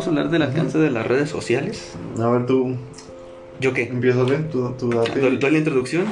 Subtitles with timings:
[0.00, 1.92] vamos a hablar del alcance de las redes sociales.
[2.18, 2.74] A ver, tú.
[3.60, 3.82] ¿Yo qué?
[3.88, 5.20] Empiezas bien, tú, tú date.
[5.20, 6.06] ¿Doy, doy la introducción?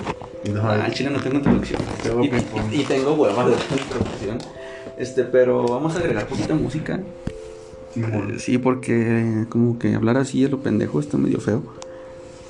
[0.62, 1.80] Ah, al chile no tengo introducción.
[2.02, 2.70] Tengo Y, ping-pong.
[2.72, 4.38] y- y tengo huevas de introducción.
[4.98, 7.00] Este, pero vamos a agregar poquita música.
[7.96, 11.62] Eh, Sí, porque como que hablar así de lo pendejo está medio feo.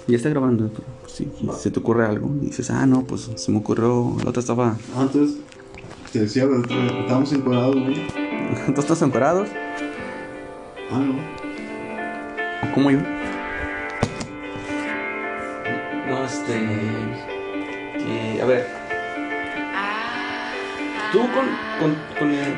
[0.09, 0.69] Y ya está grabando.
[0.75, 1.29] pero, pues, si
[1.63, 4.17] se te ocurre algo y dices, ah, no, pues se me ocurrió.
[4.25, 4.77] La otra estaba.
[5.01, 5.37] Entonces.
[6.13, 8.07] Te decía, güey, estábamos encuadrados, güey.
[8.75, 9.49] ¿Tú estás encuerados?
[10.91, 11.15] Ah, no.
[12.71, 12.99] ¿O ¿Cómo yo?
[16.09, 16.53] No, este.
[17.99, 18.67] que, a ver.
[21.13, 21.47] Tú con.
[21.81, 22.57] con, con, el-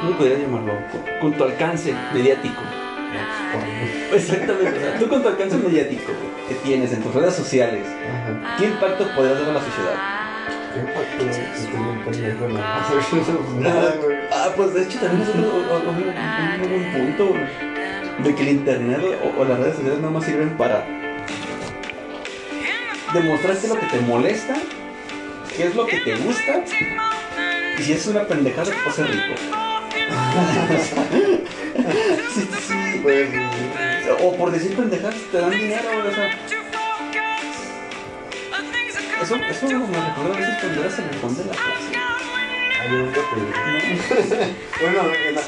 [0.00, 0.74] ¿Cómo podrías llamarlo?
[0.92, 2.60] Con, con tu alcance mediático.
[4.12, 4.76] Exactamente.
[4.78, 6.12] o sea, tú con tu alcance mediático
[6.48, 8.56] que tienes en tus redes sociales, Ajá.
[8.58, 9.94] ¿qué impacto podrías dar a la sociedad?
[10.74, 12.94] ¿Qué impacto en la masa?
[13.60, 14.13] Nada, güey.
[14.44, 17.32] Ah, pues de hecho también es un, un- un- punto
[18.22, 19.00] de que el internet
[19.38, 20.84] o, las redes sociales nada más sirven para
[23.14, 24.54] demostrarte lo que te molesta,
[25.56, 26.62] qué es lo que te gusta
[27.78, 29.34] y si es una pendejada te ser rico.
[32.34, 33.00] sí, sí.
[33.02, 33.28] Pues.
[34.22, 36.28] O por decir pendejadas te dan dinero, o sea.
[39.22, 39.72] Eso, eso me
[40.06, 42.13] recuerda a veces cuando eras el rincón de la clase.
[44.80, 45.42] Bueno, en, la-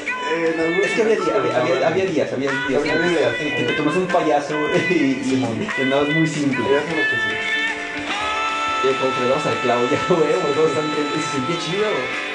[0.53, 0.85] en algún.
[0.85, 2.95] Es que había, día- había, había, había días, había días Había
[3.57, 6.65] que te tomas un payaso y, y, y andabas muy simple.
[6.71, 8.89] Ya sé lo que sí.
[8.89, 11.87] Y como que le dabas al clavo, ya todos están se sentía chido.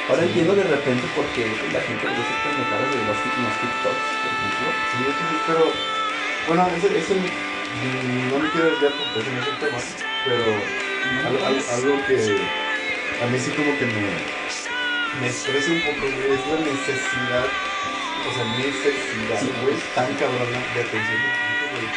[0.09, 4.05] Ahora entiendo de repente por qué la gente le dice pendejadas de los, los TikToks,
[4.23, 4.73] por ejemplo.
[4.91, 5.05] Sí,
[5.47, 5.73] pero.
[6.47, 9.77] Bueno, ese, ese no me quiero desviar porque ese no es el tema,
[10.25, 10.57] pero
[11.23, 12.47] algo, algo- algo que
[13.21, 14.01] a mí sí como que me,
[15.19, 19.51] me estresa un poco, güey, es la necesidad, o sea, necesidad, Sí.
[19.61, 21.19] güey, tan cabrona de atención
[21.71, 21.87] güey,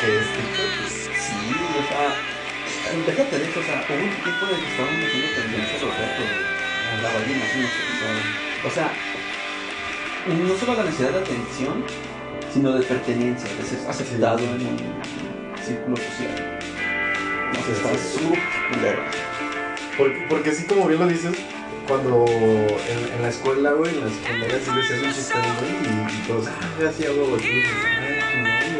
[0.00, 0.70] que es TikTok.
[0.80, 0.90] güey.
[0.90, 2.08] Sí, o sea,
[3.06, 6.30] déjate de eso, o sea, hubo un tipo de que estaban haciendo tendencias los gatos,
[7.02, 7.80] la ballena, así no sé,
[8.66, 8.92] o sea, o sea,
[10.26, 11.84] no solo la necesidad de atención,
[12.52, 14.44] sino de pertenencia, de ser aceptado Sí.
[14.44, 14.76] en un
[15.64, 16.58] círculo social.
[17.54, 18.18] No sé, Sí, está sí.
[18.18, 18.98] súper.
[19.96, 21.32] Porque, porque así como bien lo dices,
[21.90, 26.28] cuando en, en la escuela, güey, en la secundaria sí decías un chiste, güey, y,
[26.28, 27.64] todos, ah, hago, güey,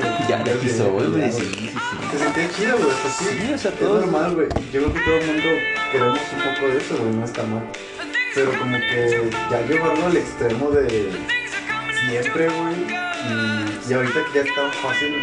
[0.03, 0.27] ah.
[0.29, 1.71] Ya, ya quiso, güey, sí, sí, sí.
[2.13, 3.25] Te sentía chido, güey, pues sí.
[3.25, 4.49] Sí, o sea, Es normal, güey.
[4.73, 5.49] Yo creo que todo el mundo
[5.91, 7.65] queremos un poco de eso, güey, no está mal.
[8.33, 11.11] Pero como que ya llevarlo al extremo de
[12.07, 12.77] siempre, güey.
[13.27, 15.17] Y, y ahorita que ya es tan fácil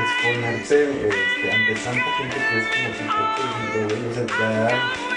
[0.00, 4.10] exponerse este, ante tanta gente que es como TikTok, por ejemplo, güey.
[4.10, 5.15] O sea, ya,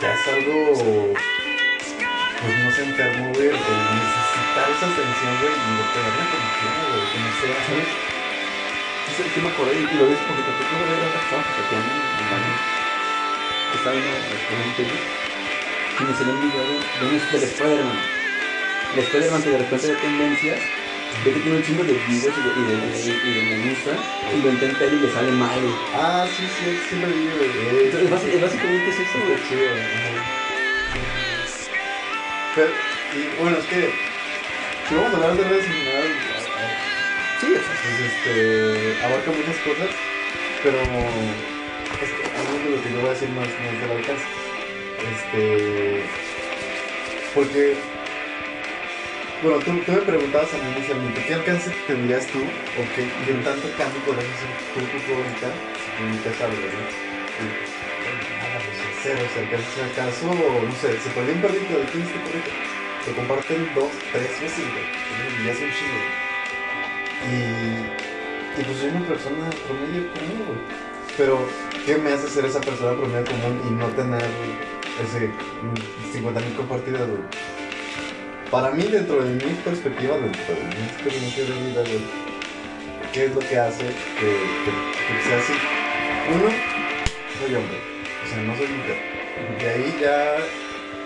[0.00, 0.72] ya es algo,
[1.12, 7.04] pues no sé, enfermo, güey, el necesitar esa atención, güey, y de pegarle atención, güey,
[7.10, 7.90] que no sea, ¿sabes?
[9.16, 12.00] Sí, sí me acordé y lo ves porque te tocó ver otra estaba pasateando en
[12.00, 12.54] el baño.
[13.74, 14.96] Estaba viendo el tele
[16.00, 18.00] y me salió un video de, de del Spider-Man.
[18.94, 20.60] El Spider-Man que de repente de tendencias
[21.24, 22.74] ve que tiene un chingo de videos y de, y de,
[23.28, 23.90] y de me gusta
[24.34, 25.60] y lo intenta él y le sale mal.
[25.94, 27.84] Ah, sí, sí, sí lo vi, güey.
[27.86, 29.38] Entonces, basi- básicamente es eso, güey.
[32.54, 32.68] Pero,
[33.14, 33.90] y bueno, es que
[34.88, 36.08] si vamos a hablar de redes general,
[37.40, 39.88] Sí, o sea, pues este, abarca muchas cosas,
[40.62, 44.24] pero es que algo de lo que yo voy a decir no es del alcance.
[45.10, 46.04] Este,
[47.34, 47.76] porque,
[49.42, 53.32] bueno, tú, tú me preguntabas a mí inicialmente, ¿qué alcance tendrías tú o qué, qué
[53.40, 55.48] tanto cambio hacer tú, tú, tú ahorita
[55.80, 56.84] si publicas algo, ¿no?
[57.40, 57.80] Pues
[59.02, 62.50] cero, si acaso, si acaso, no sé, se perdió un perrito, ¿de quién este perrito?
[63.06, 64.84] Lo comparten dos, tres veces, güey,
[65.40, 66.30] y ya es un güey.
[67.24, 70.58] Y, y pues soy una persona promedio común, güey.
[71.16, 71.48] Pero,
[71.86, 74.22] ¿qué me hace ser esa persona promedio común y no tener
[75.02, 75.30] ese
[76.12, 77.22] 50 mil compartidas, güey?
[78.50, 81.84] Para mí, dentro de mi perspectiva, dentro de mi experiencia de vida,
[83.12, 85.52] ¿qué es lo que hace que, sea así?
[86.34, 86.50] Uno,
[87.38, 88.98] soy hombre, o sea, no soy mujer.
[89.56, 90.34] De ahí ya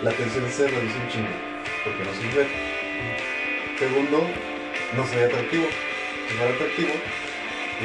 [0.01, 1.29] la atención se reduce un chingo,
[1.83, 2.47] porque no soy mujer.
[3.77, 4.27] Segundo,
[4.97, 5.67] no soy atractivo.
[6.27, 6.93] Si fuera atractivo,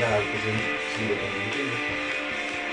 [0.00, 0.56] la atención
[0.96, 2.19] sube también un chingo.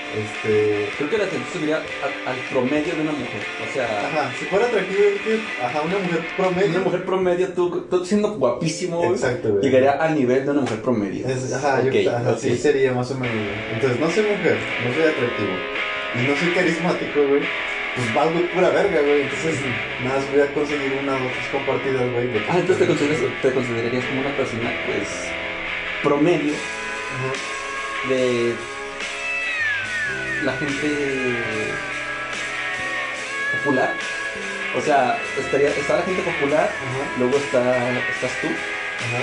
[0.08, 0.88] Este.
[0.96, 3.42] creo que la atención subiría al promedio de una mujer.
[3.68, 5.00] O sea, Ajá, si fuera atractivo,
[5.62, 6.70] ajá, una mujer promedio.
[6.70, 9.62] una mujer promedio, tú, tú siendo guapísimo, Exacto, güey.
[9.62, 11.28] llegaría al nivel de una mujer promedio.
[11.28, 13.36] Es- ajá, yo, ajá, sí sería más o menos.
[13.74, 14.56] Entonces, no soy mujer,
[14.86, 15.54] no soy atractivo
[16.14, 17.42] y no soy carismático, güey.
[17.96, 19.22] pues valgo pura verga, güey.
[19.22, 19.58] Entonces,
[20.04, 22.28] nada más voy a conseguir una o dos compartidas, güey.
[22.48, 25.08] Ah, entonces te, consideras- te considerarías como una persona, pues,
[26.02, 28.08] promedio Ajá.
[28.08, 28.54] de
[30.44, 30.88] la gente
[33.58, 33.92] popular.
[34.76, 37.04] O sea, estaría, está la gente popular, Ajá.
[37.18, 39.22] luego está, estás tú, Ajá.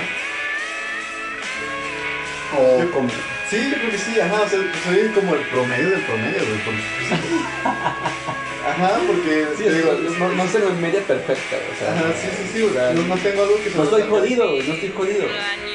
[2.57, 3.09] o Yo- como...
[3.49, 6.59] Sí, yo creo que sí, ajá, o sea, soy como el promedio del promedio, güey.
[8.65, 11.91] Ajá, porque, Sí, te digo, es- no, no soy una media perfecta, o sea...
[11.93, 14.73] ajá, sí, sí, sí, o sea, no, no tengo algo que No estoy jodido, no
[14.73, 15.27] estoy jodido.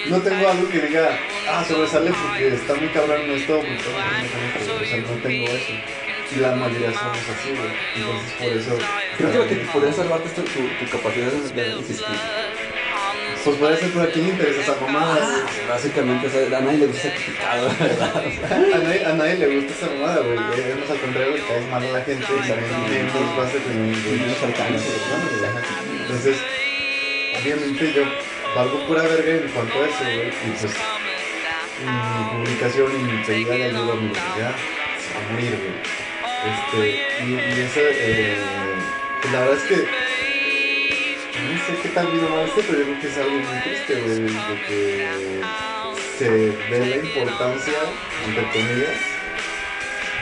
[0.07, 3.91] No tengo algo que diga, ah, sobresale porque está muy cabrón en esto, porque está
[3.91, 5.73] muy cabrón en esto, o sea, no tengo eso.
[6.35, 7.71] Y la mayoría somos así, güey.
[7.97, 8.79] Entonces, por eso...
[9.17, 12.17] Creo que lo que podría salvarte es tu, tu, tu capacidad de, de insistir.
[13.45, 15.67] Pues puede ser, pero a quién le interesa esa mamada, güey.
[15.69, 18.25] Básicamente, o sea, a nadie le gusta ser criticado, ¿verdad?
[18.27, 20.39] O sea, A nadie, a nadie le gusta esa mamada, güey.
[20.39, 23.07] Eh, Es al contrario, le caes mal a la gente y también
[24.21, 25.51] Menos alcance, güey.
[25.51, 25.63] Ajá.
[26.03, 26.37] Entonces,
[27.41, 28.03] obviamente yo
[28.55, 30.29] valgo pura verga en cuanto a eso, güey.
[30.29, 30.75] Y pues,
[31.81, 34.49] mi publicación y mi seguida le ayuda a mi va
[35.29, 36.01] a morir, güey.
[36.51, 38.37] Este, y, y eso, eh,
[39.21, 40.10] pues la verdad es que
[41.51, 43.95] no sé qué tal vino mal este, pero yo creo que es algo muy triste,
[44.01, 44.27] güey,
[44.69, 45.09] que
[46.19, 47.79] se dé la importancia,
[48.27, 48.99] entre comillas,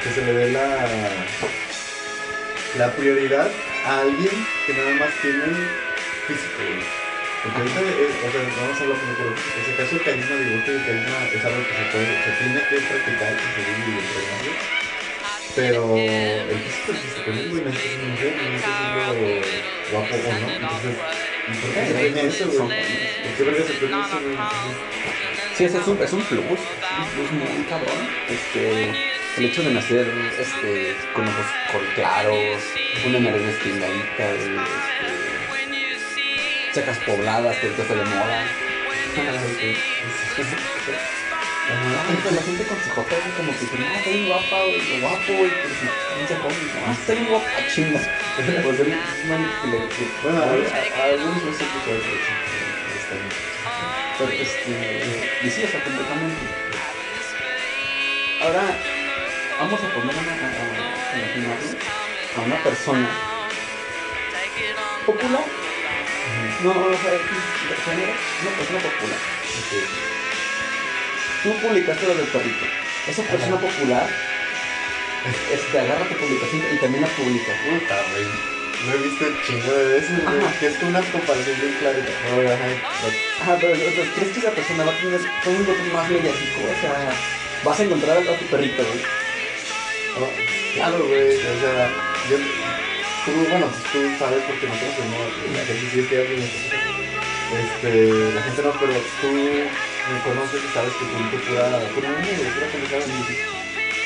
[0.02, 0.88] que se le dé la,
[2.78, 3.50] la prioridad
[3.84, 5.44] a alguien que nada más tiene
[6.26, 7.08] físico, güey.
[7.42, 10.64] Porque ahorita, es, o sea, vamos a hablar por en ese caso el carisma, digo
[10.64, 13.82] que el carisma es algo que se puede, se tiene que practicar, que se debe
[13.86, 14.87] de entrenar, güey.
[15.58, 16.98] Pero el físico es
[17.34, 17.42] ¿no?
[18.62, 19.42] Siendo
[19.90, 20.28] guapo no.
[20.54, 20.96] Entonces,
[21.48, 22.58] ¿y por qué se premia eso, güey?
[23.24, 24.36] ¿Por qué verga se premia eso, güey?
[25.56, 28.08] Sí, ese es un, es un plus, es un plus muy cabrón.
[28.28, 28.90] Este,
[29.38, 30.06] el hecho de nacer
[30.38, 32.62] este, con ojos col- claros,
[33.04, 34.54] una nariz despingadita, este,
[36.72, 38.46] chacas pobladas, que ahorita está de moda.
[41.68, 42.00] Ajá.
[42.00, 45.32] Ajá, la gente con cejotas así como que dice, no, está bien guapa, güey, guapo,
[45.36, 45.86] güey, pero si
[46.16, 46.56] pinche joven,
[46.86, 48.00] no, está bien guapa, ah, chinga.
[48.62, 49.78] Pues él, que le,
[50.22, 52.18] Bueno, a, algunos no sé qué puede ser.
[52.98, 53.32] Está bien.
[54.18, 54.72] Pero, este,
[55.42, 56.42] y sí, o sea, completamente.
[58.42, 58.62] Ahora,
[59.58, 60.36] vamos a poner una, a,
[62.36, 63.08] a- una persona
[65.04, 65.44] popular.
[66.62, 67.18] No, o sea, de
[67.84, 68.12] género,
[68.42, 69.18] una persona popular.
[71.42, 72.64] Tú publicaste lo del perrito.
[73.08, 74.08] Esa persona popular
[75.52, 77.52] este, agarra tu publicación y también la publica.
[77.64, 78.26] Puta, güey.
[78.86, 80.58] Lo he visto chingo de veces, güey.
[80.60, 81.74] Que es una comparación bien.
[82.30, 82.66] No, güey, ajá.
[83.42, 86.08] Ajá, pero o sea, ¿crees que esa persona va a tener todo un voto más
[86.10, 86.60] mediático?
[86.62, 87.12] O sea,
[87.64, 89.02] vas a encontrar a tu perrito, güey.
[90.18, 90.28] No,
[90.74, 91.36] Claro, güey.
[91.36, 91.90] O sea,
[92.30, 92.36] yo.
[93.24, 96.18] Tú, bueno, tú sabes porque no te no, la gente sí es que
[97.58, 99.28] Este, la gente no, pero tú
[100.12, 101.64] me conoces y sabes que publico pura,
[101.94, 103.04] pura meme, güey, pura pendejada.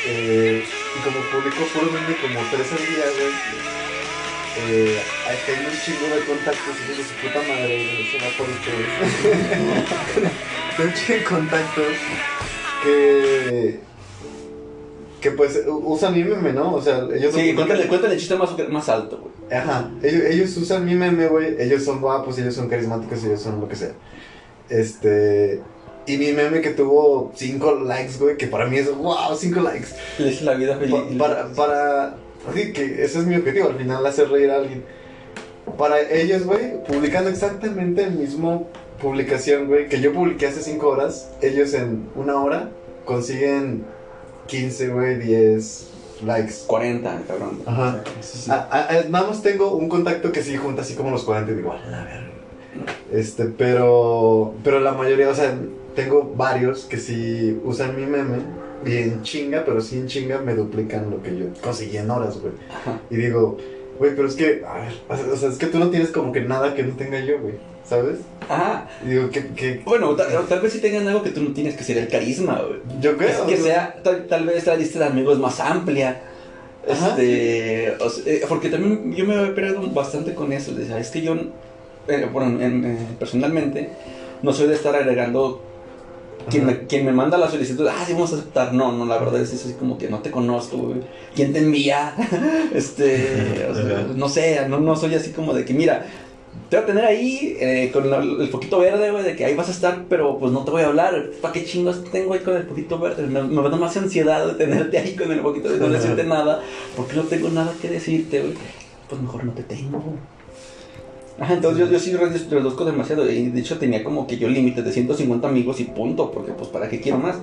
[0.07, 3.33] Eh, y como publico puro meme como tres al día, güey.
[4.55, 5.01] Eh,
[5.47, 8.91] tengo un chingo de contactos, hijos de su puta madre, güey, eso va por ustedes.
[10.77, 11.95] tengo un chingo de contactos
[12.83, 13.81] que
[15.23, 16.75] que pues usan mi meme, ¿no?
[16.75, 19.33] O sea, ellos Sí, no- cuéntale, cuéntale el chiste más, más alto, güey.
[19.57, 21.55] Ajá, ellos, ellos usan mi meme, güey.
[21.61, 23.93] Ellos son guapos, ellos son carismáticos, ellos son lo que sea.
[24.69, 25.61] Este.
[26.07, 29.89] Y mi meme que tuvo 5 likes, güey, que para mí es wow, 5 likes.
[30.19, 30.95] Le hice la vida feliz.
[31.19, 32.17] Pa- para, para.
[32.55, 34.83] Sí, que ese es mi objetivo, al final hacer reír a alguien.
[35.79, 38.69] Para ellos, güey, publicando exactamente el mismo
[39.01, 42.71] publicación, güey, que yo publiqué hace 5 horas, ellos en una hora
[43.05, 43.85] consiguen
[44.49, 45.87] 15, güey, 10
[46.27, 46.55] likes.
[46.67, 47.61] 40, cabrón.
[47.65, 48.03] Ajá.
[48.21, 48.51] Sí, sí.
[48.53, 51.55] Ah, ah, nada más tengo un contacto que sí junta así como los 40 y
[51.55, 52.29] digo, a verga.
[53.13, 55.55] Este, pero, pero la mayoría, o sea,
[55.95, 58.39] tengo varios que sí usan mi meme
[58.87, 62.39] y en chinga, pero sí en chinga me duplican lo que yo conseguí en horas,
[62.41, 62.53] güey.
[63.11, 63.57] Y digo,
[63.99, 64.93] güey, pero es que, a ver,
[65.33, 67.55] o sea, es que tú no tienes como que nada que no tenga yo, güey,
[67.85, 68.19] ¿sabes?
[68.49, 68.89] Ajá.
[69.05, 71.77] Y digo, que, que Bueno, tal, tal vez sí tengan algo que tú no tienes,
[71.77, 72.81] que sería el carisma, güey.
[73.01, 73.47] yo creo.
[73.47, 76.23] que sea, tal, tal vez la lista de amigos más amplia.
[76.91, 80.73] Ajá, Este, o sea, eh, porque también yo me había peleado bastante con eso.
[80.99, 81.35] Es que yo,
[82.09, 83.91] eh, bueno, en- eh, personalmente,
[84.43, 85.63] no soy de estar agregando
[86.51, 86.81] quien me, Ajá.
[86.89, 87.87] quien me manda la solicitud.
[87.89, 88.73] Ah, sí, vamos a aceptar.
[88.75, 91.01] No, no, la verdad es así como que no te conozco, güey.
[91.35, 92.15] ¿Quién te envía?
[92.75, 96.07] Este, o sea, no sé, no, no soy así como de que, mira,
[96.69, 99.55] te voy a tener ahí eh, con la- el poquito verde, güey, de que ahí
[99.55, 101.27] vas a estar, pero pues no te voy a hablar.
[101.41, 103.27] ¿Para qué chingos tengo ahí con el poquito verde?
[103.27, 106.63] Me, me da más ansiedad de tenerte ahí con el poquito de no decirte nada,
[106.97, 108.55] porque no tengo nada que decirte, güey.
[109.09, 110.03] Pues mejor no te tengo.
[111.41, 113.31] Ajá, entonces yo, yo sí red- reduzco demasiado.
[113.31, 116.69] Y de hecho tenía como que yo límites de 150 amigos y punto, porque pues
[116.69, 117.37] para qué quiero más.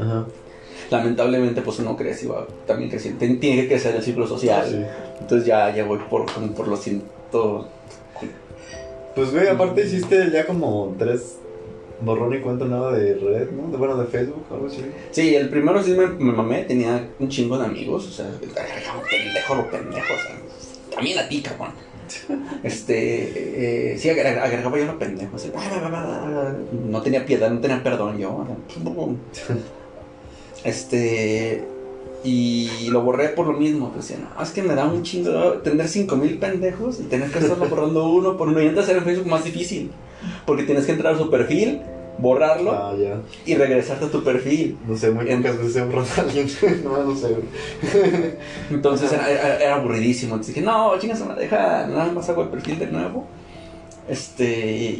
[0.00, 0.26] Ajá.
[0.90, 3.18] Lamentablemente pues uno crece y va también creciendo.
[3.20, 4.64] Ten- Tiene que crecer el ciclo social.
[4.68, 4.82] Sí.
[5.20, 7.68] Entonces ya, ya voy por, como por los ciento...
[9.14, 11.36] Pues, güey, aparte hiciste ya como tres
[12.02, 13.70] borrón y cuenta nueva de red, ¿no?
[13.70, 14.82] De, bueno, de Facebook, algo así.
[15.10, 19.54] Sí, el primero sí me, me mamé, tenía un chingo de amigos, o sea, pendejo
[19.54, 20.36] lo pendejo, o sea,
[20.94, 21.70] también a ti, cabrón.
[22.62, 25.36] Este, eh, sí, agre- agregaba yo lo pendejo,
[26.90, 28.44] no tenía piedad, no tenía perdón yo.
[30.64, 31.64] Este,
[32.24, 36.38] y lo borré por lo mismo, pues es que me da un chingo tener 5000
[36.38, 38.60] pendejos y tener que estarlo borrando uno por uno.
[38.60, 39.90] Y antes hacer en Facebook más difícil,
[40.44, 41.82] porque tienes que entrar a su perfil,
[42.18, 43.20] borrarlo Ah, ya.
[43.44, 44.76] y regresarte a tu perfil.
[44.86, 46.48] No sé, muy pocas veces he borrado a alguien.
[46.84, 47.36] no, no sé.
[48.70, 50.34] Entonces era, era- era aburridísimo.
[50.34, 53.26] Entonces dije, no, chingas, me deja, nada más hago el perfil de nuevo.
[54.08, 54.98] Este,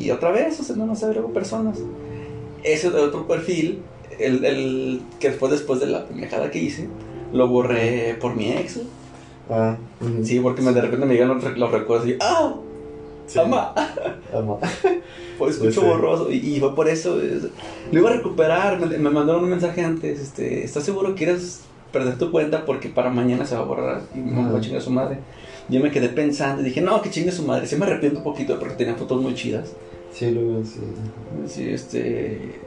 [0.00, 1.78] y otra vez, o sea, nada más agrego personas.
[2.62, 3.82] Ese de otro perfil,
[4.18, 6.88] el, el que después, después de la pendejada que hice,
[7.32, 8.80] lo borré por mi ex.
[9.50, 9.76] Ah.
[10.22, 12.54] Sí, porque me, de repente me llegan los, los recuerdos y, ¡ah!
[13.36, 13.74] ¡Mamá!
[14.34, 14.56] Ama.
[15.38, 15.86] Pues escucho Sí, sí.
[15.86, 17.20] borroso y, y fue por eso.
[17.20, 17.44] es-
[17.90, 20.20] lo iba a recuperar, me, me mandaron un mensaje antes.
[20.20, 21.60] Este, ¿Estás seguro que quieres
[21.92, 22.64] perder tu cuenta?
[22.64, 25.18] Porque para mañana se va a borrar y me va a chingar su madre.
[25.68, 27.66] Yo me quedé pensando y dije, no, que chingue su madre.
[27.66, 29.72] Sí me arrepiento un poquito porque tenía fotos muy chidas.
[30.12, 30.80] Sí, luego sí.
[31.46, 32.60] Sí, este...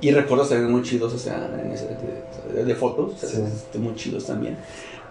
[0.00, 1.86] Y recuerdos ven muy chidos, o sea, en ese,
[2.54, 3.36] de, de fotos, Sí.
[3.40, 4.56] este, muy chidos también.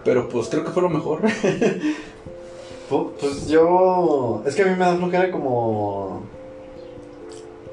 [0.03, 1.21] Pero pues creo que fue lo mejor.
[2.91, 4.43] Pu- Pues yo.
[4.45, 6.21] Es que a mí me da flojera como.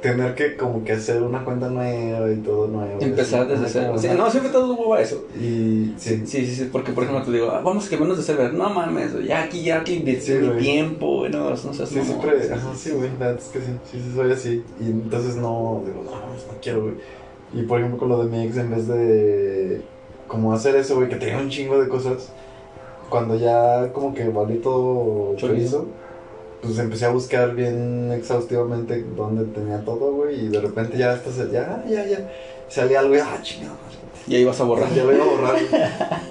[0.01, 3.01] Tener que como que hacer una cuenta nueva y todo nuevo.
[3.01, 3.95] Empezar desde cero.
[3.99, 5.25] Sí, no, siempre todo hubo a eso.
[5.35, 6.23] Y sí.
[6.25, 8.71] Sí, sí, sí, porque por ejemplo te digo, ah, vamos que menos de server, no
[8.71, 12.41] mames, ya aquí ya que invertí Sí, mi tiempo, no, no seas Sí, siempre.
[12.45, 13.11] sí, Ajá, sí, güey.
[13.19, 13.67] La es que sí.
[13.91, 14.63] Sí, sí, soy así.
[14.81, 15.83] Y entonces no.
[15.85, 16.95] Digo, no, mames, no quiero, güey.
[17.55, 19.81] Y por ejemplo, con lo de mi ex, en vez de.
[20.29, 22.33] Como hacer eso, güey, que tenía un chingo de cosas.
[23.09, 25.87] Cuando ya como que valí todo Chorizo.
[26.61, 30.47] Pues empecé a buscar bien exhaustivamente dónde tenía todo, güey.
[30.47, 32.31] Y de repente ya hasta se- ya, ya, ya.
[32.69, 33.75] Salía algo y, ah, chingada.
[33.75, 33.99] madre.
[34.27, 34.93] Y ahí vas a borrar.
[34.93, 35.57] Ya lo iba a borrar.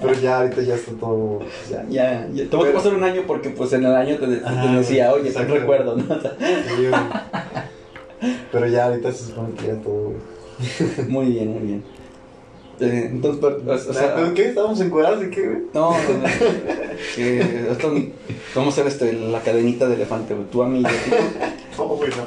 [0.02, 1.40] Pero ya ahorita ya está todo.
[1.70, 4.40] Ya, Ya, ya, tengo que pasar un año porque pues en el año te, te
[4.44, 6.04] Ah, decía, oye, te recuerdo, ¿no?
[6.04, 6.90] Sí.
[8.52, 11.08] Pero ya ahorita se supone que ya todo, güey.
[11.08, 11.84] muy bien, muy bien.
[12.80, 14.48] Eh, entonces, pero, o, sea, ¿Pero qué?
[14.50, 15.58] ¿Estábamos encuadrados de qué, güey?
[15.74, 17.92] no, no, no, esto-
[18.54, 20.94] vamos a hacer este, la cadenita de elefante, güey, tú a mí y a ti.
[21.78, 22.24] No, güey, no.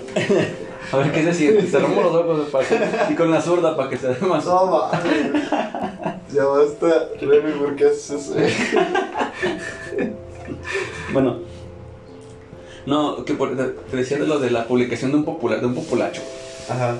[0.94, 3.98] A ver qué decir, cerramos los ojos para que- y con la zurda para que
[3.98, 4.46] se vea más.
[4.46, 5.02] No, mames.
[6.34, 8.36] Ya basta, Remy, ¿por qué haces eso?
[11.14, 11.40] Bueno,
[12.86, 15.76] no, que por- te decía de lo de la publicación de un popular, de un
[15.76, 16.22] populacho.
[16.70, 16.96] Ajá.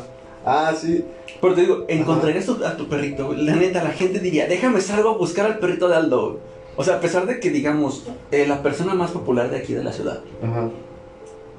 [0.46, 1.04] Ah, sí.
[1.42, 5.18] Pero te digo, encontrarías a tu perrito, la neta, la gente diría, déjame salgo a
[5.18, 6.22] buscar al perrito de Aldo.
[6.32, 6.38] güey".
[6.78, 9.84] O sea, a pesar de que, digamos, eh, la persona más popular de aquí de
[9.84, 10.70] la ciudad, Ajá.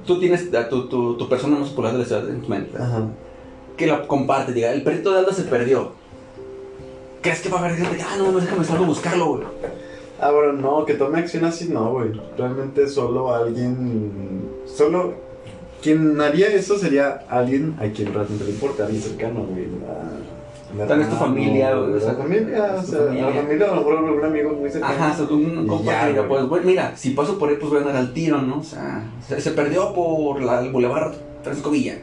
[0.05, 2.77] tú tienes a tu, tu, tu persona más popular de la ciudad en tu mente,
[2.77, 3.07] Ajá.
[3.77, 5.91] que la comparte, diga, el perrito de Aldo se perdió.
[7.21, 9.43] ¿Crees que va a haber gente que, ah, no, no, déjame salgo a buscarlo, güey?
[10.19, 12.11] Ah, bueno, no, que tome acción así, no, güey.
[12.37, 14.49] Realmente solo alguien.
[14.65, 15.13] Solo.
[15.83, 19.67] Quien haría eso sería alguien a quien realmente le importa, alguien cercano, güey.
[20.77, 23.29] La, Tal vez tu familia, güey, La familia, o tu sea, familia.
[23.29, 24.93] la familia, a lo mejor algún amigo muy cercano.
[24.93, 27.77] Ajá, o sea, un compa diga, pues, güey, mira, si paso por ahí, pues voy
[27.79, 28.59] a andar al tiro, ¿no?
[28.59, 31.13] O sea, se, se perdió por la, el Boulevard
[31.43, 31.97] Francisco Villa.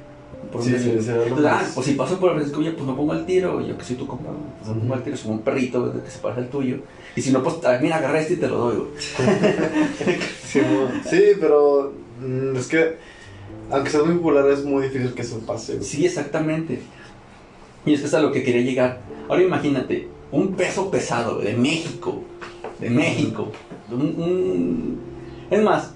[0.52, 3.12] Por Sí, sí, Entonces, ah, pues si paso por el Francisco Villa, pues me pongo
[3.12, 4.30] al tiro, yo que soy tu compa,
[4.62, 6.76] pues me pongo al tiro, soy un perrito que se parece al tuyo.
[7.16, 8.90] Y si no, pues, ah, mira, agarra este y te lo doy, güey.
[11.08, 12.96] Sí, pero mm, es que,
[13.70, 15.74] aunque sea muy popular, es muy difícil que eso pase.
[15.74, 15.84] güey.
[15.84, 16.80] Sí, exactamente.
[17.86, 19.00] Y es que es a lo que quería llegar.
[19.28, 22.20] Ahora imagínate, un peso pesado de México,
[22.78, 23.48] de México.
[23.90, 25.00] un- un-
[25.50, 25.92] Es más,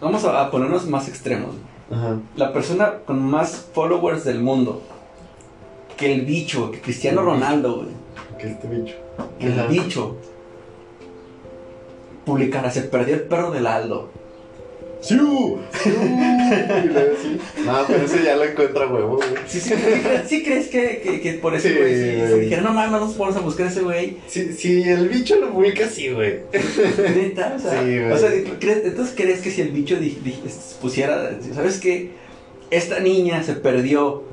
[0.00, 1.54] vamos a, ponernos más extremos.
[1.90, 2.16] Ajá.
[2.34, 4.82] La persona con más followers del mundo,
[5.96, 7.88] que el bicho, que Cristiano Ronaldo, güey,
[8.40, 8.94] Que este bicho.
[9.38, 9.68] que el Ajá.
[9.68, 10.16] bicho,
[12.24, 14.08] publicara, se perdió el perro del Aldo.
[15.06, 15.58] ¡Siu!
[15.84, 17.38] Y luego sí.
[17.64, 19.28] No, pero ese ya lo encuentra huevo, güey.
[19.46, 22.32] ¿Sí, sí, sí, crees- sí crees que, que, que por ese Sí, güey, si, güey.
[22.32, 25.36] si dijera, no mames, vamos vamos a buscar a ese güey, Si, si el bicho
[25.36, 26.40] lo publica, sí, güey.
[27.16, 28.10] neta, o sea, Sí, güey.
[28.12, 30.38] o sea, ¿crees- entonces crees que si el bicho di- di-
[30.80, 32.10] pusiera, ¿sabes qué?
[32.70, 34.24] Esta niña se perdió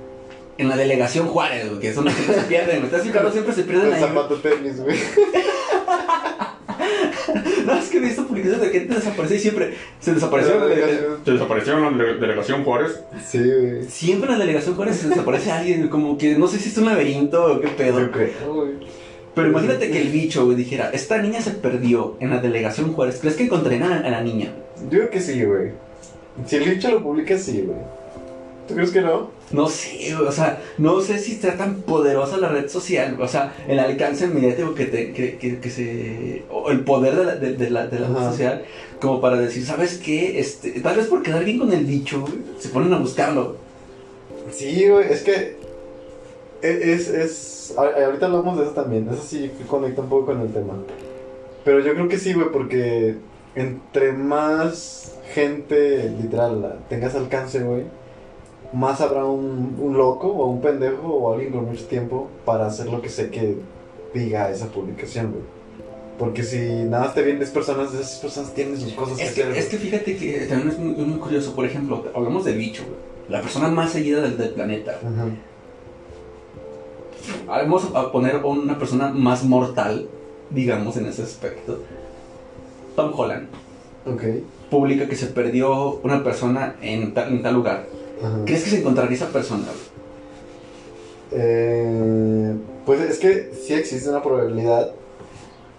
[0.57, 2.85] en la delegación Juárez, güey, que son las que no se pierden, güey.
[2.85, 3.31] ¿Estás fijado?
[3.31, 4.01] Siempre se pierden ahí.
[4.01, 4.97] zapato tenis, güey.
[7.65, 10.53] No, es que he visto publicaciones de gente desapareció y siempre se desapareció.
[10.55, 12.99] en la delegación- Se desapareció en la dele- delegación Juárez.
[13.25, 13.83] Sí, güey.
[13.89, 16.85] Siempre en la delegación Juárez se desaparece alguien, como que no sé si es un
[16.85, 17.99] laberinto o qué pedo.
[18.01, 18.71] Yo creo, güey.
[19.35, 23.17] Pero imagínate que el bicho, güey, dijera, esta niña se perdió en la delegación Juárez.
[23.19, 24.53] ¿Crees que encontrarían a, a la niña?
[24.83, 25.71] Yo creo que sí, güey.
[26.45, 27.77] Si el bicho lo publica, sí, güey.
[28.67, 29.31] ¿Tú crees que no?
[29.51, 33.27] No sé, güey, o sea, no sé si está tan poderosa la red social, o
[33.27, 36.43] sea, el alcance mediático que, te, que, que, que se...
[36.49, 38.63] o el poder de la, de, de la, de la red social,
[39.01, 40.39] como para decir, ¿sabes qué?
[40.39, 43.57] Este, tal vez por quedar bien con el bicho, güey, se ponen a buscarlo.
[44.51, 45.11] Sí, güey.
[45.11, 45.57] Es que.
[46.61, 47.09] e- Es.
[47.09, 49.07] es ahorita hablamos de eso también.
[49.11, 50.73] Eso sí conecta un poco con el tema.
[51.63, 53.15] Pero yo creo que sí, güey, porque
[53.55, 57.83] entre más gente, literal, tengas alcance, güey,
[58.73, 62.87] más habrá un, un loco o un pendejo o alguien con mucho tiempo para hacer
[62.89, 63.57] lo que sé que
[64.13, 65.43] diga esa publicación, güey.
[66.19, 69.31] Porque si nada más te vienen 10 personas, esas personas tienen sus cosas que Es
[69.31, 69.51] hacer.
[69.53, 72.83] que, es que fíjate que también es muy, muy curioso, por ejemplo, hablamos del bicho,
[72.83, 72.95] güey,
[73.29, 74.99] la persona más seguida del, del planeta.
[75.01, 75.13] güey.
[75.15, 75.27] Ajá.
[77.47, 80.07] Vamos a poner una persona más mortal,
[80.49, 81.79] digamos, en ese aspecto.
[82.95, 83.47] Tom Holland
[84.05, 84.21] Ok.
[84.69, 87.85] publica que se perdió una persona en tal, en tal lugar.
[88.23, 88.37] Ajá.
[88.45, 89.65] ¿Crees que se encontraría esa persona?
[91.31, 92.53] Eh,
[92.85, 94.91] pues es que sí existe una probabilidad.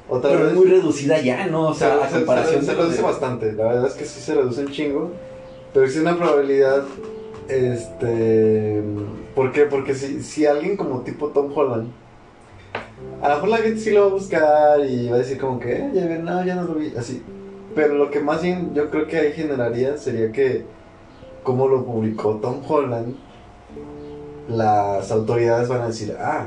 [0.09, 0.49] Pero vez.
[0.49, 1.69] es muy reducida ya, ¿no?
[1.69, 3.53] O sea, se, a se- comparación se, reduce de- bastante.
[3.53, 5.11] La verdad es que sí se reduce un chingo.
[5.73, 6.85] Pero existe una probabilidad.
[7.49, 8.83] Este.
[9.35, 9.63] ¿Por qué?
[9.65, 11.91] Porque si, si alguien como tipo Tom Holland.
[13.23, 15.59] A lo mejor la gente sí lo va a buscar y va a decir como
[15.59, 17.23] que, eh, ya, no, ya no lo vi, así.
[17.75, 20.65] Pero lo que más bien yo creo que ahí generaría sería que,
[21.45, 23.15] como lo publicó Tom Holland,
[24.49, 26.47] las autoridades van a decir, ah,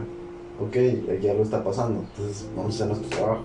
[0.60, 0.76] ok,
[1.16, 3.44] aquí algo está pasando, entonces vamos a hacer nuestro trabajo.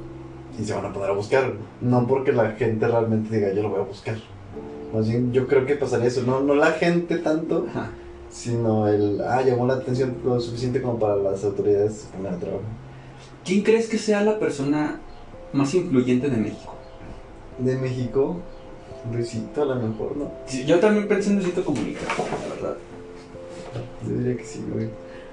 [0.58, 3.70] Y se van a poner a buscar, no porque la gente realmente diga, yo lo
[3.70, 4.16] voy a buscar.
[4.92, 7.90] Más bien, yo creo que pasaría eso, no, no la gente tanto, Ajá.
[8.30, 12.66] sino el, ah, llamó la atención lo suficiente como para las autoridades poner a trabajar.
[13.44, 15.00] ¿Quién crees que sea la persona
[15.54, 16.74] más influyente de México?
[17.58, 18.36] De México,
[19.10, 20.30] Luisito a lo mejor, ¿no?
[20.66, 22.76] Yo también pensé en Luisito Comunica, la verdad.
[24.06, 24.88] Yo diría que sí, güey.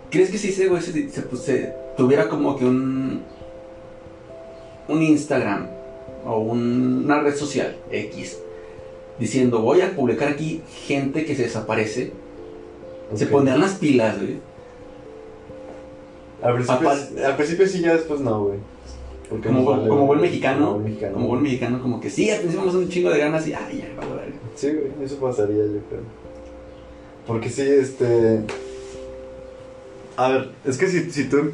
[0.10, 3.22] ¿Crees que si ese güey se, se- pues, se tuviera como que un
[4.88, 5.68] un Instagram
[6.26, 8.40] o un- una red social X
[9.20, 12.12] diciendo voy a publicar aquí gente que se desaparece,
[13.14, 14.40] se pondrían las pilas, güey?
[16.42, 18.60] Al principio, Aparte- al principio sí, ya después no, güey.
[19.30, 21.14] Porque Como, nos buen- vale, como buen mexicano, Como buen mexicano.
[21.14, 23.78] como buen mexicano, como que sí, al principio a un chingo de ganas y ay,
[23.88, 24.34] ya, vale, vale.
[24.56, 26.02] Sí, güey, eso pasaría, yo creo.
[27.28, 28.42] Porque sí, este.
[30.18, 31.52] A ver, es que si, si tú.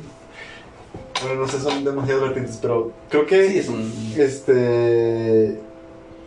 [1.21, 3.49] Bueno, no sé, son demasiadas vertientes, pero creo que.
[3.49, 3.91] Sí, es un.
[4.17, 5.59] Este.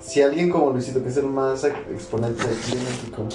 [0.01, 3.27] Si alguien como Luisito, que es el más exponente aquí en México,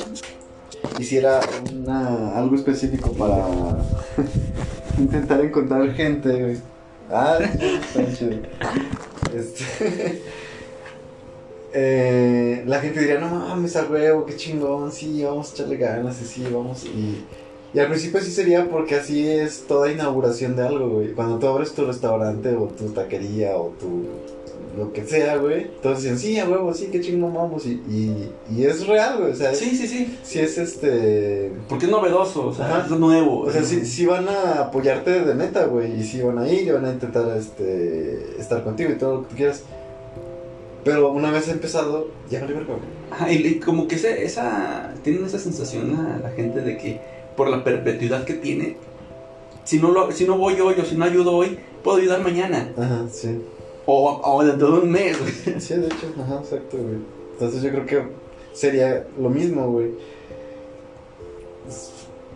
[0.99, 1.41] hiciera
[1.73, 3.45] una, algo específico para
[4.99, 6.57] intentar encontrar gente, güey.
[7.13, 8.37] Ah, sí, está chido.
[9.35, 10.21] Este.
[11.73, 16.19] eh, la gente diría, no mames, a huevo, qué chingón, sí, vamos a echarle ganas,
[16.21, 16.85] y sí, vamos.
[16.85, 17.23] Y,
[17.71, 21.13] y al principio sí sería porque así es toda inauguración de algo, güey.
[21.13, 24.05] Cuando tú abres tu restaurante o tu taquería o tu
[24.77, 25.67] lo que sea, güey.
[25.81, 27.65] Todos dicen, sí, a huevo, sí, qué chingón vamos.
[27.65, 29.31] Y, y, y es real, güey.
[29.31, 30.17] O sea, Sí, sí, sí.
[30.23, 31.51] sí es este.
[31.69, 32.85] Porque es novedoso, o sea, Ajá.
[32.85, 33.41] es nuevo.
[33.41, 35.99] O sea, es- sí, sí van a apoyarte de neta, güey.
[35.99, 39.21] Y sí van a ir y van a intentar este, estar contigo y todo lo
[39.23, 39.63] que tú quieras.
[40.83, 42.79] Pero una vez empezado, ya no le verga, güey.
[43.11, 46.99] Ajá, y, y como que ese- esa, tienen esa sensación a la gente de que
[47.37, 48.75] por la perpetuidad que tiene,
[49.63, 52.71] si no, lo, si no voy hoy o si no ayudo hoy, puedo ayudar mañana.
[52.77, 53.39] Ajá, sí.
[53.85, 55.59] O, o dentro de un mes, güey.
[55.59, 56.97] Sí, de hecho, ajá, exacto, güey.
[57.33, 58.03] Entonces yo creo que
[58.53, 59.91] sería lo mismo, güey.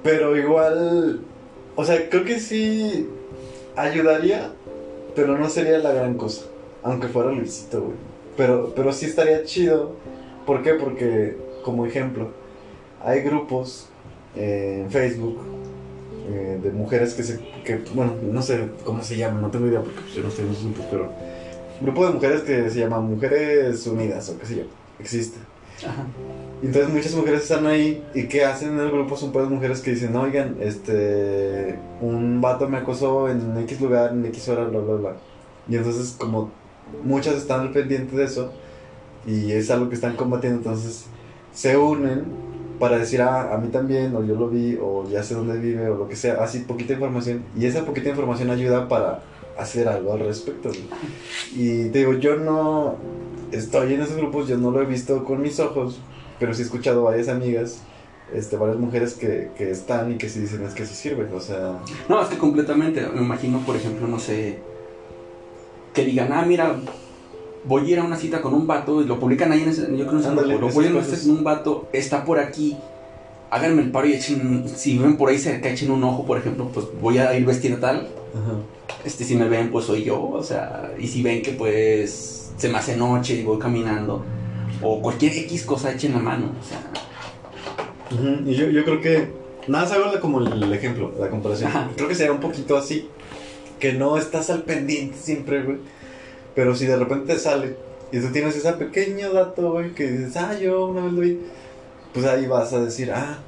[0.04, 1.22] Pero igual,
[1.76, 3.08] o sea, creo que sí
[3.76, 4.52] ayudaría,
[5.16, 6.46] pero no sería la gran cosa.
[6.84, 7.96] Aunque fuera Luisito, güey.
[8.36, 9.94] Pero, pero sí estaría chido.
[10.46, 10.74] ¿Por qué?
[10.74, 12.30] Porque, como ejemplo,
[13.04, 13.90] hay grupos
[14.36, 15.40] eh, en Facebook
[16.30, 17.40] eh, de mujeres que se.
[17.64, 20.54] Que, bueno, no sé cómo se llaman, no tengo idea porque yo no estoy en
[20.64, 21.12] grupos, pero
[21.82, 24.64] grupo de mujeres que se llama Mujeres Unidas o qué sé yo,
[25.00, 25.38] existe.
[25.86, 26.06] Ajá.
[26.62, 29.16] Y entonces muchas mujeres están ahí y ¿qué hacen en el grupo?
[29.16, 34.26] Son pues mujeres que dicen, oigan, este, un vato me acosó en X lugar, en
[34.26, 35.16] X hora, bla, bla, bla.
[35.70, 36.50] Y entonces como
[37.04, 38.52] muchas están al pendiente de eso
[39.28, 41.06] y es algo que están combatiendo, entonces
[41.54, 42.24] se unen
[42.80, 45.90] para decir, ah, a mí también, o yo lo vi, o ya sé dónde vive,
[45.90, 47.44] o lo que sea, así poquita información.
[47.58, 49.24] Y esa poquita información ayuda para
[49.58, 50.70] hacer algo al respecto.
[50.70, 50.84] güey.
[51.56, 52.96] Y te digo, yo no
[53.52, 56.00] estoy en esos grupos, yo no lo he visto con mis ojos,
[56.40, 57.82] pero sí he escuchado varias amigas,
[58.34, 61.40] este, varias mujeres que, que están y que sí dicen es que sí sirve, o
[61.40, 61.80] sea...
[62.10, 63.08] No, es que completamente.
[63.14, 64.60] Me imagino, por ejemplo, no sé.
[65.94, 66.76] Que digan, ah, mira,
[67.64, 69.82] voy a ir a una cita con un vato y lo publican ahí en ese.
[69.96, 72.78] Yo creo en grupo, Lo cita con un vato, está por aquí.
[73.50, 74.68] Háganme el paro y echen.
[74.68, 77.80] Si ven por ahí cerca, echen un ojo, por ejemplo, pues voy a ir vestida
[77.80, 78.10] tal.
[78.36, 78.60] Ajá.
[79.06, 80.22] Este, si me ven, pues soy yo.
[80.22, 84.24] O sea, y si ven que pues se me hace noche y voy caminando.
[84.82, 86.52] O cualquier X cosa echen la mano.
[86.60, 86.80] O sea,
[88.12, 89.48] Ujú, Y yo, yo creo que.
[89.68, 91.70] Nada hago como el ejemplo, la comparación.
[91.70, 91.90] Ajá.
[91.96, 93.10] Creo que será un poquito así.
[93.80, 95.78] Que no estás al pendiente siempre, güey.
[96.56, 97.76] Pero si de repente te sale
[98.12, 101.40] y tú tienes ese pequeño dato, güey, que dices, ah, yo una vez lo vi.
[102.14, 103.40] Pues ahí vas a decir, ah,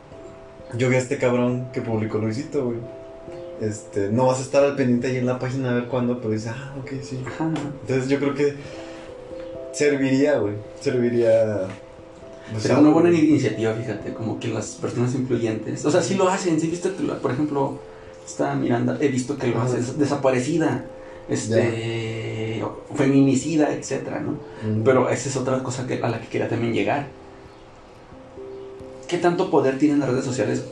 [0.78, 2.78] yo vi a este cabrón que publicó Luisito, güey.
[3.62, 6.32] Este, no vas a estar al pendiente ahí en la página a ver cuándo, pero
[6.32, 7.20] dices, ah, ok, sí.
[7.26, 7.52] ajá.
[7.82, 8.56] Entonces yo creo que
[9.74, 10.54] serviría, güey.
[10.80, 11.68] Serviría.
[12.52, 16.16] pues, Sería una algo, buena iniciativa, fíjate, como que las personas influyentes, o sea, sí
[16.16, 17.80] lo hacen, sí viste, por ejemplo,
[18.26, 20.86] está Miranda, he visto que lo hace, es desaparecida,
[21.28, 22.64] este,
[22.96, 24.32] feminicida, etcétera, ¿no?
[24.64, 24.84] Mm.
[24.84, 27.08] Pero esa es otra cosa que, a la que quería también llegar.
[29.08, 30.64] ¿Qué tanto poder tienen las redes sociales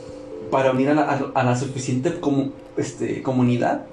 [0.50, 3.84] para unir a la, a- a la suficiente comu- este, comunidad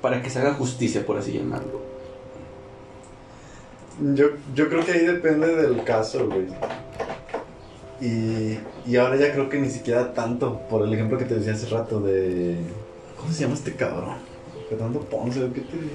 [0.00, 1.80] para que se haga justicia, por así llamarlo?
[4.14, 6.46] Yo, yo creo que ahí depende del caso, güey.
[8.00, 11.52] Y, y ahora ya creo que ni siquiera tanto, por el ejemplo que te decía
[11.52, 12.56] hace rato de...
[13.20, 14.14] ¿Cómo se llama este cabrón?
[14.68, 15.90] Fernando Ponce, ¿o ¿qué te digo?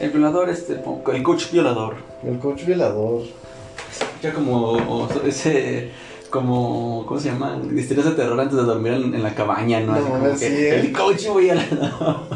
[0.00, 0.80] El violador, este,
[1.12, 1.96] el coach violador.
[2.24, 3.22] El coach violador.
[4.22, 5.90] Ya como o- ese
[6.32, 7.60] como ¿cómo se llama?
[7.76, 9.92] Historias de terror antes de dormir en, en la cabaña, ¿no?
[9.92, 10.80] No, Así como que ¿eh?
[10.80, 11.62] el coach voy a la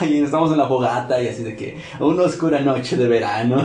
[0.00, 3.56] Ahí estamos en la fogata y así de que una oscura noche de verano.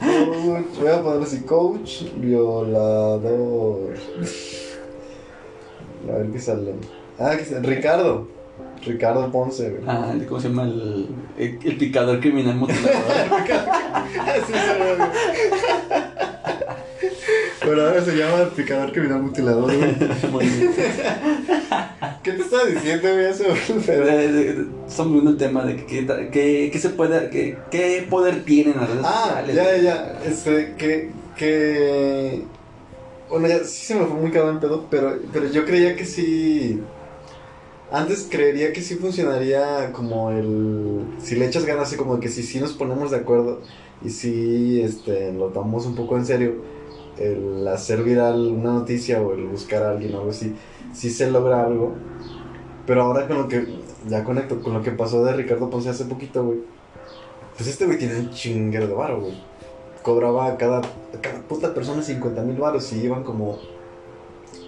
[0.00, 3.94] Coach, voy a poner así, coach violador.
[6.08, 6.72] A ver qué sale.
[7.18, 7.68] Ah, que sale.
[7.68, 8.28] Ricardo.
[8.82, 9.82] Ricardo Ponce, güey.
[9.86, 10.62] Ah, ¿cómo se llama?
[10.62, 12.96] El, el, el picador criminal mutilador.
[17.66, 19.64] Pero ahora se llama el picador criminal mutilador,
[20.32, 20.48] güey.
[22.22, 23.24] ¿Qué te estaba diciendo, güey?
[23.26, 23.44] Eso.
[23.44, 23.54] Eh,
[23.88, 28.44] eh, Estamos viendo el tema de que, que, que- que se puede, que, qué poder
[28.44, 29.54] tienen las redes Ah, sociales.
[29.56, 30.20] ya, ya.
[30.24, 32.42] Este, que, que...
[33.28, 36.80] Bueno, ya sí se me fue muy cabrón pedo, pero, pero yo creía que sí...
[37.90, 41.04] Antes creería que sí funcionaría como el...
[41.20, 43.60] Si le echas ganas, así como que si sí nos ponemos de acuerdo
[44.04, 46.54] y si este, lo tomamos un poco en serio,
[47.18, 50.54] el hacer viral una noticia o el buscar a alguien o algo así,
[50.92, 51.94] sí se logra algo.
[52.86, 53.84] Pero ahora con lo que...
[54.08, 56.60] Ya conecto con lo que pasó de Ricardo Ponce hace poquito, güey.
[57.56, 59.34] Pues este güey tiene un chinguero de varo, güey.
[60.02, 63.58] Cobraba a cada, a cada puta persona 50 mil varos y iban como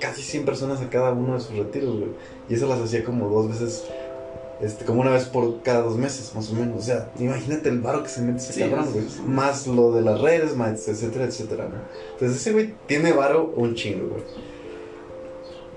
[0.00, 1.94] casi 100 personas a cada uno de sus retiros.
[2.48, 3.84] Y eso las hacía como dos veces,
[4.60, 6.78] este, como una vez por cada dos meses, más o menos.
[6.78, 9.04] O sea, imagínate el varo que se mete ese Sí, cabrón, güey.
[9.08, 9.20] sí.
[9.26, 11.76] Más lo de las redes, más etcétera, etcétera, ¿no?
[12.14, 14.22] Entonces ese güey tiene varo un chingo, güey.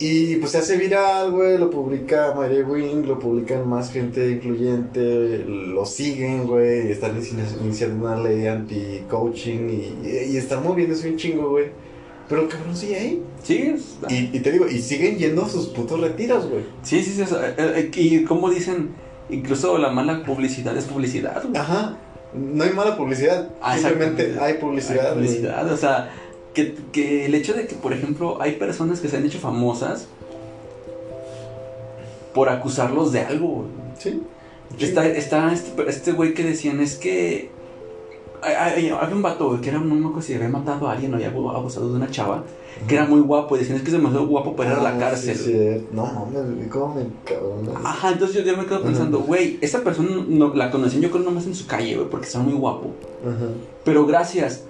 [0.04, 5.46] Y pues se hace viral, güey, lo publica María Wing, lo publican más gente influyente,
[5.46, 11.18] lo siguen, güey, y están inici- iniciando una ley anti-coaching y, y están moviéndose un
[11.18, 11.66] chingo, güey.
[12.32, 13.24] Pero cabrón sigue ahí.
[13.44, 16.64] Sí, es- Y, y te digo, y siguen yendo a sus putos retiros, güey.
[16.82, 17.22] Sí, sí, sí.
[17.22, 18.90] eh, eh, y como dicen,
[19.30, 21.44] incluso la mala publicidad es publicidad.
[21.44, 21.58] güey.
[21.58, 21.98] Ajá.
[22.34, 25.10] No hay mala publicidad, Ah, simplemente hay publicidad.
[25.10, 25.26] Hay güey.
[25.28, 26.10] publicidad, o sea,
[26.54, 30.08] que, que el hecho de que, por ejemplo, hay personas que se han hecho famosas
[32.34, 33.48] por acusarlos de algo.
[33.56, 33.68] güey.
[34.00, 34.22] Sí.
[34.80, 37.50] Está, está este este güey que decían, es que...
[38.42, 41.90] Había un vato, que era, me acuerdo si había matado a alguien o había abusado
[41.90, 42.44] de una chava,
[42.88, 44.90] que era muy guapo, y decían, es que es demasiado guapo para ir a la
[44.96, 45.38] Ah, cárcel.
[45.38, 45.88] sí, sí.
[45.92, 47.70] No mames, cómo me cabrón.
[47.86, 51.24] Ajá, entonces yo, yo me quedo pensando, güey, esa persona no, la conocían yo creo
[51.24, 52.92] nomás en su calle, güey, porque estaba muy guapo.
[53.84, 54.64] Pero gracias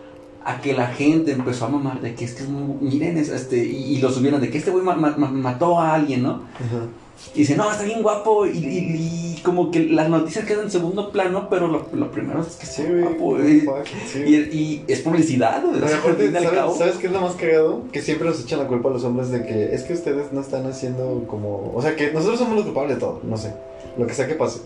[0.43, 2.75] a que la gente empezó a mamar de que es que es muy...
[2.81, 5.79] Miren, es, este, y, y lo subieron de que este güey ma- ma- ma- mató
[5.79, 6.41] a alguien, ¿no?
[6.55, 6.87] Ajá.
[7.33, 8.45] Y dice, no, está bien guapo.
[8.45, 12.41] Y, y- y como que las noticias quedan en segundo plano, pero lo, lo primero
[12.41, 13.37] es que Sí, está guapo.
[13.37, 14.19] fuck, Y, sí.
[14.25, 16.75] y, y es publicidad, o sea, aparte, al ¿sabes, cabo.
[16.77, 17.81] ¿sabes qué es lo más cagado?
[17.91, 20.41] Que siempre nos echan la culpa a los hombres de que es que ustedes no
[20.41, 21.71] están haciendo como...
[21.75, 23.53] O sea, que nosotros somos los culpables de todo, no sé,
[23.97, 24.59] lo que sea que pase.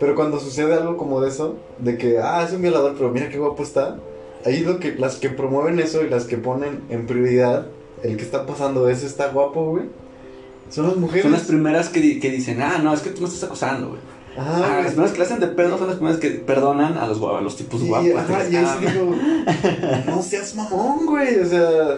[0.00, 3.28] Pero cuando sucede algo como de eso, de que, ah, es un violador, pero mira
[3.28, 3.96] qué guapo está,
[4.44, 7.66] ahí lo que, las que promueven eso y las que ponen en prioridad
[8.02, 9.84] el que está pasando eso está guapo, güey,
[10.72, 11.22] son las mujeres.
[11.22, 13.90] Son las primeras que, di- que dicen, ah, no, es que tú me estás acosando,
[13.90, 14.00] güey.
[14.36, 17.18] Ah, las primeras que le hacen de pedo son las primeras que perdonan a los,
[17.22, 18.10] a los tipos Y, guapos.
[18.16, 19.14] ajá, y Ah, digo,
[20.06, 21.38] no seas mamón, güey.
[21.40, 21.96] O sea,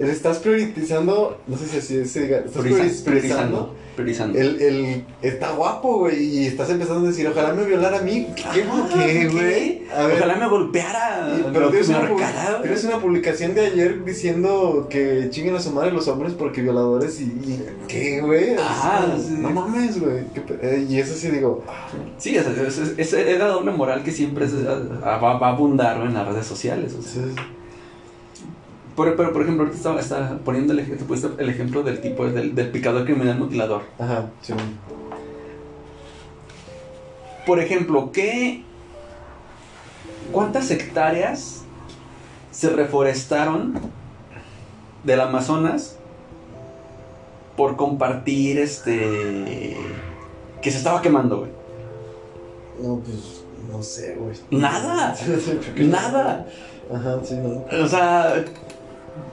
[0.00, 3.74] estás priorizando, no sé si así se diga, estás prioriza- prioriz- priorizando.
[3.94, 4.38] Priorizando.
[4.38, 8.26] El, el, está guapo, güey, y estás empezando a decir, ojalá me violara a mí.
[8.34, 9.82] ¿Qué, Ah, qué, güey?
[9.96, 11.36] A ver, Ojalá me golpeara.
[11.38, 12.00] y- pero tienes una,
[12.62, 17.24] tienes publicación de ayer diciendo que chinguen a su madre los hombres porque violadores y...
[17.24, 18.56] y- ¿Qué, güey?
[19.18, 19.34] Sí.
[19.38, 20.24] No mames, güey.
[20.62, 21.62] eh, Y eso sí digo,
[22.18, 24.54] Sí, esa es, la doble moral que siempre es-
[25.04, 26.94] ah, va, va a abundar en las redes sociales.
[26.98, 27.22] o sea.
[27.22, 27.34] sí,
[28.96, 32.70] Pero, pero, por ejemplo, ahorita estaba, estaba poniendo el, el ejemplo del tipo del, del
[32.70, 33.82] picador criminal mutilador.
[33.98, 34.52] ajá, sí.
[37.46, 38.62] Por ejemplo, ¿qué.
[40.32, 41.64] ¿Cuántas hectáreas
[42.50, 43.74] se reforestaron
[45.02, 45.98] del Amazonas
[47.56, 49.76] por compartir este.
[50.62, 51.50] que se estaba quemando, güey?
[52.80, 54.36] No, pues, no sé, güey.
[54.50, 55.14] Nada.
[55.76, 56.46] Nada.
[56.92, 57.64] Ajá, sí, no.
[57.82, 58.44] O sea,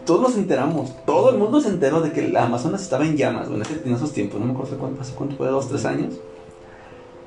[0.06, 0.94] todos nos enteramos.
[1.06, 4.12] Todo el mundo se enteró de que el Amazonas estaba en llamas, güey, en esos
[4.14, 4.40] tiempos.
[4.40, 6.16] No me acuerdo cuánto, hace cuánto fue, dos, tres años.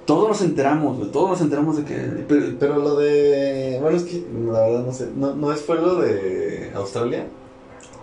[0.06, 1.94] Todos nos enteramos, güey, Todos nos enteramos de que.
[2.28, 3.78] pero- Pero lo de.
[3.80, 5.08] Bueno, es que la verdad no sé.
[5.16, 7.26] ¿No, no es fue lo de Australia?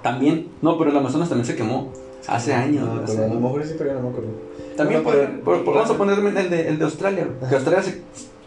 [0.01, 0.47] también.
[0.63, 1.91] No, pero el Amazonas también se quemó.
[2.27, 2.87] Hace años.
[2.87, 4.29] No, hace a lo mejor sí, pero ya no me acuerdo.
[4.75, 7.55] También, Bueno, por- pero- por- por- vamos a ponerme el de, el de Australia, Que
[7.55, 8.01] Australia se,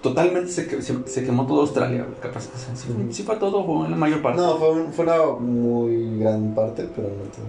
[0.05, 2.43] totalmente se, se, se quemó todo Australia, Capaz
[2.75, 3.13] sí, Ujú.
[3.13, 4.41] sí fue todo o en la mayor parte.
[4.41, 7.47] No, fue, un- fue una muy gran parte, pero no todo.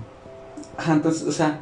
[0.77, 1.59] Ajá, entonces, o sea,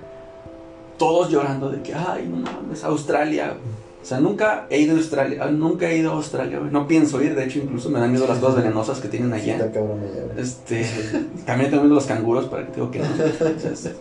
[0.98, 3.56] todos llorando de que, ay, no mames, Australia.
[4.02, 6.72] O sea, nunca he ido a Australia, ah, nunca he ido a Australia, güey.
[6.72, 9.52] No pienso ir, de hecho, incluso me dan miedo las cosas venenosas que tienen Está
[9.54, 9.72] allá.
[9.72, 10.40] cabrón allá, güey.
[10.42, 10.86] Este,
[11.46, 13.06] también tengo miedo a los canguros, para que te digo que no.
[13.06, 13.92] O sea, es-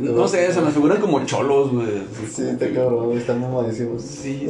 [0.00, 2.02] no sé, se me figuran como cholos, güey.
[2.32, 4.02] Sí, está cabrón, están mamadísimos.
[4.02, 4.46] Sí,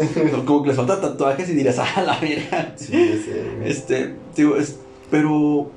[0.46, 2.74] como- que les falta tatuajes y dirías, ah, la verga.
[2.76, 3.70] Sí, güey.
[3.70, 4.76] Este, digo, es,
[5.10, 5.70] pero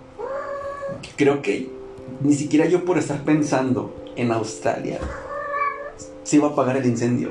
[1.15, 1.69] creo que
[2.21, 4.99] ni siquiera yo por estar pensando en Australia
[6.23, 7.29] se iba a apagar el incendio.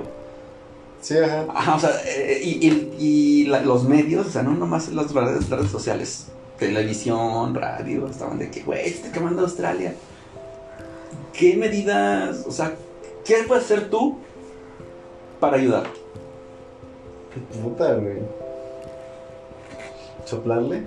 [1.01, 1.47] Sí, ajá.
[1.55, 5.13] Ajá, o sea, eh, y, y- y la- los medios, o sea, no nomás las
[5.15, 6.27] redes, redes sociales,
[6.59, 9.95] televisión, radio, estaban de que, güey, se está quemando Australia.
[11.39, 12.75] ¿Qué medidas, o sea,
[13.25, 14.19] qué puedes hacer tú
[15.39, 15.85] para ayudar?
[17.63, 18.19] Puta, güey.
[20.25, 20.83] ¿Soplarle?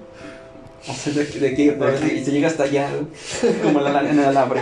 [0.89, 2.89] O sea, de, de que y se llega hasta allá,
[3.63, 4.61] como en, la- en el alambre.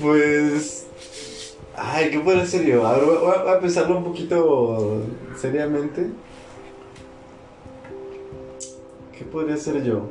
[0.00, 0.86] Pues.
[1.74, 2.86] Ay, ¿qué puedo hacer yo?
[2.86, 5.02] A ver, voy a, voy a pensarlo un poquito
[5.38, 6.06] seriamente.
[9.16, 10.02] ¿Qué podría hacer yo?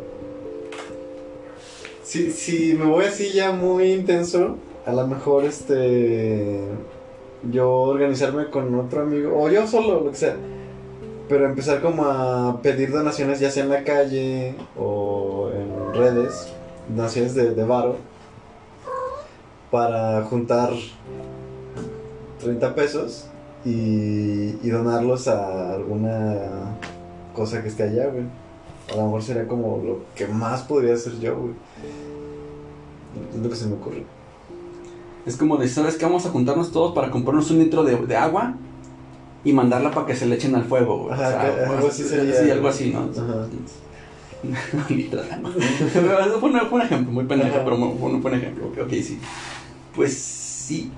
[2.06, 6.62] Si, si me voy así ya muy intenso, a lo mejor este.
[7.52, 10.36] Yo organizarme con otro amigo, o yo solo, lo que sea.
[11.28, 16.50] Pero empezar como a pedir donaciones, ya sea en la calle o en redes,
[16.90, 17.98] donaciones de, varo
[19.72, 20.70] para juntar
[22.40, 23.26] 30 pesos
[23.66, 26.78] y, y donarlos a alguna
[27.34, 28.45] cosa que esté allá, güey.
[28.92, 31.54] A lo mejor sería como lo que más podría hacer yo, güey.
[33.34, 34.04] Es lo que se me ocurre.
[35.26, 36.06] Es como de, ¿sabes qué?
[36.06, 38.54] Vamos a juntarnos todos para comprarnos un litro de, de agua
[39.44, 41.14] y mandarla para que se le echen al fuego, güey.
[41.14, 42.44] Ajá, que algo así sería.
[42.44, 43.10] Sí, algo así, ¿no?
[43.12, 43.48] Ajá.
[44.46, 48.68] Eso fue, un, ejemplo, muy pendejo, pero fue un buen ejemplo.
[48.68, 49.20] Ok, ok, sí.
[49.96, 50.92] Pues sí.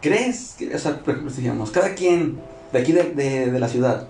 [0.00, 2.38] ¿Crees que, o sea, por ejemplo, si digamos, cada quien
[2.72, 4.08] de aquí de, de, de la ciudad,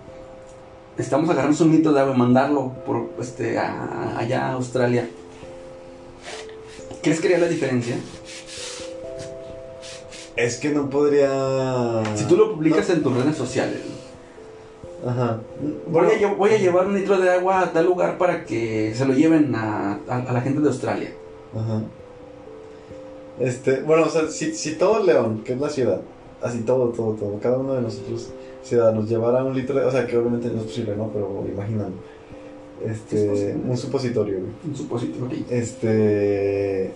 [0.98, 5.08] estamos agarrando un litro de agua y mandarlo por, este, a- allá a Australia?
[7.02, 7.96] ¿Crees que haría la diferencia?
[10.36, 12.02] Es que no podría.
[12.16, 13.80] Si tú lo publicas en tus redes sociales,
[15.06, 15.38] Ajá.
[15.86, 18.92] voy, a, lle- voy a llevar un litro de agua a tal lugar para que
[18.96, 21.10] se lo lleven a, a- a la gente de Australia.
[21.54, 21.82] Ajá.
[23.38, 26.00] Este, bueno, o sea, si, si todo León, que es la ciudad,
[26.42, 28.30] así todo, todo, todo, cada uno de nosotros
[28.64, 31.10] ciudadanos llevara un litro de, o sea, que obviamente no es posible, ¿no?
[31.12, 31.92] Pero imaginan,
[32.84, 34.50] Es este, un supositorio, güey.
[34.66, 35.44] Un supositorio.
[35.50, 36.92] Este,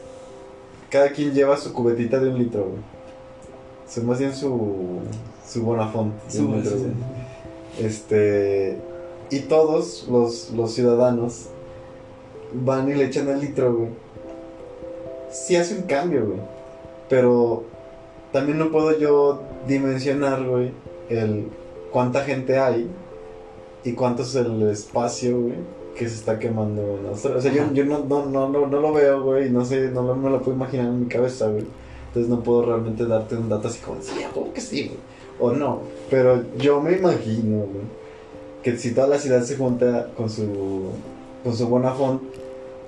[0.90, 2.80] cada quien lleva su cubetita de un litro, güey.
[3.88, 5.00] Su, más bien su,
[5.46, 6.14] su bonafont.
[6.32, 6.76] de un litro.
[7.78, 8.78] Este.
[9.30, 11.48] Y todos los, los ciudadanos
[12.52, 13.90] van y le echan el litro, güey.
[15.30, 16.40] Sí hace un cambio, güey.
[17.10, 17.64] Pero
[18.32, 20.72] también no puedo yo dimensionar, güey,
[21.08, 21.48] el
[21.92, 22.88] cuánta gente hay
[23.84, 25.54] y cuánto es el espacio, güey,
[25.96, 27.38] que se está quemando Australia.
[27.38, 27.72] O sea, yo, Ajá.
[27.72, 30.40] yo no, no, no, no, no lo veo, güey, no sé, no lo- me lo
[30.40, 31.64] puedo imaginar en mi cabeza, güey.
[32.08, 34.98] Entonces no puedo realmente darte un dato así como, sí, como que sí, güey.
[35.40, 35.80] O no.
[36.10, 37.84] Pero yo me imagino, güey,
[38.62, 40.90] que si toda la ciudad se junta con su,
[41.44, 42.22] con su bonafont,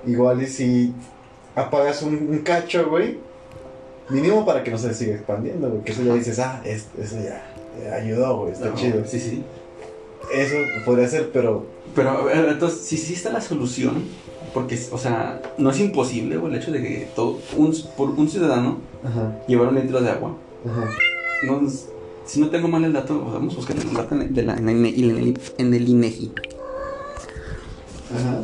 [0.05, 0.93] igual y si
[1.55, 3.17] apagas un, un cacho, güey,
[4.09, 5.83] mínimo para que no se siga expandiendo, güey.
[5.83, 7.50] Que eso ya dices, ah, es- eso ya
[7.93, 9.03] ayudó, güey, está No, chido.
[9.05, 9.43] Sí, sí.
[10.33, 10.55] Eso
[10.85, 14.03] podría ser, pero Pero, a ver, entonces, si sí está la solución,
[14.53, 18.29] porque, o sea, no es imposible, güey, el hecho de que todo, un, por un
[18.29, 20.35] ciudadano Ajá, llevar un litro de agua.
[20.65, 20.89] ajá.
[21.47, 21.61] No,
[22.25, 24.69] si no tengo mal el dato, vamos a buscar el dato en, de la- en
[24.69, 26.31] el, en el- INEGI.
[28.15, 28.41] Ajá.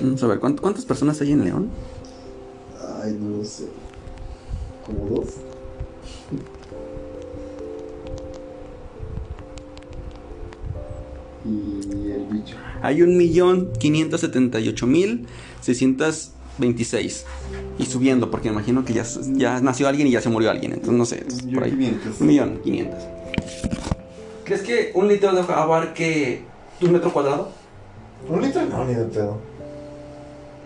[0.00, 1.70] Vamos a ver, ¿cuánt- ¿cuántas personas hay en León?
[3.02, 3.64] Ay, no lo sé.
[4.84, 5.28] ¿Como dos?
[11.46, 12.56] Y el bicho.
[12.82, 15.26] Hay un millón quinientos setenta y ocho mil
[15.60, 17.24] seiscientos veintiséis.
[17.78, 19.04] Y subiendo, porque imagino que ya,
[19.34, 20.72] ya nació alguien y ya se murió alguien.
[20.72, 21.70] Entonces, no sé, es por ahí.
[21.72, 22.20] 500.
[22.20, 23.04] Un millón quinientos.
[24.44, 26.42] ¿Crees que un litro de agua abarque
[26.80, 27.50] un metro cuadrado?
[28.28, 29.38] Un litro no, ni de pedo.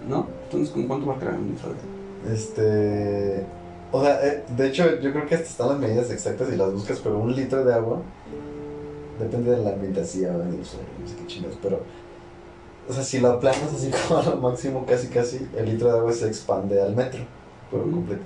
[0.09, 0.29] ¿No?
[0.45, 2.35] Entonces, ¿con cuánto abarcará un litro de?
[2.35, 3.47] Este.
[3.93, 6.73] O sea, eh, de hecho, yo creo que hasta están las medidas exactas y las
[6.73, 8.03] buscas, pero un litro de agua
[9.21, 11.81] depende de la ambientación, del suelo, no sé qué chingas, pero.
[12.89, 15.99] O sea, si lo aplanas así como a lo máximo, casi casi, el litro de
[15.99, 17.21] agua se expande al metro,
[17.71, 17.91] por Ujú.
[17.93, 18.23] completo.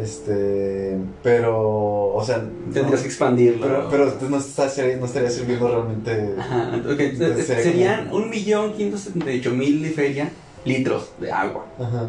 [0.00, 0.96] Este.
[1.22, 2.14] Pero.
[2.14, 2.38] O sea.
[2.72, 3.66] Tendrías no- que expandirlo.
[3.66, 4.64] pero, pero entonces no, está,
[4.98, 6.34] no estaría sirviendo realmente.
[6.38, 10.30] Ajá, Entonces serían un millón quinientos setenta y ocho mil y feria
[10.64, 11.66] litros de agua.
[11.78, 12.08] Ajá.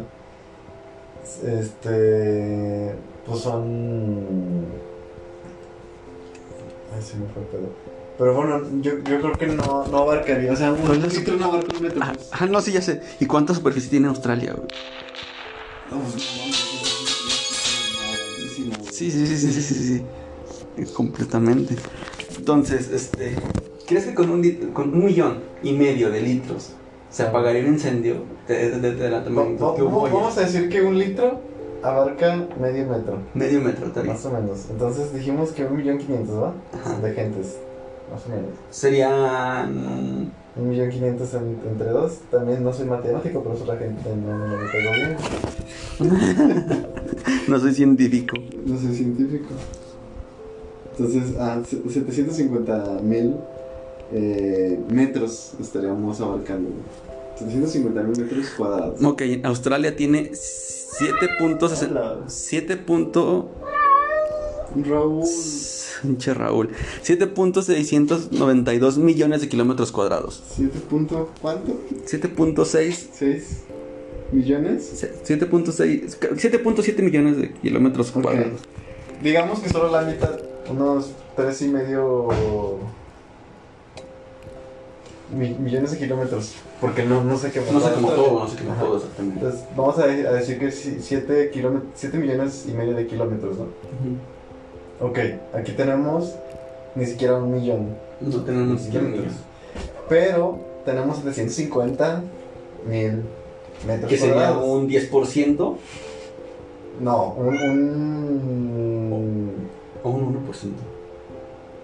[1.46, 2.94] Este.
[3.26, 4.66] Pues son.
[6.94, 7.68] Ay, se me fue el pedo.
[8.18, 10.52] Pero bueno, yo, yo creo que no, no abarcaría.
[10.52, 12.00] O sea, un litro no abarca un metro.
[12.02, 12.28] Ah, pues.
[12.32, 13.00] ah, no, sí, ya sé.
[13.20, 14.68] ¿Y cuánta superficie tiene Australia, güey?
[15.90, 16.48] No, pues.
[18.90, 20.02] Sí, sí, sí, sí, sí, sí,
[20.76, 20.84] sí.
[20.94, 21.76] Completamente.
[22.36, 23.36] Entonces, este,
[23.86, 26.72] ¿crees que con un, con un millón y medio de litros
[27.10, 31.40] se apagaría un incendio de, de, la vamos a decir que un litro
[31.82, 34.06] abarca medio metro, Medio metro, bien.
[34.06, 34.66] más o menos.
[34.70, 36.52] Entonces dijimos que un millón quinientos, ¿va?
[36.72, 36.98] Ajá.
[37.00, 37.56] De gentes,
[38.12, 38.50] más o menos.
[38.70, 40.32] Serían...
[40.56, 42.18] Un millón quinientos en- entre dos.
[42.32, 45.16] También no soy matemático, pero eso la gente no, no me pegó bien.
[47.48, 48.36] No soy científico.
[48.66, 49.48] No soy científico.
[50.98, 53.36] Entonces, ah, se- 750 mil
[54.12, 56.70] eh, metros estaríamos abarcando.
[57.40, 57.50] Güey.
[57.50, 59.02] 750 mil metros cuadrados.
[59.02, 61.88] Ok, Australia tiene 7.60...
[61.90, 62.18] Hola.
[62.26, 62.76] 7.
[62.78, 63.50] punto-
[64.84, 65.24] Raúl.
[66.02, 66.70] Pinche Raúl.
[67.02, 70.42] 7.692 millones de kilómetros cuadrados.
[70.56, 71.72] 7 punto, ¿cuánto?
[72.06, 73.42] 7.6 ¿6
[74.32, 75.04] millones?
[75.26, 78.60] 7.6 7.7 millones de kilómetros cuadrados.
[79.22, 80.38] Digamos que solo la mitad,
[80.70, 82.28] unos 3 y medio
[85.34, 86.52] mi- millones de kilómetros.
[86.80, 88.82] Porque no, no sé qué No sé cómo todo, no sé cómo Ajá.
[88.84, 89.40] todo exactamente.
[89.40, 93.64] Entonces, vamos a, de- a decir que 7 millones y medio de kilómetros, ¿no?
[93.64, 95.10] Ujú.
[95.10, 95.18] Ok,
[95.54, 96.34] aquí tenemos
[96.94, 99.32] ni siquiera un millón No tenemos kilómetros.
[100.08, 102.22] Pero tenemos 750
[102.88, 103.22] mil
[103.86, 105.76] metros Que sería un 10%
[107.00, 109.52] No, un, un...
[110.02, 110.70] o un 1%.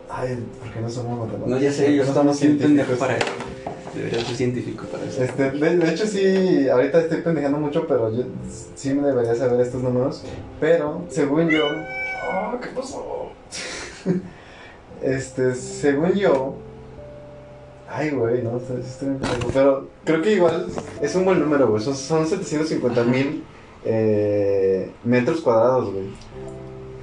[0.09, 1.48] Ay, ¿por qué no somos matemáticos?
[1.48, 2.98] No, ya sé, ¿Por qué yo no estamos un científicos?
[2.98, 3.16] para.
[3.94, 5.22] Debería ser científico para eso.
[5.22, 8.24] Este, de, hecho sí, ahorita estoy pendejando mucho, pero yo
[8.74, 10.24] sí me debería saber estos números.
[10.61, 11.64] Pero, según yo...
[12.28, 13.30] Oh, ¿Qué pasó?
[15.02, 16.57] este, según yo...
[17.88, 19.50] Ay, güey, no, estoy, estoy pendejo.
[19.52, 20.66] Pero creo que igual
[21.00, 21.80] es un buen número, güey.
[21.83, 23.44] Son, son 750 mil
[23.85, 26.07] eh, metros cuadrados, güey.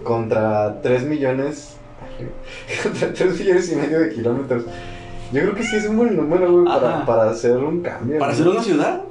[0.04, 1.76] Contra 3 millones...
[2.84, 4.66] Contra 3 millones y medio de kilómetros.
[5.32, 8.20] Yo creo que sí es un buen número, güey, para, para hacer un cambio.
[8.20, 8.44] ¿Para güey.
[8.44, 9.02] ser una ciudad?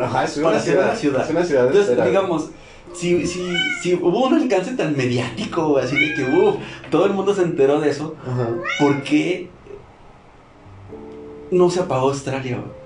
[0.00, 0.86] Ajá, es Para una ser ciudad.
[0.88, 1.24] una ciudad.
[1.24, 1.66] Es una ciudad.
[1.66, 2.50] Entonces, entera, digamos,
[2.94, 6.56] si, si, si hubo un alcance tan mediático, güey, así de que uf,
[6.90, 8.48] todo el mundo se enteró de eso, Ajá.
[8.78, 9.50] ¿por qué
[11.50, 12.56] no se apagó Australia?
[12.56, 12.84] güey?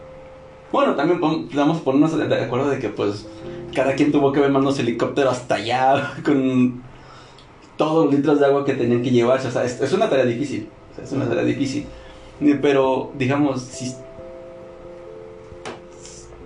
[0.72, 3.26] Bueno, también a ponernos de acuerdo de que pues
[3.74, 6.82] cada quien tuvo que ver mandos helicóptero hasta allá con
[7.76, 9.48] todos los litros de agua que tenían que llevarse.
[9.48, 10.68] O sea, es, es una tarea difícil.
[10.92, 11.86] o sea, es una tarea difícil.
[12.62, 13.92] Pero, digamos, si,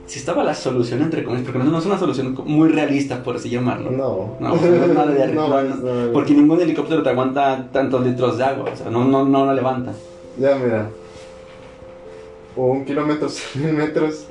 [0.07, 3.51] si estaba la solución entre comillas, porque no es una solución muy realista, por así
[3.51, 3.90] llamarlo.
[3.90, 4.36] No.
[4.40, 6.12] No, o no nada de No, no, es- no, no.
[6.12, 8.70] Porque ningún helicóptero te aguanta tantos litros de agua.
[8.72, 9.93] O sea, no, no, no lo levanta.
[10.38, 10.88] Ya, mira.
[12.57, 14.26] Un kilómetro, mil metros.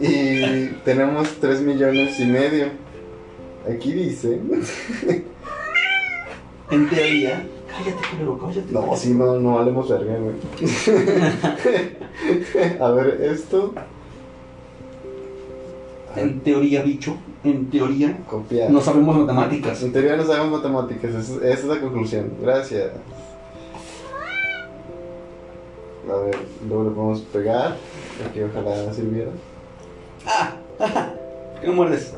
[0.00, 2.66] Y, y tenemos tres millones y medio.
[3.72, 4.40] Aquí dice.
[6.70, 7.42] En teoría.
[7.70, 8.72] Cállate, culero, cállate.
[8.72, 10.34] No, si no, no valemos verga, güey.
[12.80, 13.72] A ver, esto.
[16.16, 17.16] En teoría, bicho.
[17.44, 18.18] En teoría.
[18.28, 18.70] Copiar.
[18.70, 19.82] No sabemos matemáticas.
[19.82, 22.32] En teoría no sabemos matemáticas, esa, es la conclusión.
[22.42, 22.90] Gracias.
[26.10, 26.36] A ver,
[26.68, 27.76] luego le podemos pegar.
[28.28, 29.30] Aquí ojalá sirviera.
[31.60, 32.12] ¿Qué me muerdes?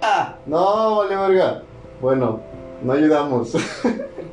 [0.00, 0.36] ¡Ah!
[0.46, 1.62] No, vale verga.
[2.00, 2.40] Bueno,
[2.82, 3.54] no ayudamos.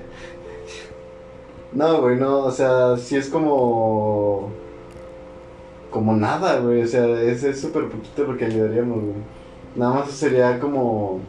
[1.74, 4.50] no, güey, no, o sea, sí es como.
[5.92, 6.82] Como nada, güey.
[6.84, 9.16] O sea, es es súper poquito lo que ayudaríamos, güey.
[9.76, 11.20] Nada más sería como.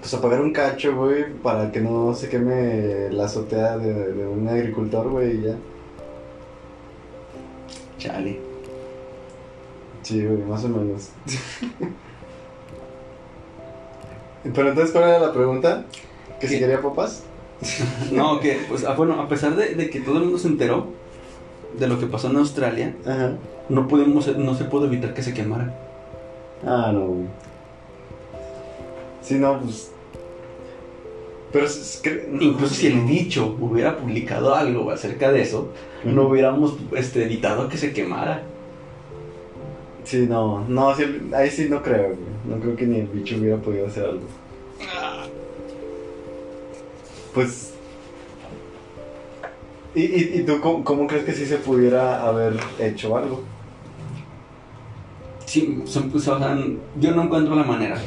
[0.00, 4.48] Pues apagar un cacho, güey, para que no se queme la azotea de, de un
[4.48, 5.56] agricultor, güey, y ya.
[7.98, 8.40] Chale.
[10.02, 11.10] Sí, güey, más o menos.
[14.42, 15.84] Pero entonces, ¿cuál era la pregunta?
[16.40, 16.60] ¿Que si ¿Qué?
[16.60, 17.24] quería papas?
[18.12, 20.86] No, que, pues, ah, bueno, a pesar de, de que todo el mundo se enteró
[21.78, 23.32] de lo que pasó en Australia, Ajá.
[23.68, 25.74] no pudimos, no se pudo evitar que se quemara.
[26.66, 27.26] Ah, no, güey.
[29.22, 29.92] Sí, no, pues.
[31.52, 32.02] Pero es.
[32.40, 35.72] Incluso si el dicho hubiera publicado algo acerca de eso,
[36.04, 38.42] no hubiéramos este, evitado que se quemara.
[40.04, 41.04] Sí, no, no, sí,
[41.34, 42.30] ahí sí no creo, güey.
[42.48, 44.22] No creo que ni el bicho hubiera podido hacer algo.
[47.34, 47.74] Pues.
[49.94, 53.42] ¿Y, y, y tú cómo, cómo crees que sí se pudiera haber hecho algo?
[55.46, 56.56] Sí, son, pues, o sea,
[57.00, 58.00] yo no encuentro la manera.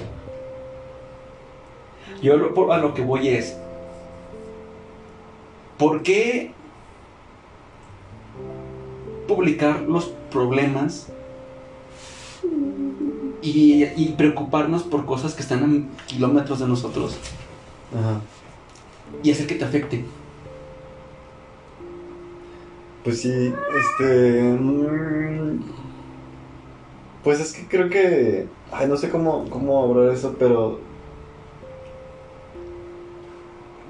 [2.21, 3.57] Yo lo- a lo que voy es,
[5.77, 6.53] ¿por qué
[9.27, 11.07] publicar los problemas
[13.41, 17.17] y, y preocuparnos por cosas que están a kilómetros de nosotros
[17.93, 18.21] Ajá.
[19.21, 20.05] Y hacer que te afecten?
[23.03, 24.41] Pues sí, este.
[24.43, 25.59] mm,
[27.23, 28.47] Pues es que creo que.
[28.71, 30.79] Ay, no sé cómo, cómo hablar eso, pero.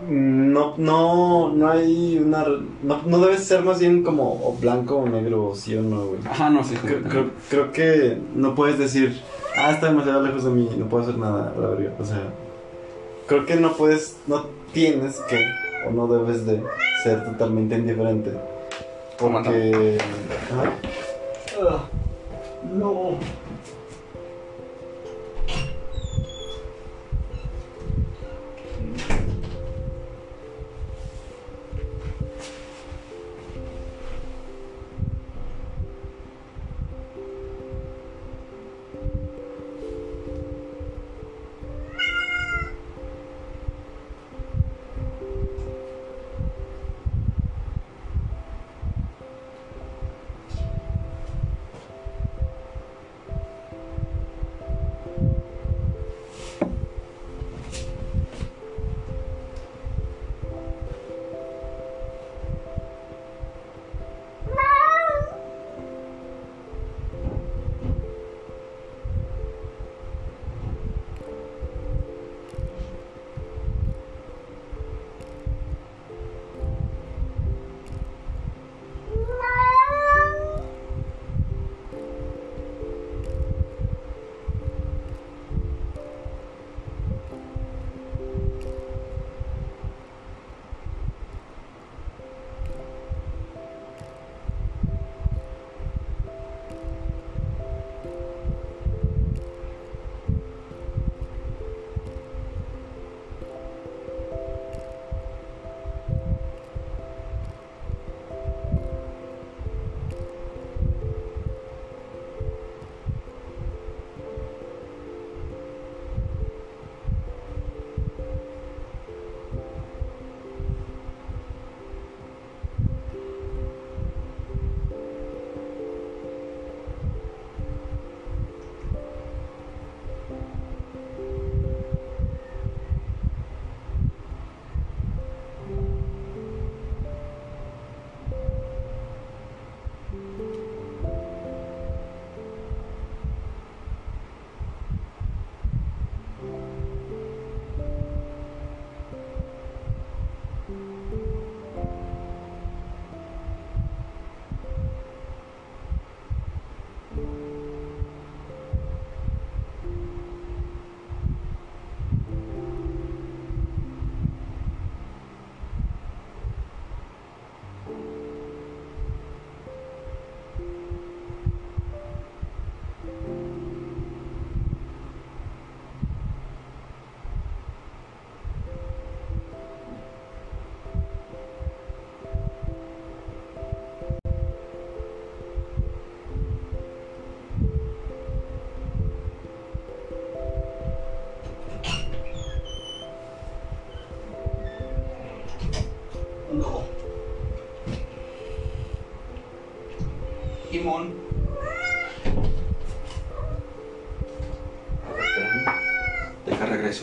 [0.10, 2.46] No, no, no hay una.
[2.82, 6.08] No, no debe ser más bien como o blanco o negro, o sí o no,
[6.08, 6.20] güey.
[6.26, 6.76] Ajá, no sé.
[6.76, 9.22] Creo, creo, creo que no puedes decir,
[9.56, 11.94] ah, está demasiado lejos de mí, no puedo hacer nada, la verdad.
[12.00, 12.34] O sea,
[13.28, 15.46] creo que no puedes, no tienes que,
[15.88, 16.62] o no debes de
[17.04, 18.32] ser totalmente indiferente.
[19.18, 19.98] Porque.
[21.62, 21.84] Ah,
[22.74, 23.18] no.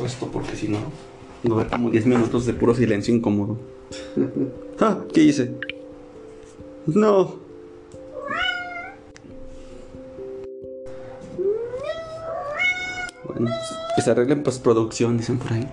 [0.04, 0.78] Esto porque si no,
[1.48, 3.58] va a haber como 10 minutos de puro silencio incómodo.
[4.80, 5.54] ah, ¿qué hice?
[6.86, 7.34] No.
[13.24, 13.50] Bueno,
[13.94, 15.68] que se arregle en postproducción, dicen por ahí.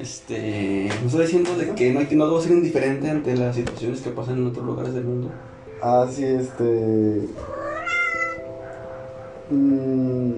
[0.00, 0.88] Este.
[1.00, 4.10] Me estoy diciendo de que no, hay, no debo ser indiferente ante las situaciones que
[4.10, 5.30] pasan en otros lugares del mundo.
[5.82, 7.28] Ah, sí, este.
[9.50, 10.32] Mm,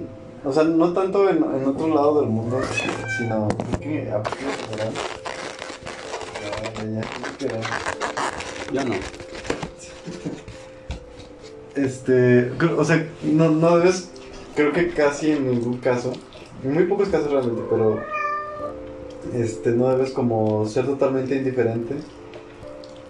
[0.44, 2.60] o sea, no tanto en, en otro lado del mundo,
[3.18, 3.48] sino
[3.80, 4.22] que a.
[7.38, 7.60] Ya,
[8.72, 8.94] ya, no.
[11.76, 14.10] Este, o sea, no, no debes,
[14.56, 16.12] creo que casi en ningún caso,
[16.64, 18.00] en muy pocos casos realmente, pero
[19.32, 21.94] este, no debes como ser totalmente indiferente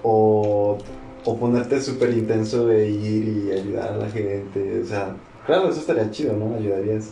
[0.02, 0.76] o,
[1.24, 5.16] o ponerte súper intenso de ir y ayudar a la gente, o sea,
[5.46, 6.54] claro, eso estaría chido, ¿no?
[6.56, 7.10] Ayudarías,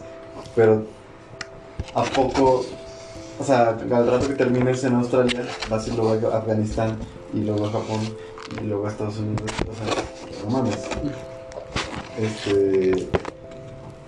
[0.54, 0.84] pero
[1.94, 2.64] ¿a poco,
[3.38, 6.96] o sea, al rato que termines en Australia, vas a ir luego a Afganistán
[7.34, 8.00] y luego a Japón
[8.60, 10.88] y luego a Estados Unidos, o sea, no mames.
[12.18, 13.08] Este.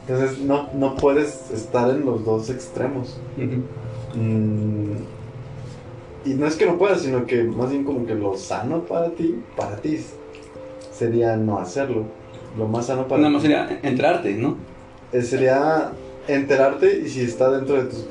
[0.09, 3.21] Entonces no, no puedes estar en los dos extremos.
[4.15, 4.93] Mm,
[6.25, 9.11] y no es que no puedas, sino que más bien como que lo sano para
[9.11, 10.05] ti, para ti,
[10.93, 12.07] sería no hacerlo.
[12.59, 14.57] Lo más sano para Nada más sería entrarte, ¿no?
[15.13, 15.93] eh, sería
[16.29, 18.07] enterarte y si está dentro de tus,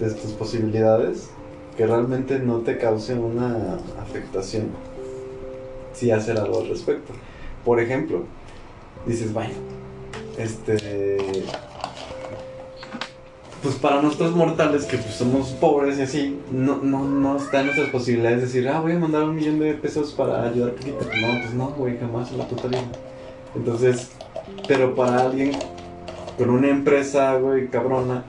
[0.00, 1.30] de tus posibilidades,
[1.76, 4.68] que realmente no te cause una afectación.
[5.94, 7.12] Si hacer algo al respecto.
[7.64, 8.24] Por ejemplo,
[9.06, 9.54] dices, bueno,
[10.38, 11.44] este.
[13.62, 17.66] Pues para nosotros mortales que pues, somos pobres y así, no, no, no está en
[17.66, 20.98] nuestras posibilidades decir, ah, voy a mandar un millón de pesos para ayudar poquito.
[21.20, 22.82] No, pues no, güey, jamás en la puta vida.
[23.54, 24.10] Entonces,
[24.66, 25.52] pero para alguien
[26.38, 28.24] con una empresa, güey, cabrona,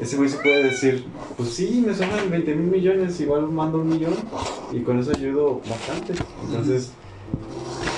[0.00, 1.04] ese güey se puede decir,
[1.36, 4.14] pues sí, me sobran 20 mil millones, igual mando un millón
[4.72, 6.14] y con eso ayudo bastante.
[6.46, 6.90] Entonces,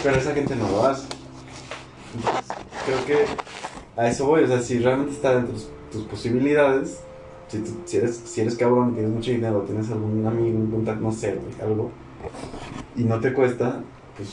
[0.02, 1.06] pero esa gente no lo hace.
[2.14, 2.44] Entonces,
[2.84, 3.24] creo que
[4.00, 7.00] a eso voy, o sea, si realmente está dentro de tus, tus posibilidades,
[7.48, 11.00] si, tú- si, eres, si eres cabrón, tienes mucho dinero, tienes algún amigo, un contacto,
[11.02, 11.90] no sé, güey, algo,
[12.96, 13.80] y no te cuesta,
[14.16, 14.28] pues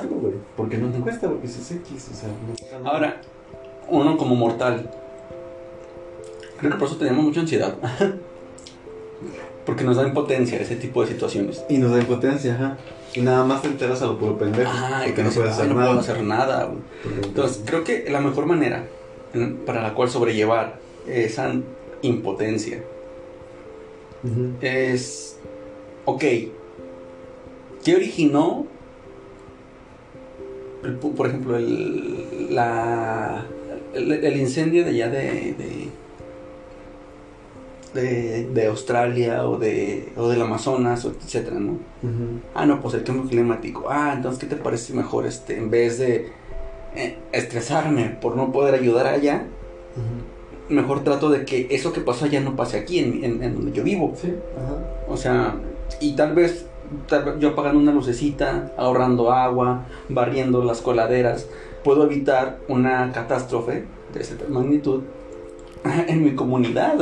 [0.00, 2.90] güey, porque no te cuesta, porque es X, o sea, no cuesta nada.
[2.90, 3.20] Ahora,
[3.88, 4.90] uno como mortal,
[6.58, 7.74] creo que por eso tenemos mucha ansiedad.
[9.64, 11.64] Porque nos da impotencia ese tipo de situaciones.
[11.68, 12.78] Y nos da impotencia, ajá.
[13.14, 14.68] Y nada más te enteras a lo puro pendejo.
[14.74, 15.86] Ah, y porque que no puedes hacer no nada.
[15.86, 16.64] puedo hacer nada.
[16.64, 16.80] güey.
[17.22, 18.86] Entonces, creo que la mejor manera
[19.64, 21.52] para la cual sobrellevar esa
[22.02, 22.82] impotencia
[24.60, 25.38] es,
[26.04, 26.24] ok,
[27.84, 28.66] ¿qué originó,
[30.84, 33.44] el por ejemplo, el, la,
[33.94, 35.88] el, el incendio de allá de, de,
[37.94, 41.76] de, de Australia o, de, o del Amazonas, o etcétera, ¿no?
[42.54, 43.86] Ah, no, pues el cambio climático.
[43.88, 46.28] Ah, entonces, ¿qué te parece mejor este, en vez de
[46.96, 49.44] eh, estresarme por no poder ayudar allá?
[50.68, 53.72] Mejor trato de que eso que pasó allá no pase aquí, en, en- en donde
[53.72, 54.14] yo vivo.
[54.20, 54.78] Sí, ajá.
[55.08, 55.56] O sea,
[56.00, 56.64] y tal vez
[57.38, 61.46] yo apagando una lucecita, ahorrando agua, barriendo las coladeras,
[61.84, 63.84] puedo evitar una catástrofe
[64.14, 65.02] de esa magnitud
[66.08, 66.98] en mi comunidad.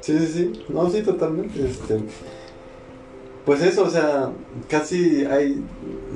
[0.00, 0.64] Sí, sí, sí.
[0.68, 1.64] No, sí, totalmente.
[1.64, 1.98] Este,
[3.44, 4.30] pues eso, o sea,
[4.68, 5.62] casi hay,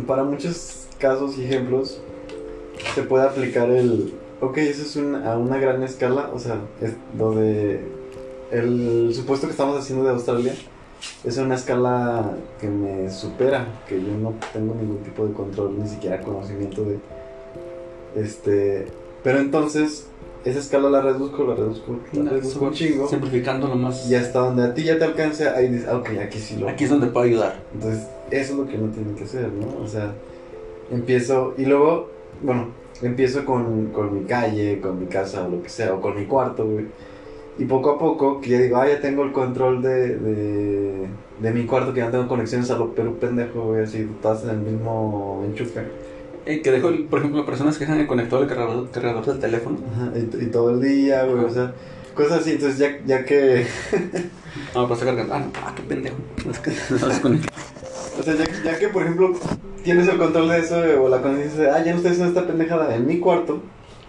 [0.06, 2.00] para muchos casos y ejemplos,
[2.94, 6.94] se puede aplicar el, ok, eso es un- a una gran escala, o sea, es
[7.16, 7.80] lo de,
[8.50, 10.54] el supuesto que estamos haciendo de Australia,
[11.24, 15.88] es una escala que me supera, que yo no tengo ningún tipo de control, ni
[15.88, 16.98] siquiera conocimiento de,
[18.16, 18.86] este,
[19.22, 20.06] pero entonces,
[20.44, 23.08] esa escala la reduzco, la reduzco, la reduzco un chingo.
[23.08, 24.10] Simplificando lo más.
[24.10, 26.68] Y hasta donde a ti ya te alcance, ahí dices, ah, ok, aquí sí lo.
[26.68, 27.60] Aquí es donde puedo ayudar.
[27.74, 29.82] Entonces, eso es lo que no tienen que hacer, ¿no?
[29.82, 30.12] O sea,
[30.90, 32.08] empiezo, y luego,
[32.42, 32.68] bueno,
[33.02, 36.26] empiezo con, con mi calle, con mi casa o lo que sea, o con mi
[36.26, 36.86] cuarto, güey.
[37.60, 41.06] Y poco a poco, que ya digo, ah, ya tengo el control de, de,
[41.40, 44.50] de mi cuarto, que ya tengo conexiones a lo pero pendejo, güey, así, todas en
[44.50, 45.82] el mismo enchufe.
[46.46, 49.38] Eh, que dejo, el- por ejemplo, personas que dejan el conector del cargador, cargador del
[49.38, 49.76] teléfono.
[49.92, 51.74] Ajá, y, y todo el día, güey, o sea,
[52.14, 52.52] cosas así.
[52.52, 53.66] Entonces, ya, ya que.
[54.74, 55.32] No, pero está cargando.
[55.34, 56.16] Ah, no, ah, qué pendejo.
[58.18, 59.32] O sea, ya, ya que por ejemplo
[59.84, 62.46] tienes el control de eso o la conciencia de, ah, ya no estoy haciendo esta
[62.46, 63.62] pendejada en mi cuarto,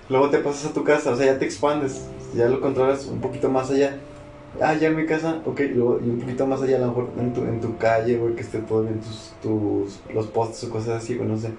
[0.10, 2.02] luego te pasas a tu casa, o sea, ya te expandes,
[2.36, 3.98] ya lo controlas un poquito más allá.
[4.60, 6.88] Ah, ya en mi casa, ok, y luego y un poquito más allá, a lo
[6.88, 10.66] mejor en tu, en tu calle, güey, que esté todo bien tus, tus, los postes
[10.66, 11.52] o cosas así, güey, no sé.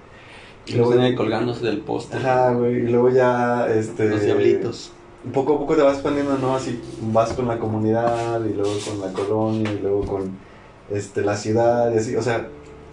[0.65, 2.17] Y luego viene colgándose del poste.
[2.17, 2.75] Ajá, güey.
[2.75, 4.09] Y luego ya, este.
[4.09, 4.91] Los diablitos.
[5.33, 6.55] Poco a poco te vas expandiendo, ¿no?
[6.55, 10.37] Así vas con la comunidad y luego con la colonia y luego con
[10.91, 12.15] este, la ciudad y así.
[12.15, 12.47] O sea,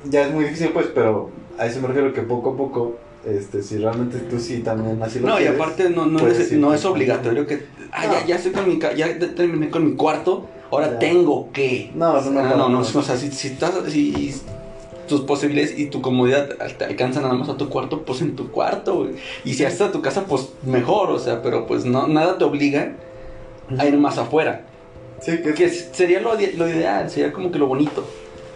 [0.05, 2.97] ya es muy difícil, pues, pero a eso me refiero que poco a poco,
[3.27, 6.73] este, si realmente tú sí también así lo No, y aparte no, no, es, no
[6.75, 7.67] es obligatorio que.
[7.93, 8.13] Ah, No.
[8.15, 8.79] ya, ya estoy con mi.
[8.97, 10.49] Ya terminé con mi cuarto.
[10.71, 10.99] Ahora Ya.
[11.01, 11.91] tengo que.
[11.95, 12.81] No, no, no, Ah, no, no, no, no.
[12.81, 13.73] o sea, si, si estás.
[13.89, 14.41] Si
[15.09, 16.49] tus posibilidades y tu comodidad
[16.79, 19.09] te alcanzan nada más a tu cuarto, pues en tu cuarto.
[19.45, 22.93] Y si hasta tu casa, pues mejor, o sea, pero pues no, nada te obliga
[23.77, 24.67] a ir más afuera.
[25.21, 28.07] Sí, que, Que sería lo, lo ideal, sería como que lo bonito.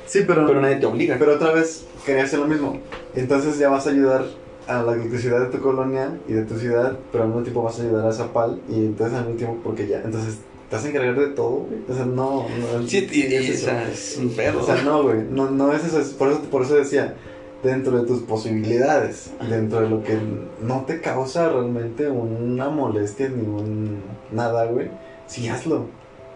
[0.06, 1.16] sí, pero, Pero nadie te obliga.
[1.18, 2.78] pero otra vez quería hacer lo mismo.
[3.16, 4.24] Entonces ya vas a ayudar
[4.66, 7.78] a la electricidad de tu colonia y de tu ciudad, pero al mismo tiempo vas
[7.78, 10.38] a ayudar a Zapal y entonces al mismo tiempo porque ya, entonces
[10.70, 11.80] te vas a encargar de todo, güey.
[11.88, 13.70] O sea, no, no Sí, y, es eso.
[13.70, 14.60] es un perro.
[14.62, 17.14] O sea, no, güey, no, no es eso, es por eso, por eso decía,
[17.62, 20.18] dentro de tus posibilidades, dentro de lo que
[20.62, 24.02] no te causa realmente una molestia ni un
[24.32, 24.90] nada, güey,
[25.26, 25.86] sí hazlo.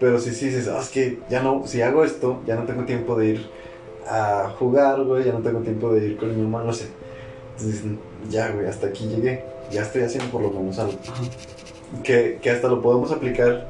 [0.00, 2.84] Pero si sí dices, "Ah, es que ya no, si hago esto, ya no tengo
[2.84, 3.50] tiempo de ir
[4.06, 6.86] a jugar, güey, ya no tengo tiempo de ir con mi mamá, no sé.
[7.58, 7.82] Entonces,
[8.30, 9.42] ya, güey, hasta aquí llegué,
[9.72, 10.94] ya estoy haciendo por lo menos algo.
[12.04, 13.66] Que, que hasta lo podemos aplicar,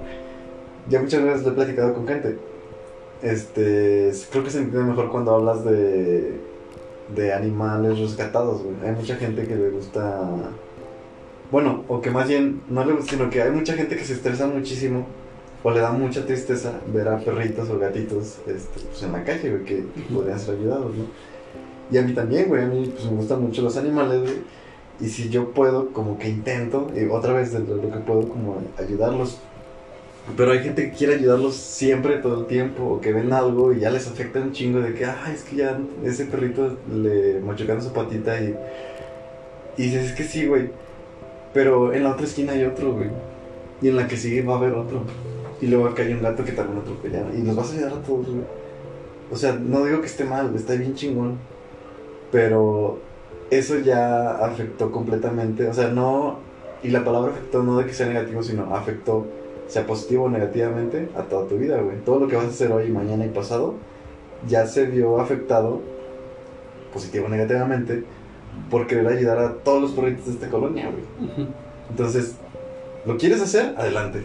[0.89, 2.37] ya muchas veces lo he platicado con gente.
[3.23, 6.39] Este, creo que se entiende mejor cuando hablas de,
[7.15, 8.77] de animales rescatados, güey.
[8.85, 10.29] Hay mucha gente que le gusta,
[11.51, 14.13] bueno, o que más bien no le gusta, sino que hay mucha gente que se
[14.13, 15.07] estresa muchísimo
[15.63, 19.51] o le da mucha tristeza ver a perritos o gatitos este, pues, en la calle,
[19.51, 21.05] güey, que podrían ser ayudados, ¿no?
[21.91, 24.35] Y a mí también, güey, a mí pues, me gustan mucho los animales, güey.
[25.01, 28.57] Y si yo puedo, como que intento, y otra vez de lo que puedo, como
[28.79, 29.39] ayudarlos.
[30.37, 33.81] Pero hay gente que quiere ayudarlos siempre, todo el tiempo, o que ven algo y
[33.81, 37.83] ya les afecta un chingo de que, ay, es que ya ese perrito le machucaron
[37.83, 38.55] su patita y.
[39.79, 40.71] Y dices, es que sí, güey.
[41.55, 43.09] Pero en la otra esquina hay otro, güey.
[43.81, 45.05] Y en la que sigue va a haber otro.
[45.61, 47.39] Y luego acá hay un gato que también atropellaron.
[47.39, 48.45] Y los vas a ayudar a todos, güey.
[49.31, 51.39] O sea, no digo que esté mal, está bien chingón.
[52.31, 52.99] Pero
[53.51, 55.69] eso ya afectó completamente.
[55.69, 56.39] O sea, no.
[56.83, 59.27] Y la palabra afectó no de que sea negativo, sino afectó,
[59.67, 61.97] sea positivo o negativamente, a toda tu vida, güey.
[62.05, 63.75] Todo lo que vas a hacer hoy, mañana y pasado,
[64.47, 65.81] ya se vio afectado,
[66.93, 68.05] positivo o negativamente,
[68.71, 71.49] por querer ayudar a todos los perritos de esta colonia, güey.
[71.91, 72.37] Entonces,
[73.07, 73.75] ¿lo quieres hacer?
[73.77, 74.25] Adelante.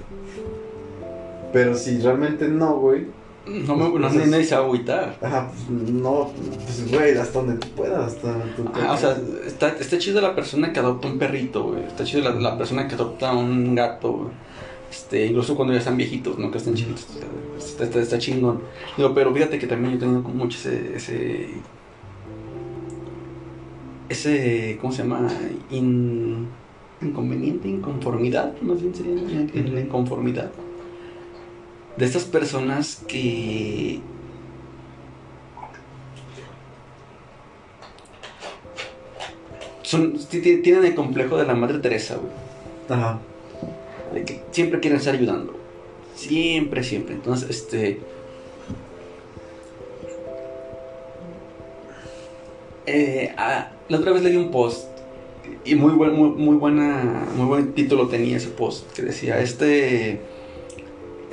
[1.52, 3.08] Pero si realmente no, güey,
[3.46, 5.18] No me no, va a agüitar.
[5.22, 6.32] ajá, pues no,
[6.66, 10.34] pues güey, hasta donde tú puedas, hasta tu Ajá, o sea, está, está chido la
[10.34, 11.84] persona que adopta un perrito, güey.
[11.84, 14.30] Está chido la, la persona que adopta un gato, güey.
[14.90, 17.06] Este, incluso cuando ya están viejitos, no que estén chiquitos.
[17.58, 18.62] Está, está, está chingón.
[18.96, 21.48] Digo, pero fíjate que también yo he tenido mucho ese, ese.
[24.10, 24.78] Ese.
[24.80, 25.28] ¿Cómo se llama?
[25.72, 26.48] In-
[27.02, 28.54] inconveniente, inconformidad.
[28.62, 30.52] Más bien sería en la inconformidad.
[31.98, 34.00] De estas personas que.
[39.84, 42.32] Son, ti- ti- tienen el complejo de la madre Teresa, güey.
[42.90, 43.20] Ajá.
[44.14, 45.56] De que siempre quieren estar ayudando.
[46.16, 47.16] Siempre, siempre.
[47.16, 48.00] Entonces, este.
[52.86, 54.88] eh, ah, la otra vez leí un post.
[55.66, 57.26] Y muy, buen, muy, muy buena.
[57.36, 58.92] Muy buen título tenía ese post.
[58.94, 60.22] Que decía: Este.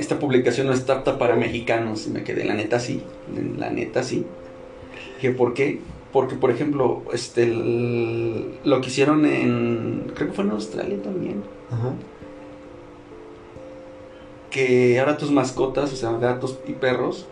[0.00, 2.06] Esta publicación no está apta para mexicanos.
[2.06, 3.02] Y me quedé, la neta sí.
[3.58, 4.24] La neta sí.
[5.16, 5.80] Dije, ¿por qué?
[6.10, 10.10] Porque, por ejemplo, este, el- lo que hicieron en.
[10.14, 11.92] Creo que fue en Australia también Ajá.
[14.50, 17.26] que ahora tus mascotas, o sea, gatos y perros,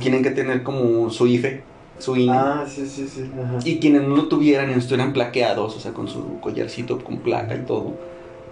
[0.00, 1.62] tienen que tener como su IFE,
[1.98, 2.32] su INE.
[2.32, 3.30] Ah, sí, sí, sí.
[3.40, 3.58] Ajá.
[3.64, 7.18] Y quienes no lo tuvieran y no estuvieran plaqueados, o sea, con su collarcito con
[7.18, 7.92] placa y todo,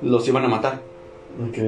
[0.02, 0.80] los iban a matar.
[1.48, 1.58] Ok.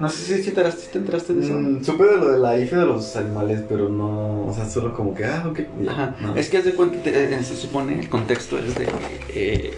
[0.00, 1.54] No sé si, si te, enteraste, te enteraste de eso.
[1.54, 4.46] Mm, supe de lo de la IFE de los animales, pero no.
[4.46, 5.60] O sea, solo como que, ah, ok.
[5.82, 6.16] ya, Ajá.
[6.20, 6.36] no.
[6.36, 8.92] Es que haz de cuenta, te- eh, se supone, el contexto es de que
[9.34, 9.74] eh,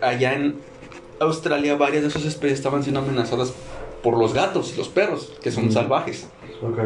[0.00, 0.56] allá en
[1.20, 3.52] Australia varias de esas especies estaban siendo amenazadas
[4.02, 5.72] por los gatos y los perros, que son Mm.
[5.72, 6.26] salvajes.
[6.62, 6.78] Ok.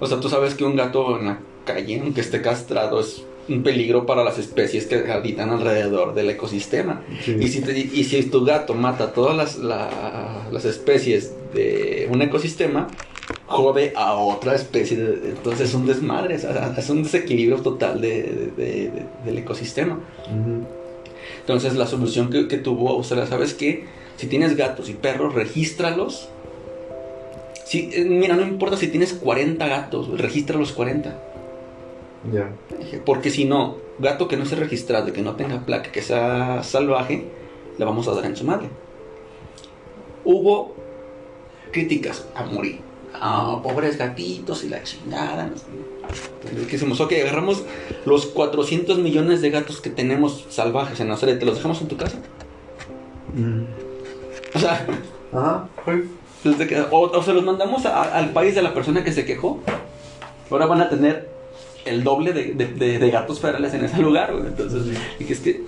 [0.00, 3.62] O sea, tú sabes que un gato en la calle, aunque esté castrado, es un
[3.62, 7.02] peligro para las especies que habitan alrededor del ecosistema.
[7.24, 7.36] Sí.
[7.40, 12.22] Y si, te- y si tu gato mata todas las, la- las especies de un
[12.22, 12.86] ecosistema,
[13.46, 14.96] jode a otra especie.
[14.96, 18.22] de- entonces es un desmadre, es un desequilibrio total de-
[18.56, 18.92] de- de-
[19.24, 19.98] del ecosistema.
[21.40, 23.84] Entonces la solución que, que tuvo Australia, ¿sabes qué?
[24.16, 26.28] Si tienes gatos y perros, regístralos.
[27.64, 31.16] Si, eh, mira, no importa si tienes 40 gatos, registra los 40.
[32.32, 32.50] Ya.
[32.78, 36.62] Dije, Porque si no, gato que no sea registrado, que no tenga placa, que sea
[36.62, 37.24] salvaje,
[37.78, 38.68] le vamos a dar en su madre.
[40.24, 40.74] Hubo
[41.72, 42.80] críticas a morir.
[43.14, 45.46] Ah, pobres gatitos y la chingada.
[45.46, 45.64] no sé.
[46.44, 47.00] Entonces, ¿Qué hicimos?
[47.00, 47.64] Ok, agarramos
[48.04, 51.96] los 400 millones de gatos que tenemos salvajes en Nazaret, ¿te los dejamos en tu
[51.96, 52.18] casa?
[54.54, 54.86] O sea,
[55.32, 56.02] Ajá, güey.
[56.42, 59.24] desde que- o, o se los mandamos a- al país de la persona que se
[59.24, 59.60] quejó.
[60.50, 61.28] Ahora van a tener
[61.90, 64.46] el doble de, de- de- de gatos ferales en ese lugar, güey.
[64.46, 64.84] Entonces,
[65.18, 65.64] dije, es que.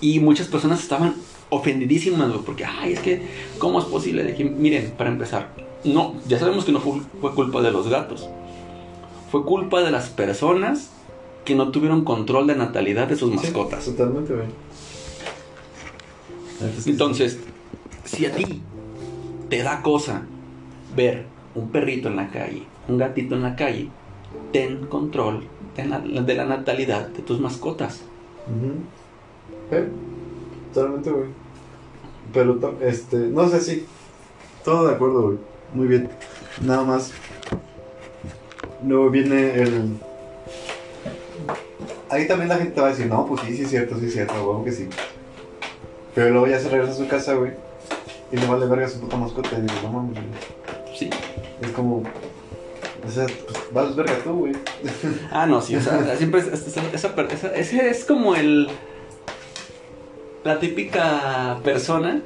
[0.00, 1.14] Y muchas personas estaban
[1.48, 3.22] ofendidísimas, güey, porque, ay, es que,
[3.58, 4.24] ¿cómo es posible?
[4.24, 5.48] Dije, miren, para empezar,
[5.84, 8.28] no, ya sabemos que no fue, fue culpa de los gatos.
[9.30, 10.90] Fue culpa de las personas
[11.44, 13.84] que no tuvieron control de natalidad de sus Sí, mascotas.
[13.84, 14.34] totalmente,
[16.86, 17.38] Entonces,
[18.04, 18.62] si a ti
[19.48, 20.22] te da cosa
[20.96, 21.24] ver
[21.54, 23.88] un perrito en la calle, un gatito en la calle,
[24.52, 25.44] ten control
[25.76, 27.94] de la, natalidad de tus mascotas.
[27.94, 28.02] sí.
[28.46, 28.74] Ujú.
[29.70, 29.88] Eh,
[30.72, 31.28] Totalmente, güey.
[32.32, 33.86] Pero, este, no sé, sí.
[34.64, 35.38] Todo de acuerdo, güey.
[35.72, 36.10] Muy bien.
[36.62, 37.12] Nada más.
[38.84, 39.96] Luego viene el.
[42.10, 44.06] Ahí también la gente te va a decir, no, pues sí, sí es cierto, sí
[44.06, 44.88] es cierto, güey, que sí.
[46.14, 47.52] Pero luego ya se regresa a su casa, güey.
[48.32, 49.50] Y le vale verga a su puta mascota.
[49.58, 50.96] Y digo, no mames, güey.
[50.96, 51.10] Sí.
[51.62, 52.02] Es como.
[53.06, 54.52] O sea, pues vales verga tú, güey.
[55.30, 58.68] Ah, no, sí, o sea, siempre es, es- esa- esa ese es como el.
[60.44, 62.22] La típica persona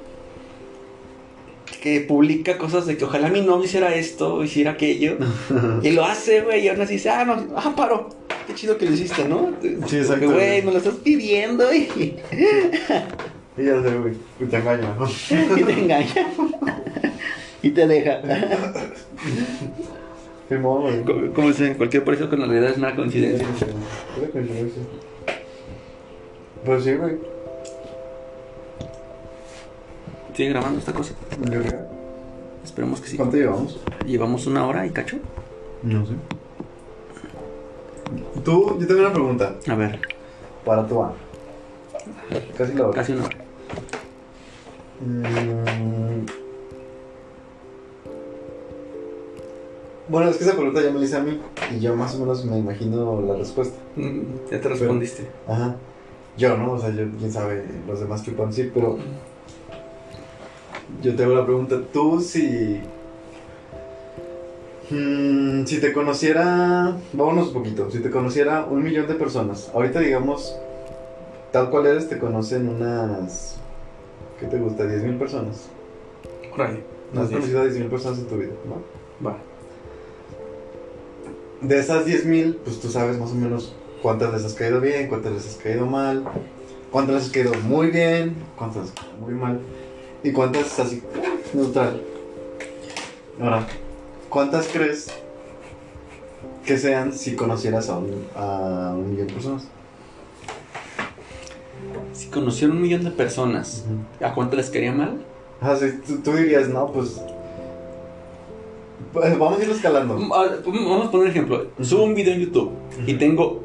[1.82, 5.16] que publica cosas de que ojalá mi novio hiciera esto hiciera aquello.
[5.82, 8.10] y lo hace, güey, y aún así dice, ah, no, ah, paro.
[8.46, 9.52] Qué chido que lo hiciste, ¿no?
[9.86, 11.88] Sí, exacto, güey, me lo estás pidiendo y,
[13.56, 14.14] Y ya sé, güey.
[14.40, 15.06] Y te engaña, ¿no?
[15.56, 16.26] y te engaña.
[17.62, 18.20] y te deja.
[20.50, 21.04] Simón, güey.
[21.04, 23.46] Como, como dice, cualquier parecido con la realidad es una coincidencia.
[26.64, 27.18] Pues sí, güey.
[30.34, 31.14] Sigue grabando esta cosa.
[31.52, 31.86] Yo creo.
[32.64, 33.16] Esperemos que sí.
[33.16, 33.78] ¿Cuánto llevamos?
[34.04, 35.18] Llevamos una hora y cacho.
[35.84, 36.14] No sé.
[38.44, 40.00] Tú, yo tengo una pregunta A ver,
[40.64, 41.14] para tu Ana.
[42.58, 42.94] Casi la hora.
[42.94, 43.36] casi una hora.
[45.00, 46.49] Mm.
[50.10, 51.40] Bueno, es que esa pregunta ya me la hice a mí
[51.74, 53.78] y yo más o menos me imagino la respuesta.
[53.96, 55.28] Mm, Ya te respondiste.
[55.46, 55.76] Ajá.
[56.36, 56.72] Yo, ¿no?
[56.72, 58.98] O sea, yo, quién sabe los demás que puedan decir, pero
[61.02, 61.80] yo te hago la pregunta.
[61.92, 62.80] Tú, si.
[64.90, 66.96] mm, si te conociera.
[67.12, 67.90] Vámonos un poquito.
[67.90, 69.70] Si te conociera un millón de personas.
[69.74, 70.56] Ahorita, digamos,
[71.52, 73.56] tal cual eres, te conocen unas.
[74.40, 74.86] ¿Qué te gusta?
[74.86, 75.68] 10 mil personas.
[76.52, 76.82] Órale.
[77.12, 79.28] No has conocido a 10 mil personas en tu vida, ¿no?
[79.28, 79.36] Va.
[81.60, 85.08] De esas 10 mil, pues tú sabes más o menos cuántas les has caído bien,
[85.08, 86.24] cuántas les has caído mal,
[86.90, 89.60] cuántas les has caído muy bien, cuántas les has caído muy mal,
[90.22, 91.02] y cuántas así,
[91.52, 92.02] neutral.
[93.40, 93.66] Ahora,
[94.28, 95.08] ¿cuántas crees
[96.64, 99.64] que sean si conocieras a un, a un millón de personas?
[102.12, 103.84] Si conociera un millón de personas,
[104.20, 105.22] ¿a cuánto les quería mal?
[105.60, 107.20] Ah, sí, tú, tú dirías, no, pues,
[109.12, 110.16] Vamos a irlo escalando.
[110.16, 111.66] Mm, ah, Vamos a poner un ejemplo.
[111.80, 112.70] Subo un video en YouTube
[113.06, 113.62] y tengo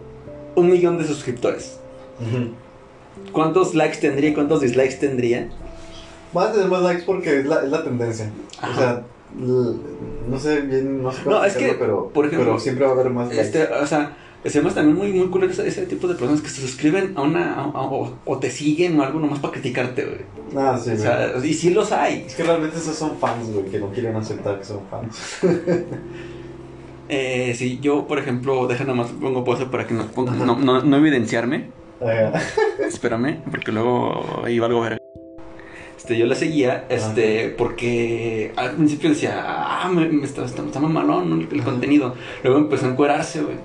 [0.55, 1.79] un millón de suscriptores.
[3.31, 5.49] ¿Cuántos likes tendría y cuántos dislikes tendría?
[6.33, 8.29] Van a tener más likes porque es la, es la tendencia.
[8.61, 9.03] O sea,
[9.37, 12.91] no sé bien, no sé cómo No, es que, pero, por ejemplo, pero siempre va
[12.91, 13.41] a haber más likes.
[13.41, 14.17] Este, o sea,
[14.49, 17.13] se me hace también muy, muy cool ese, ese tipo de personas que se suscriben
[17.15, 17.53] a una.
[17.55, 20.19] a- a- o, o te siguen o algo nomás para criticarte, güey.
[20.55, 22.25] Ah, sí, O sea, y sí los hay.
[22.27, 25.39] Es que realmente esos son fans, güey, que no quieren aceptar que son fans.
[27.07, 30.81] Eh, si yo, por ejemplo, deja nomás pongo pose para que no, ponga- no, no,
[30.81, 31.69] no evidenciarme.
[32.01, 32.31] Ah,
[32.87, 34.97] Espérame, porque luego va algo verga.
[35.97, 40.79] Este, yo la seguía, este, porque al principio decía, ah, me, me está, está, está
[40.79, 41.35] mamalón ¿no?
[41.35, 42.15] el, el contenido.
[42.43, 43.55] Luego empezó a encuerarse, güey.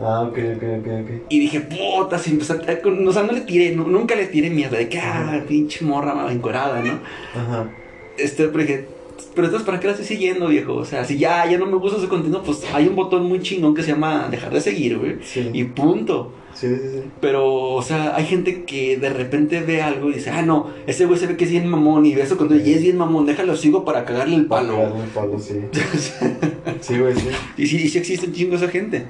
[0.00, 1.10] Ah, ok, ok, ok, ok.
[1.28, 4.50] Y dije, puta, si empezó a, o sea, no le tiré, nu- nunca le tiré
[4.50, 6.98] mierda de que, ah, pinche morra encuerada, ¿no?
[7.40, 7.70] Ajá.
[8.16, 8.86] Este, pero dije,
[9.34, 10.74] pero entonces, ¿para qué la estoy siguiendo, viejo?
[10.74, 13.40] O sea, si ya, ya no me gusta su contenido, pues hay un botón muy
[13.40, 15.16] chingón que se llama dejar de seguir, güey.
[15.22, 15.50] Sí.
[15.52, 16.32] Y punto.
[16.54, 17.02] Sí, sí, sí.
[17.20, 21.06] Pero, o sea, hay gente que de repente ve algo y dice, ah, no, ese
[21.06, 23.26] güey se ve que es bien mamón y ve eso cuando y es bien mamón,
[23.26, 24.76] déjalo sigo para cagarle el Para palo.
[24.76, 25.54] pegarle el palo, sí.
[26.80, 27.28] Sí, güey, sí.
[27.56, 29.04] y sí, y sí existe un chingo esa gente.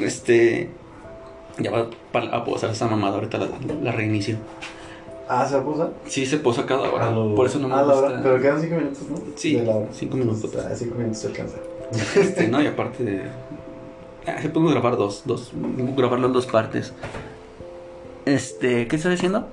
[0.00, 0.68] Este.
[1.58, 1.88] Ya va
[2.32, 3.48] a posar esa mamada, ahorita la,
[3.82, 4.36] la reinicio.
[5.28, 5.92] Ah, ¿se va a posar?
[6.06, 7.10] Sí, se posa cada hora.
[7.10, 8.22] Lo- Por eso no me a la hora, gusta.
[8.22, 9.16] Pero quedan 5 minutos, ¿no?
[9.36, 9.86] Sí, De la hora.
[9.92, 10.50] cinco minutos.
[10.56, 11.56] Ah, 5 minutos se alcanza.
[12.16, 13.22] Este, no, y aparte de.
[14.26, 15.50] Ah, podemos grabar dos, dos.
[15.96, 16.92] Grabarlo en dos partes.
[18.26, 19.46] Este, ¿qué estás diciendo?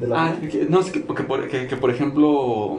[0.00, 2.78] De la Ah, que- no, es que, que por, que- que, por ejemplo,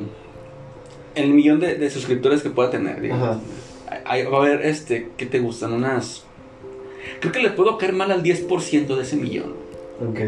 [1.15, 3.37] el millón de, de suscriptores que pueda tener, digamos,
[3.91, 5.73] Va a haber, este, ¿qué te gustan?
[5.73, 6.23] Unas...
[7.19, 9.53] Creo que le puedo caer mal al 10% de ese millón.
[10.07, 10.19] Ok.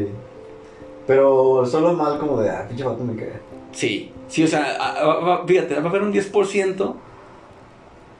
[1.07, 3.39] Pero solo mal como de, ah, pinche vato me caga.
[3.71, 6.95] Sí, sí, o sea, a- a- va- fíjate, va a haber un 10%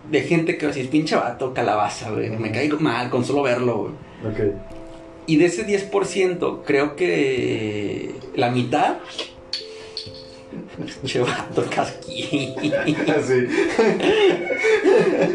[0.10, 3.44] de gente que va a decir, pinche vato, calabaza, güey, me caigo mal con solo
[3.44, 3.92] verlo, güey.
[4.34, 4.54] Ok.
[5.28, 8.98] Y de ese 10%, creo que la mitad...
[11.02, 12.74] Pinche vato, casquín.
[13.10, 13.48] Así.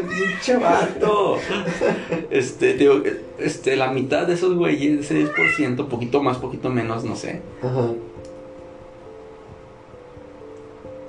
[0.09, 1.37] Pinche vato.
[2.29, 3.01] Este, digo,
[3.37, 7.41] este, la mitad de esos güeyes, ese 10%, poquito más, poquito menos, no sé.
[7.61, 7.91] Ajá.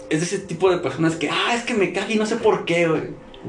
[0.08, 2.36] Es de ese tipo de personas que, ah, es que me caga y no sé
[2.36, 3.02] por qué, güey.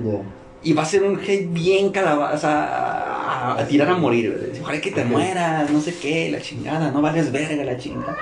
[0.04, 0.22] Ya.
[0.64, 4.62] Y va a ser un hate bien calabaza a, a tirar a morir, güey.
[4.62, 8.16] Ojalá que te mueras, no sé qué, la chingada, no vales verga la chingada.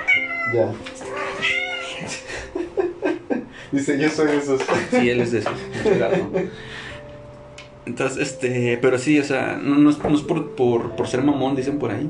[0.54, 0.72] Ya.
[3.72, 4.62] Dice, yo soy de esos.
[4.92, 5.54] Sí, él es de esos.
[7.86, 11.24] Entonces, este, pero sí, o sea, no, no es, no es por, por, por ser
[11.24, 12.10] mamón, dicen por ahí.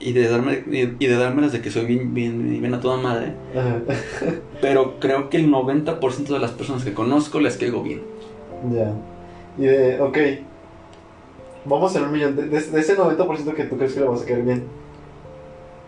[0.00, 2.96] Y de darme, y, y de dármelas de que soy bien, bien, bien a toda
[2.98, 3.32] madre.
[3.56, 3.80] Ajá.
[4.60, 8.02] Pero creo que el 90% de las personas que conozco les caigo bien.
[8.72, 8.92] Ya.
[9.58, 10.18] Y de, ok.
[11.64, 12.36] Vamos en un millón.
[12.36, 14.64] De, de- de ese 90% que tú crees que le vas a caer bien.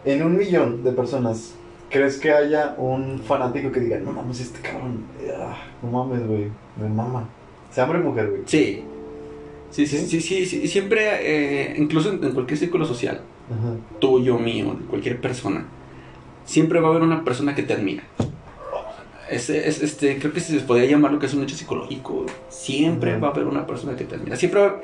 [0.04, 1.54] En un millón de personas,
[1.90, 5.04] ¿crees que haya un fanático que diga, no mames, este cabrón,
[5.36, 6.46] ah, no mames, güey,
[6.80, 7.28] me mama?
[7.72, 8.42] Sea hombre o mujer, güey.
[8.46, 8.84] Sí.
[9.70, 10.20] Sí, sí, ¿Sí?
[10.20, 13.74] sí, sí, siempre, eh, incluso en, en cualquier círculo social, Ajá.
[14.00, 15.64] tuyo, mío, de cualquier persona,
[16.44, 18.02] siempre va a haber una persona que te admira.
[19.28, 22.26] Este, creo que se podría llamar lo que es un hecho psicológico.
[22.48, 24.34] Siempre va a haber una persona que te admira.
[24.36, 24.80] Siempre va-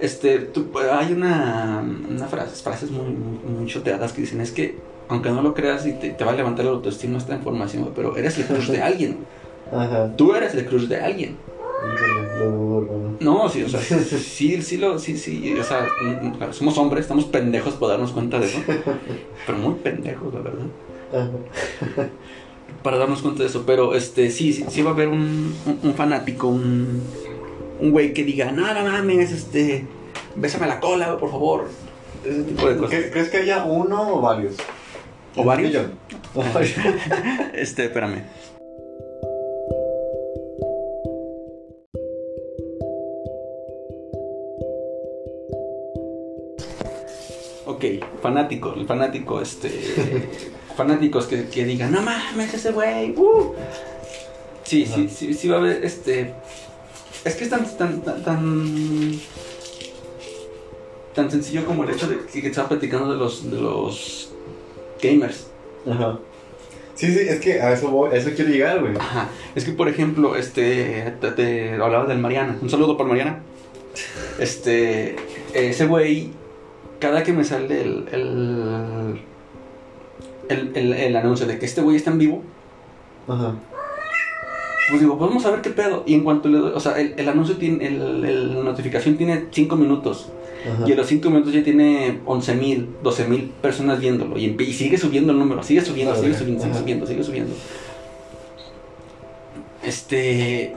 [0.00, 4.76] este, tú- hay una, una frase, frases muy, muy, muy choteadas que dicen, es que,
[5.12, 8.16] aunque no lo creas y te, te va a levantar la autoestima esta información, pero
[8.16, 9.18] eres el crush de alguien.
[9.72, 10.10] Ajá.
[10.16, 11.36] Tú eres el crush de alguien.
[13.20, 17.24] No, sí, o sea, sí, sí, lo, sí, sí, o sea, mm, somos hombres, estamos
[17.26, 18.58] pendejos para darnos cuenta de eso,
[19.46, 20.64] pero muy pendejos, la verdad,
[21.12, 22.08] Ajá.
[22.82, 25.78] para darnos cuenta de eso, pero este, sí, sí, sí va a haber un, un,
[25.82, 27.02] un fanático, un,
[27.80, 29.84] un güey que diga, no, no mames, este,
[30.36, 31.66] bésame la cola, por favor,
[32.24, 32.92] ese tipo de cosas.
[32.98, 34.54] ¿Cre- ¿Crees que haya uno o varios?
[35.36, 35.86] ¿O varios?
[36.34, 36.42] O.
[37.54, 38.22] Este, espérame.
[47.66, 47.84] Ok,
[48.20, 49.70] fanático, el fanático, este.
[50.76, 53.54] fanáticos que, que digan, no mames, ese güey, uh".
[54.64, 56.34] Sí, sí, sí, sí va a haber, este.
[57.24, 59.20] Es que es tan, tan, tan, tan,
[61.14, 64.31] tan sencillo como el hecho de que, que estaba platicando de los, de los
[65.02, 65.48] gamers.
[65.90, 66.18] Ajá.
[66.94, 68.94] Sí, sí, es que a eso voy, a eso quiero llegar, güey.
[68.96, 69.28] Ajá.
[69.54, 72.56] Es que, por ejemplo, este, te, te hablaba del Mariana.
[72.62, 73.40] Un saludo para Mariana.
[74.38, 75.16] Este,
[75.54, 76.30] ese güey,
[77.00, 79.20] cada que me sale el, el,
[80.48, 82.42] el, el- el anuncio de que este güey está en vivo,
[83.28, 83.54] Ajá.
[84.90, 86.04] pues digo, pues vamos a ver qué pedo.
[86.06, 89.16] Y en cuanto le doy, o sea, el, el anuncio tiene, el, el- la notificación
[89.16, 90.28] tiene 5 minutos.
[90.70, 90.84] Ajá.
[90.88, 94.38] Y a los 5 minutos ya tiene 11 mil, 12 mil personas viéndolo.
[94.38, 97.54] Y, y sigue subiendo el número, sigue subiendo, sigue subiendo, sigue subiendo, sigue subiendo.
[99.82, 100.74] Este,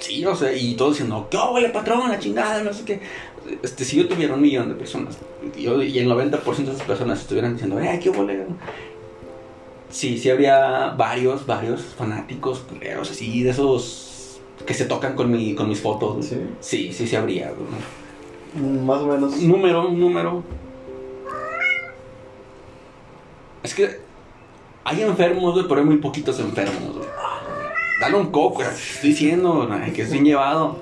[0.00, 2.08] Sí, o sea, y todos diciendo, ¿qué huele patrón?
[2.08, 3.00] La chingada, no sé qué.
[3.62, 5.18] Este, si yo tuviera un millón de personas
[5.56, 8.44] y, yo- y el 90% de esas personas estuvieran diciendo, ¡eh, qué huele!
[9.90, 14.07] Sí, sí habría varios, varios fanáticos, culeros, así, de esos
[14.66, 16.26] que se tocan con, mi, con mis fotos.
[16.26, 16.36] Sí.
[16.60, 17.52] Sí, sí, sí habría.
[18.54, 19.36] Mm, Más o menos.
[19.40, 20.42] Número, un número.
[23.62, 24.00] Es que
[24.84, 27.08] hay enfermos, güey, pero hay muy poquitos enfermos, güey.
[28.00, 30.78] Dale un coco, estoy diciendo, que es bien llevado.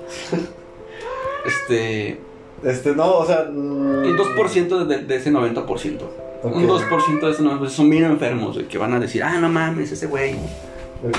[1.45, 2.19] Este.
[2.63, 3.45] Este, no, o sea.
[3.51, 5.99] mm, Un 2% de, de ese 90%.
[6.43, 9.39] ok, Un 2% de ese 90% son bien enfermos, güey, que van a decir, ah,
[9.39, 10.35] no mames, ese güey.
[11.03, 11.17] Ok.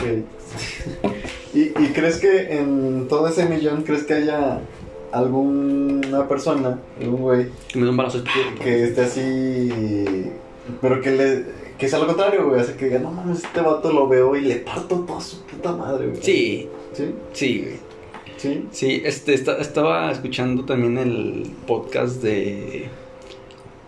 [1.55, 4.61] ¿Y, ¿Y crees que en todo ese millón, crees que haya
[5.13, 8.23] alguna persona, algún güey, Que me un balazo
[8.63, 10.31] que esté así.
[10.81, 11.45] Pero que le.
[11.79, 12.61] Que sea lo contrario, güey.
[12.61, 15.41] O sea, que diga, no mames, este vato lo veo y le parto toda su
[15.43, 16.23] puta madre, güey.
[16.23, 17.15] Sí, ¿Sí?
[17.33, 17.77] sí, güey.
[18.37, 18.65] ¿Sí?
[18.71, 22.89] Sí, este, esta- estaba escuchando también el podcast de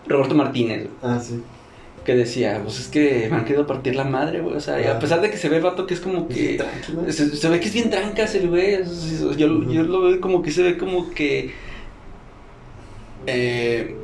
[0.07, 0.89] Roberto Martínez.
[1.03, 1.41] Ah, sí.
[2.11, 4.57] Que decía, pues es que me han querido partir la madre, güey.
[4.57, 4.99] O sea, y a Ah.
[4.99, 6.55] pesar de que se ve el vato que es como que.
[6.57, 7.13] Tranquilo.
[7.13, 8.79] Se, se ve que es bien trancas el güey.
[9.37, 11.53] Yo, lo veo como que se ve como que.
[13.27, 13.95] eh,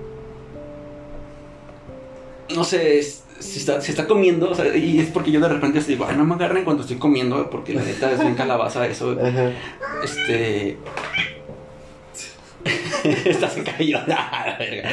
[2.55, 5.49] no sé, es- si está, si está comiendo, o sea, y es porque yo de
[5.49, 8.87] repente digo, ay, no me agarren cuando estoy comiendo, porque la neta es bien calabaza
[8.87, 9.17] eso.
[9.21, 9.51] Ajá.
[10.05, 10.77] Este.
[13.25, 13.99] Esta se cayó.
[14.09, 14.91] Ah, la verga.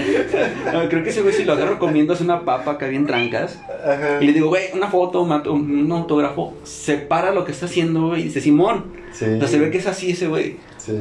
[0.73, 3.59] No, creo que ese güey si lo agarro comiendo es una papa acá bien trancas.
[3.83, 4.21] Ajá.
[4.21, 6.53] Y le digo, güey, una foto, un, autógrafo.
[6.63, 8.21] Separa lo que está haciendo, güey.
[8.21, 8.85] Y dice, Simón.
[9.11, 9.25] Sí.
[9.25, 10.57] O sea, se ve que es así ese güey.
[10.77, 10.93] Sí.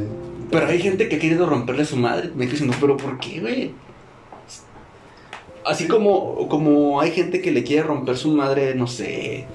[0.51, 2.31] Pero hay gente que ha querido romperle a su madre.
[2.35, 3.73] Me quedo diciendo, ¿pero por qué, güey?
[5.65, 9.47] Así como, como hay gente que le quiere romper su madre, no sé.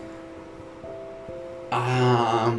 [1.72, 2.55] A.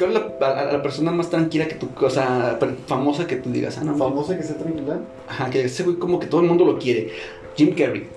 [0.00, 3.36] ¿Cuál es la, a- a la persona más tranquila que tú, o sea, famosa que
[3.36, 3.78] tú digas?
[3.78, 4.98] Ah, no, Famosa que sea tranquila.
[5.28, 7.10] Ajá, que ese güey como que todo el mundo lo quiere.
[7.56, 8.08] Jim Carrey.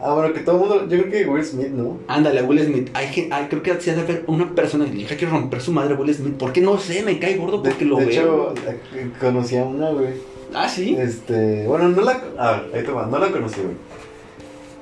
[0.00, 0.80] Ah, bueno, que todo el mundo.
[0.88, 1.98] Yo creo que Will Smith, ¿no?
[2.08, 2.90] Ándale, Will Smith.
[2.92, 5.70] Hay, hay- creo que se ha de haber una persona que diga que romper su
[5.72, 6.34] madre a Will Smith.
[6.34, 7.02] ¿Por qué no sé?
[7.04, 8.52] Me cae gordo De, porque lo de veo.
[8.52, 8.54] hecho,
[8.96, 10.08] eh, conocí a una, güey.
[10.54, 10.96] ah, sí.
[10.98, 11.64] Este.
[11.68, 12.20] Bueno, no la.
[12.36, 13.06] A ver, ahí te va.
[13.06, 13.76] No la conocí, güey.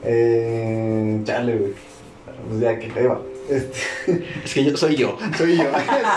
[0.04, 1.20] Eh.
[1.24, 1.72] Chale, güey.
[2.48, 3.20] Pues ya que ahí va.
[3.50, 3.78] Este.
[4.44, 5.18] Es que yo soy yo.
[5.36, 5.64] Soy yo.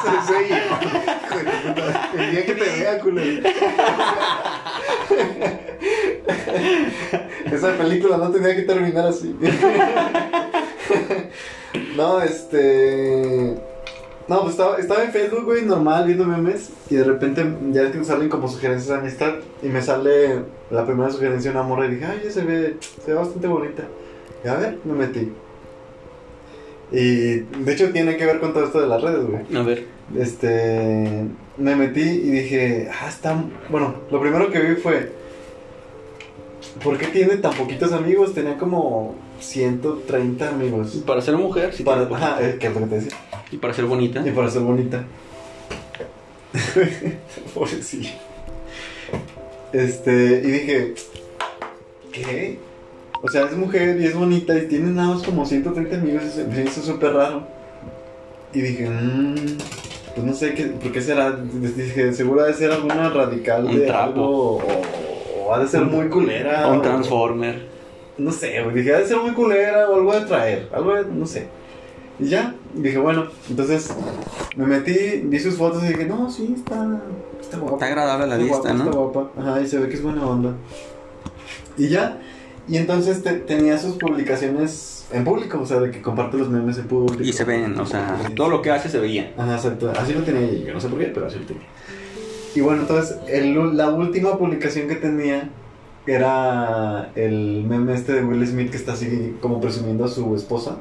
[0.03, 0.55] soy, soy yo.
[0.55, 2.11] Hijo de tu puta.
[2.17, 3.49] El día que te vea, culero.
[7.51, 9.35] Esa película no tenía que terminar así.
[11.97, 13.57] no, este.
[14.27, 16.69] No, pues estaba, estaba en Facebook, güey, normal, viendo memes.
[16.89, 19.33] Y de repente, ya es que me salen como sugerencias de amistad.
[19.61, 21.87] Y me sale la primera sugerencia de una morra.
[21.87, 23.83] Y dije, ay, se ve, se ve bastante bonita.
[24.45, 25.33] Y a ver, me metí.
[26.93, 29.43] Y de hecho, tiene que ver con todo esto de las redes, güey.
[29.55, 29.87] A ver.
[30.15, 31.25] Este.
[31.57, 33.43] Me metí y dije, ah, está.
[33.69, 35.11] Bueno, lo primero que vi fue.
[36.83, 38.33] ¿Por qué tiene tan poquitos amigos?
[38.33, 41.03] Tenía como 130 amigos.
[41.05, 41.83] Para ser mujer, sí.
[41.83, 43.17] Para, ajá, eh, que es lo que te decía.
[43.51, 44.23] Y para ser bonita.
[44.25, 45.03] Y para ser bonita.
[47.55, 48.13] Pobrecilla.
[49.71, 50.93] Este, y dije,
[52.11, 52.59] ¿qué?
[53.25, 56.23] O sea, es mujer y es bonita y tiene nada más como 130 amigos.
[56.35, 57.47] se Me hizo súper raro.
[58.53, 59.35] Y dije, mmm,
[60.13, 61.31] pues no sé qué, ¿por qué será?
[61.31, 64.11] Dije, seguro ha de ser alguna radical Un de trapo.
[64.11, 64.57] algo.
[64.57, 66.67] O, o ha de ser muy culera.
[66.67, 67.65] Un o- Transformer.
[68.17, 68.61] no sé.
[68.73, 70.69] Dije, ha de ser muy culera o algo de traer.
[70.73, 71.47] Algo de, no sé.
[72.19, 73.95] Y ya, dije, bueno, entonces
[74.55, 76.99] me metí, vi sus fotos y dije, no, sí, está,
[77.41, 77.75] está guapa.
[77.77, 78.83] Está agradable a la Está vista, guapa, ¿no?
[78.83, 79.31] Está guapa.
[79.41, 80.53] Ajá, y se ve que es buena onda.
[81.77, 82.19] Y ya,
[82.67, 86.77] y entonces te- tenía sus publicaciones en público, o sea, de que comparte los memes
[86.77, 87.21] en público.
[87.23, 89.33] Y se ven, o sea, todo lo que hace se veía.
[89.37, 89.91] Ajá, exacto.
[89.97, 90.51] Así lo tenía.
[90.65, 91.63] Yo no sé por qué, pero así lo tenía.
[92.55, 95.49] Y bueno, entonces, el- la última publicación que tenía
[96.05, 100.77] era el meme este de Will Smith que está así como presumiendo a su esposa.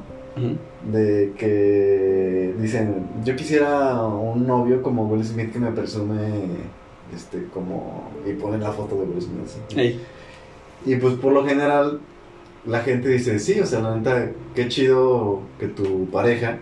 [0.91, 6.17] De que dicen, yo quisiera un novio como Will Smith que me presume,
[7.15, 8.09] este, como...
[8.27, 9.41] Y ponen la foto de Will Smith.
[9.45, 9.59] así.
[10.85, 11.99] Y pues por lo general
[12.65, 16.57] la gente dice, sí, o sea, la neta, qué chido que tu pareja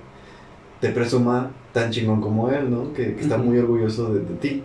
[0.79, 2.93] te presuma tan chingón como él, ¿no?
[2.93, 4.63] Que, que está muy orgulloso de, de ti.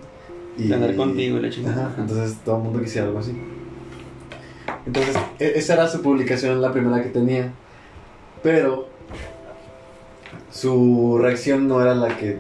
[0.56, 1.86] De andar contigo y la chingada.
[1.88, 3.32] Ajá, entonces todo el mundo quisiera algo así.
[4.86, 7.52] Entonces, e- esa era su publicación, la primera que tenía.
[8.42, 8.88] Pero
[10.50, 12.38] su reacción no era la que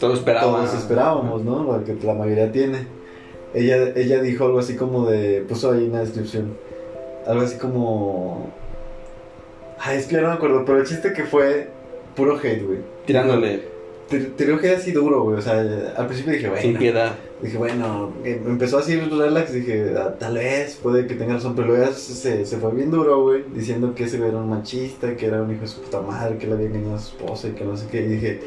[0.00, 0.46] Todo esperaba.
[0.58, 1.76] todos esperábamos, ¿no?
[1.76, 2.86] La que la mayoría tiene.
[3.54, 5.44] Ella, ella dijo algo así como de.
[5.48, 6.56] Puso ahí en la descripción.
[7.26, 8.50] Algo así como.
[9.78, 11.68] Ay, es que ya no me acuerdo, pero el chiste que fue
[12.14, 12.78] puro hate, güey.
[13.06, 13.70] Tirándole
[14.08, 15.38] Tir- Tiró hate así duro, güey.
[15.38, 15.60] O sea,
[15.96, 16.62] al principio dije, bueno.
[16.62, 17.14] sin piedad.
[17.40, 19.52] Dije, bueno, eh, empezó así relax.
[19.52, 21.54] Dije, "Ah, tal vez, puede que tenga razón.
[21.56, 23.44] Pero luego se, se fue bien duro, güey.
[23.54, 26.36] Diciendo que ese güey era un machista, que era un hijo de su puta madre,
[26.38, 28.02] que le había engañado a su esposa y que no sé qué.
[28.02, 28.40] Y dije,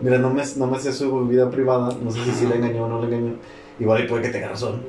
[0.00, 1.96] mira, no me, no me sé su vida privada.
[2.02, 3.34] No sé si sí le engañó o no le engañó.
[3.78, 4.82] Igual y puede que tenga razón.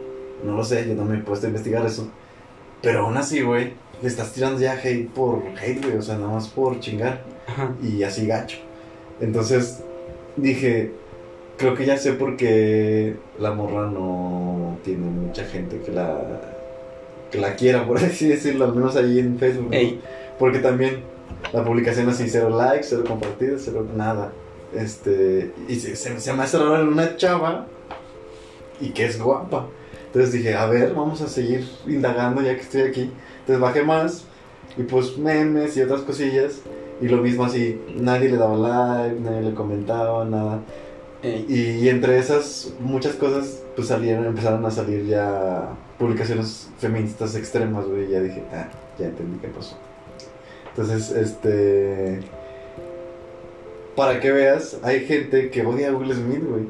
[0.44, 2.08] No lo sé, yo no me he puesto a investigar eso.
[2.82, 5.98] Pero aún así, güey, le estás tirando ya hate por hate, güey.
[5.98, 7.74] O sea, nada más por chingar Ajá.
[7.82, 8.58] y así gacho.
[9.20, 9.84] Entonces
[10.36, 10.92] dije,
[11.58, 16.42] creo que ya sé por qué la morra no tiene mucha gente que la
[17.32, 19.74] que la quiera, por así decirlo, al menos ahí en Facebook.
[20.38, 21.02] Porque también
[21.54, 24.32] la publicación así, cero likes, cero compartidos, cero nada.
[24.76, 27.66] Este, y se, se, se me hace raro en una chava
[28.80, 29.68] y que es guapa.
[30.08, 33.12] Entonces dije, a ver, vamos a seguir indagando ya que estoy aquí.
[33.40, 34.26] Entonces bajé más
[34.78, 36.62] y pues memes y otras cosillas.
[37.02, 40.62] Y lo mismo así, nadie le daba like, nadie le comentaba, nada.
[41.22, 48.06] Y, entre esas muchas cosas, pues salieron, empezaron a salir ya publicaciones feministas extremas, güey.
[48.06, 48.68] Y ya dije, ah,
[49.00, 49.76] ya entendí qué pasó.
[50.70, 52.20] Entonces, este.
[53.96, 56.64] Para que veas, hay gente que odia a Will Smith, güey.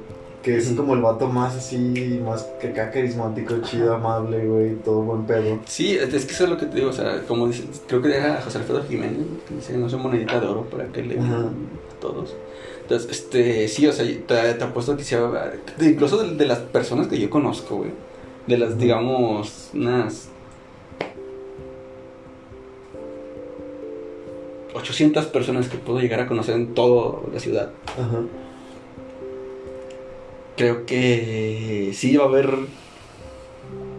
[0.46, 5.02] Que es como el vato más así, más que acá carismático, chido, amable, güey, todo
[5.02, 5.58] buen pedo.
[5.66, 8.16] Sí, es que eso es lo que te digo, o sea, como dice, creo que
[8.16, 11.50] era José Alfredo Jiménez, que dice, no soy monedita de oro para que le a
[12.00, 12.36] todos.
[12.84, 17.08] Entonces, este, sí, o sea, te, te apuesto que de- incluso de, de las personas
[17.08, 17.90] que yo conozco, güey,
[18.46, 20.30] de las, digamos, unas
[24.76, 28.20] 800 personas que puedo llegar a conocer en toda la ciudad, Ajá.
[30.56, 32.50] Creo que sí va a haber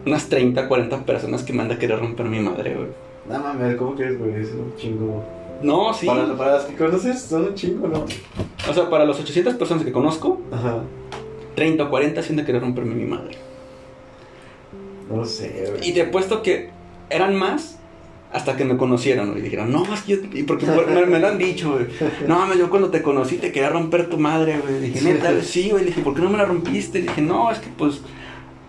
[0.05, 2.89] unas 30, 40 personas que me han de querer romper mi madre, güey.
[3.29, 4.35] No mames, ¿cómo crees, güey?
[4.41, 5.25] Es un chingo.
[5.63, 6.07] No, sí.
[6.07, 8.05] Para, para las que conoces, son un chingo, ¿no?
[8.69, 10.83] O sea, para las 800 personas que conozco, Ajá.
[11.55, 13.37] 30 o 40 sí han de querer romperme mi madre.
[15.11, 15.89] No sé, güey.
[15.89, 16.71] Y te he puesto que
[17.11, 17.79] eran más
[18.33, 19.41] hasta que me conocieron, güey.
[19.41, 20.47] Y dijeron, no, es que yo...
[20.47, 20.67] Porque
[21.07, 21.87] me, lo han dicho, güey.
[22.27, 24.81] No, yo cuando te conocí te quería romper tu madre, güey.
[24.81, 25.85] Dije, neta, sí, güey.
[25.85, 27.01] Dije, ¿por qué no me la rompiste?
[27.01, 28.01] Dije, no, es que pues...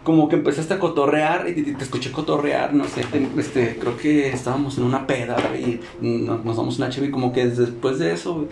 [0.03, 4.29] Como que empezaste a cotorrear y te, escuché cotorrear, no sé, te- este, creo que
[4.29, 7.99] estábamos en una peda, güey, y nos, nos damos una chévere y como que después
[7.99, 8.47] de eso,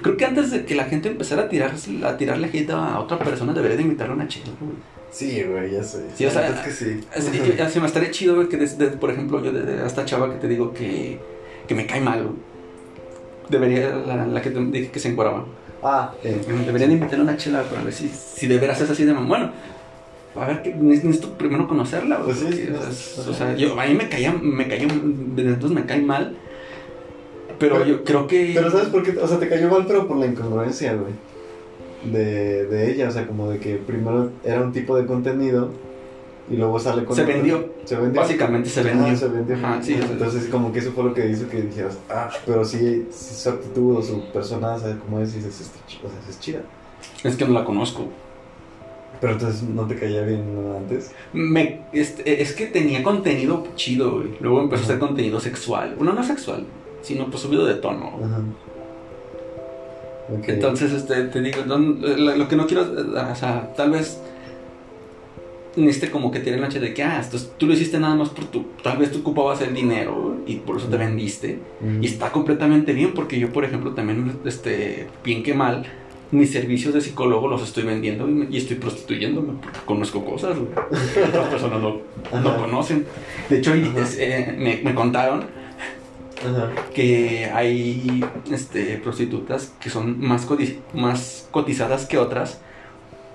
[0.00, 1.74] creo que antes de que la gente empezara a tirar,
[2.04, 4.76] a tirarle hate a otra persona, debería de invitarle una güey.
[5.12, 6.04] Sí, güey, ya sé.
[6.16, 7.00] Sí, o sea, es que sí.
[7.70, 10.48] Se me estaría chido, güey, que desde, por ejemplo, yo de, esta chava que te
[10.48, 11.20] digo que,
[11.68, 12.34] que me cae mal, güey.
[13.50, 15.44] Debería, la, la que te dije que se encuadraba.
[15.82, 16.40] Ah, eh.
[16.46, 19.50] Deberían de invitarle una chela para ver si, si de veras es así de Bueno,
[20.34, 22.34] a ver, que ne- necesito primero conocerla, güey.
[22.34, 25.50] Pues sí, porque, sí, o sea, o yo, a mí me caía, me caía, desde
[25.50, 26.36] entonces me cae mal.
[27.58, 28.52] Pero, Pero- yo creo que.
[28.54, 29.18] Pero ¿sabes por qué?
[29.18, 31.12] O sea, te cayó mal, pero por la incongruencia, güey.
[32.04, 35.70] De, de ella, o sea, como de que primero era un tipo de contenido
[36.50, 37.64] y luego sale con Se vendió.
[37.84, 38.20] Se vendió.
[38.20, 39.16] Básicamente se Ajá, vendió.
[39.16, 39.56] se vendió.
[39.56, 43.06] Ajá, sí, Entonces, como que eso fue lo que hizo que dijeras, ah, pero sí,
[43.12, 45.32] sí su actitud o su persona, ¿sabes cómo es?
[45.34, 46.60] Y dices, "Está chi- o sea, es chida.
[47.22, 48.06] Es que no la conozco.
[49.20, 50.42] Pero entonces no te caía bien
[50.76, 51.12] antes.
[51.32, 54.30] Me, este, es que tenía contenido chido, güey.
[54.40, 55.06] Luego empezó a hacer Ajá.
[55.06, 55.94] contenido sexual.
[55.96, 56.66] Bueno, no sexual,
[57.02, 58.18] sino pues subido de tono.
[58.24, 58.40] Ajá.
[60.46, 64.20] Entonces, este, te digo, no- lo, lo que no quiero, eh, o sea, tal vez
[65.74, 68.14] necesite como que tiene el noche de que, ah, esto es- tú lo hiciste nada
[68.14, 71.58] más por tu, tal vez tú ocupabas el dinero y por eso te vendiste.
[72.00, 75.84] Y está completamente bien porque yo, por ejemplo, también, este, bien que mal,
[76.30, 80.56] mis servicios de psicólogo los estoy vendiendo y, me- y estoy prostituyéndome porque conozco cosas
[80.58, 80.70] güey,
[81.14, 81.98] que otras personas no,
[82.42, 82.56] no Ajá.
[82.58, 83.06] conocen.
[83.48, 85.44] De hecho, es, eh, me, me contaron
[86.44, 86.70] Ajá.
[86.94, 90.46] que hay este, prostitutas que son más,
[90.94, 92.60] más cotizadas que otras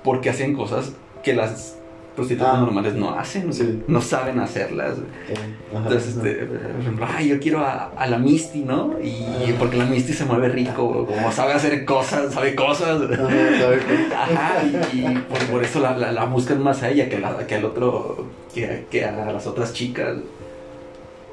[0.03, 0.93] porque hacen cosas
[1.23, 1.75] que las
[2.15, 2.59] prostitutas Ah.
[2.61, 3.83] normales no hacen, Sí.
[3.87, 4.97] no saben hacerlas.
[5.29, 5.33] Eh,
[5.71, 8.95] ajá, Entonces, este, por ejemplo, ay, yo quiero a, a la Misty, ¿no?
[9.01, 9.55] Y Ah.
[9.59, 13.01] porque la Misty se mueve rico, como sabe hacer cosas, sabe cosas.
[14.15, 14.63] Ajá,
[14.93, 17.55] y, y por, por eso la, la- la buscan más a ella que, la- que
[17.55, 20.17] al otro, que, que a las otras chicas.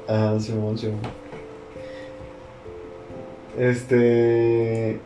[0.07, 0.99] Ah, Simón, Simón.
[3.57, 4.99] Este.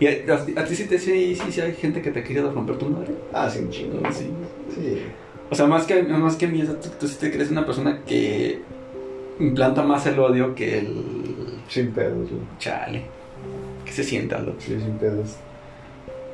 [0.00, 2.42] ¿Y a, a- a ti sí, te, sí, sí, sí hay gente que te quiere
[2.42, 3.14] romper tu madre?
[3.32, 3.98] Ah, sí, un chingo.
[4.12, 4.28] Sí.
[4.74, 5.02] Sí.
[5.50, 7.50] O sea, más que, más que a mí, o sea, tú, tú sí te crees
[7.50, 8.60] una persona que
[9.38, 11.04] implanta más el odio que el
[11.68, 12.42] Sin pedos, güey.
[12.58, 13.02] chale.
[13.84, 14.56] Que se sienta, loco.
[14.60, 15.36] Sí, sin pedos.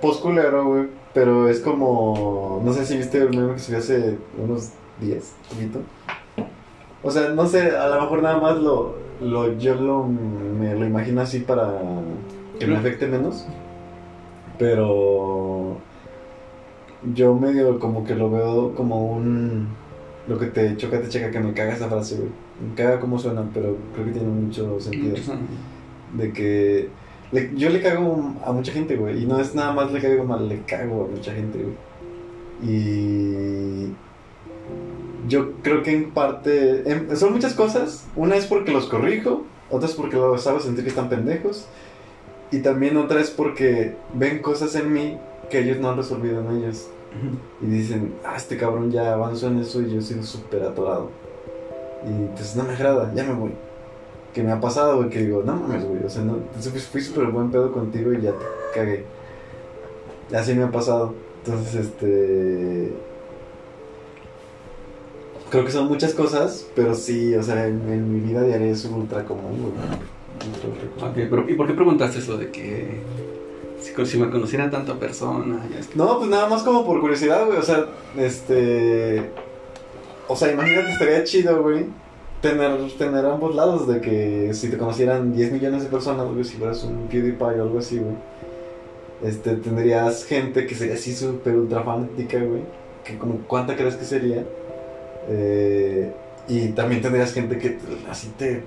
[0.01, 0.87] Post culero, güey.
[1.13, 2.63] Pero es como.
[2.65, 5.81] No sé si viste el meme que subió hace unos días, poquito.
[7.03, 8.95] O sea, no sé, a lo mejor nada más lo.
[9.21, 11.81] lo yo lo, me lo imagino así para
[12.59, 13.47] que me afecte menos.
[14.59, 15.77] Pero.
[17.15, 19.69] Yo medio como que lo veo como un.
[20.29, 22.29] Lo que te choca, te checa, que me caga esa frase, güey.
[22.69, 25.17] Me caga cómo suena, pero creo que tiene mucho sentido
[26.15, 26.89] de que
[27.33, 30.25] le- yo le cago a mucha gente, güey, y no es nada más le cago
[30.25, 31.75] mal, le cago a mucha gente, güey.
[32.71, 33.95] Y
[35.29, 38.07] yo creo que en parte em, son muchas cosas.
[38.17, 41.67] Una es porque los corrijo, otra es porque los hago sentir que están pendejos,
[42.51, 45.19] y también otra es porque ven cosas en mí
[45.51, 46.89] que ellos no han resolvido en ellos.
[47.61, 51.11] Y dicen, ah, este cabrón ya avanzó en eso y yo sigo súper atorado.
[52.07, 53.51] Y entonces no me agrada, ya me voy.
[54.33, 56.81] Que me ha pasado, güey, que digo, no mames, güey, o sea, no, entonces fui-
[56.81, 58.45] fui súper buen pedo contigo y ya te
[58.75, 59.05] cagué.
[60.33, 61.15] Así me ha pasado.
[61.45, 62.93] Entonces, este...
[65.51, 68.85] Creo que son muchas cosas, pero sí, o sea, en, en mi vida diaria es
[68.85, 69.73] ultra común, güey.
[70.55, 71.09] Ultra, ultra común.
[71.11, 73.01] Ok, pero ¿y por qué preguntaste eso de que
[73.81, 75.67] si, si me conociera tanta persona?
[75.73, 77.59] ya es que- No, pues nada más como por curiosidad, güey.
[77.59, 77.87] O sea,
[78.17, 79.23] este.
[80.29, 81.87] O sea, imagínate, estaría chido, güey.
[82.41, 86.57] Tener, tener ambos lados de que si te conocieran 10 millones de personas, güey, si
[86.57, 88.15] fueras un PewDiePie o algo así, güey.
[89.23, 92.63] Este, tendrías gente que sería así súper ultra fanática, güey.
[93.05, 94.45] Que como, ¿cuánta crees que sería?
[95.33, 96.13] Eh,
[96.49, 97.79] y también tendrías gente que
[98.11, 98.65] así te,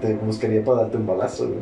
[0.00, 1.58] te buscaría para darte un balazo, güey.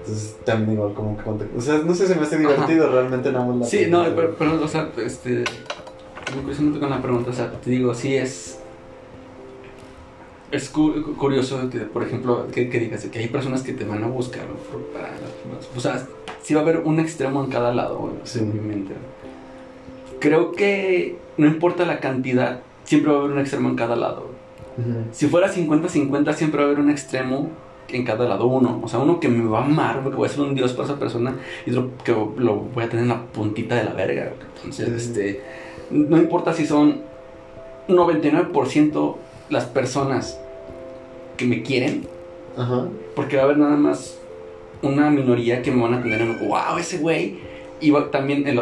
[0.00, 1.24] Entonces, también igual como que
[1.56, 4.34] O sea, no sé, se me hace divertido realmente nada más la Sí, no, pero,
[4.38, 5.44] pero, o sea, este.
[6.42, 8.58] Curiosamente con la pregunta, o sea, te digo, sí es.
[10.50, 14.02] Es cu- curioso que, por ejemplo, que, que digas que hay personas que te van
[14.04, 15.10] a buscar por- para.
[15.76, 16.06] O sea,
[16.42, 18.38] sí va a haber un extremo en cada lado, güey, Sí.
[18.40, 18.94] en mi mente.
[20.20, 24.30] Creo que no importa la cantidad, siempre va a haber un extremo en cada lado.
[24.76, 24.88] güey.
[24.88, 25.04] Ujú.
[25.12, 27.50] Si fuera 50-50, siempre va a haber un extremo
[27.88, 28.46] en cada lado.
[28.46, 30.54] Uno, o sea, uno que me va a amar, güey, que voy a ser un
[30.54, 31.36] dios para esa persona,
[31.66, 34.32] y otro que lo voy a tener en la puntita de la verga.
[34.56, 35.08] Entonces, Sí.
[35.10, 35.40] este,
[35.90, 37.00] no importa si son
[37.88, 39.16] 99%
[39.50, 40.38] las personas
[41.36, 42.06] que me quieren,
[42.56, 42.86] Ajá.
[43.14, 44.18] porque va a haber nada más
[44.82, 47.38] una minoría que me van a tener en, wow, ese güey.
[47.80, 48.60] Y va- también el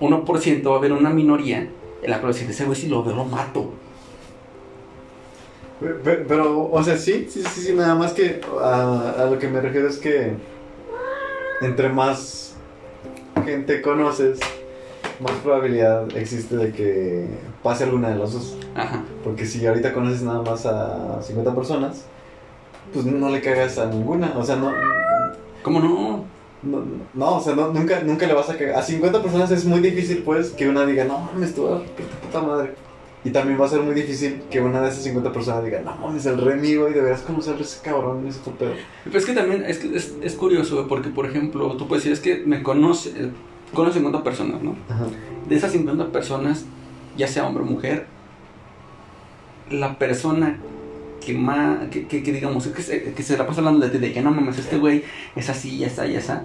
[0.00, 1.68] 1% va a haber una minoría
[2.02, 3.70] en la decir, ese güey si lo veo lo mato.
[5.80, 9.38] Pe- pe- Pero, o sea, sí, sí, sí, sí, nada más que a, a lo
[9.38, 10.32] que me refiero es que
[11.60, 12.54] entre más
[13.44, 14.38] gente conoces,
[15.20, 17.26] más probabilidad existe de que
[17.62, 18.56] pase alguna de las dos.
[18.74, 19.04] Ajá.
[19.24, 22.04] Porque si ahorita conoces nada más a 50 personas,
[22.92, 24.32] pues no le cagas a ninguna.
[24.36, 24.72] O sea, no,
[25.62, 26.24] ¿Cómo no?
[26.62, 26.82] No,
[27.14, 28.76] no, o sea, no, nunca, nunca le vas a cagar.
[28.76, 32.40] A 50 personas es muy difícil, pues, que una diga, no mames, tú, qué puta
[32.40, 32.74] madre.
[33.24, 35.94] Y también va a ser muy difícil que una de esas 50 personas diga, no
[35.96, 38.72] mames, el re amigo y deberás conocer a ese cabrón, ese tu pedo.
[39.04, 42.20] Pero es que también es, es, es curioso, porque por ejemplo, tú puedes decir, es
[42.20, 43.30] que me conoce, eh,
[43.74, 44.76] conozco 50 personas, ¿no?
[44.88, 45.06] Ajá.
[45.48, 46.64] De esas 50 personas,
[47.16, 48.06] ya sea hombre o mujer,
[49.70, 50.58] la persona
[51.32, 53.98] que más, que, que, que digamos, que se, que se la pasa hablando de ti,
[53.98, 55.04] de que no mames, este güey
[55.36, 56.42] es así, ya está, ya está.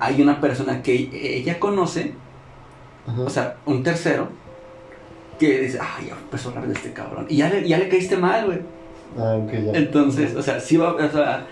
[0.00, 2.12] Hay una persona que ella conoce,
[3.06, 3.20] Ajá.
[3.22, 4.28] o sea, un tercero,
[5.38, 7.26] que dice, ay, ya empezó a hablar de este cabrón.
[7.28, 8.58] Y ya le, ya le caíste mal, güey.
[9.16, 9.72] Ah, ok, ya.
[9.78, 11.46] Entonces, o sea, sí va, o sea,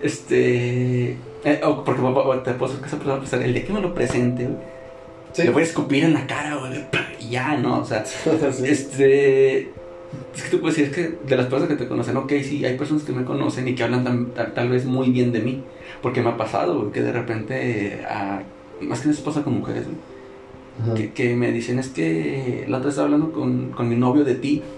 [0.00, 2.00] este, eh, o porque
[2.44, 4.72] te puedo que esa persona va a pensar, el día que me lo presente, güey,
[5.32, 5.44] Sí.
[5.44, 6.84] le voy a escupir en la cara, güey,
[7.18, 7.80] y ya, ¿no?
[7.80, 8.30] O sea, Sí.
[8.66, 9.70] este,
[10.32, 12.64] es que tú puedes decir, es que de las personas que te conocen, ok, sí,
[12.64, 15.40] hay personas que me conocen y que hablan tam- tal, tal vez muy bien de
[15.42, 15.70] mí,
[16.00, 19.88] porque me ha pasado, que de repente, ah, más que eso pasa con mujeres,
[20.94, 24.34] que, que me dicen, es que la otra estaba hablando con, con mi novio de
[24.36, 24.74] ti.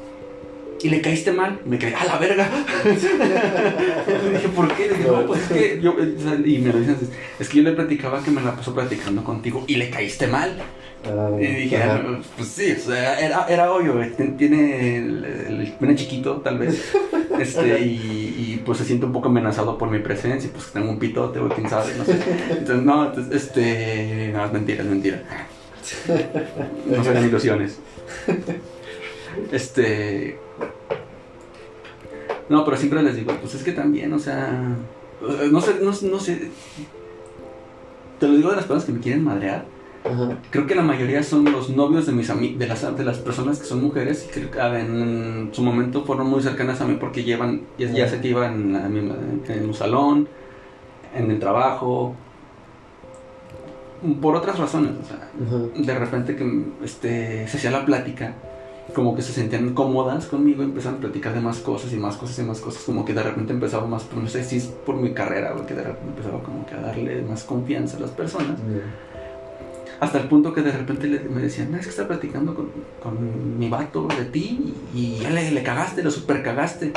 [0.85, 2.47] Y le caíste mal, me caí, ¡a la verga!
[2.85, 4.89] dije, ¿por qué?
[4.89, 6.99] Le dije, no, pues es que yo, eh, o y me lo dicen,
[7.41, 10.59] es que yo le platicaba que me la pasó platicando contigo y le caíste mal.
[11.07, 11.83] Ah, Y dije.
[11.83, 12.03] "Ah,
[12.37, 13.95] pues sí, o sea, era, era obvio,
[14.37, 16.93] tiene el, chiquito, tal vez,
[17.41, 20.99] este, y, y, pues se siente un poco amenazado por mi presencia, pues tengo un
[20.99, 22.19] pitote, güey, quién sabe, no sé.
[22.51, 25.23] Entonces, no, entonces, este, no, es mentira, es mentira.
[26.87, 27.79] No serán ilusiones.
[29.51, 30.44] Este.
[32.49, 34.77] No, pero siempre les digo, pues es que también, o sea.
[35.51, 36.51] No sé, no, no sé.
[38.21, 39.65] Te lo digo de las personas que me quieren madrear.
[40.05, 40.37] Ajá.
[40.51, 43.65] Creo que la mayoría son los novios de mis de las, de las personas que
[43.65, 47.63] son mujeres y que ah, en su momento fueron muy cercanas a mí porque llevan,
[47.79, 49.17] ya, ya sé que iban misma-
[49.49, 50.29] en un salón,
[51.17, 52.15] en el trabajo,
[54.21, 54.93] por otras razones.
[55.03, 55.31] O sea,
[55.75, 58.35] de repente que este, se hacía la plática,
[58.95, 62.39] como que se sentían cómodas conmigo, empezaron a platicar de más cosas y más cosas
[62.41, 64.97] y más cosas, como que de repente empezaba más, pues, no sé si es por
[64.97, 68.59] mi carrera, que de repente empezaba como que a darle más confianza a las personas,
[70.01, 72.69] hasta el punto que de repente le- me decían, no, es que está platicando con,
[73.03, 76.93] con mi vato de ti y, y ya le, le cagaste, lo super cagaste.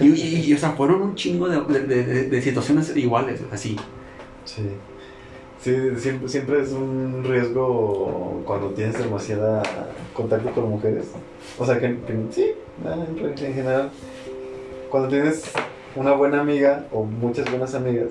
[0.00, 3.76] Y, y- y, o sea, fueron un chingo de, de- de- de situaciones iguales, así.
[4.44, 4.62] Sí.
[5.60, 9.62] Sí, siempre, siempre es un riesgo cuando tienes demasiada
[10.14, 11.10] contacto con mujeres.
[11.58, 12.52] O sea, que, que sí,
[12.84, 13.90] en, en general.
[14.88, 15.52] Cuando tienes
[15.96, 18.08] una buena amiga o muchas buenas amigas,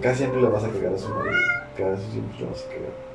[0.00, 1.36] casi siempre le vas a cagar a su marido.
[1.76, 3.10] Casi siempre le vas a cagar.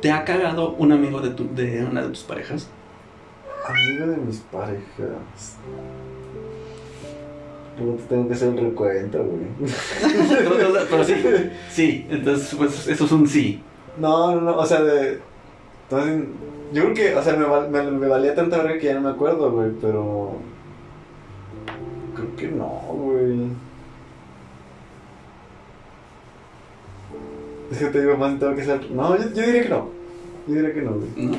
[0.00, 2.68] ¿Te ha cagado un amigo de, tu, de una de tus parejas?
[3.66, 5.56] Amigo de mis parejas.
[8.08, 9.68] Tengo que hacer el recuento, güey.
[10.90, 11.14] pero, sí,
[11.70, 13.60] sí, entonces pues eso es un sí.
[13.98, 15.18] No, no, no, o sea, de.
[15.90, 16.24] Entonces,
[16.72, 19.00] yo creo que, o sea, me, val- me, me valía tanta verga que ya no
[19.02, 20.32] me acuerdo, güey, pero.
[22.14, 23.48] Creo que no, güey.
[27.72, 28.90] Es que te digo, más tengo que hacer.
[28.90, 29.88] No, yo, yo diría que no.
[30.46, 31.26] Yo diría que no, güey.
[31.26, 31.36] ¿no?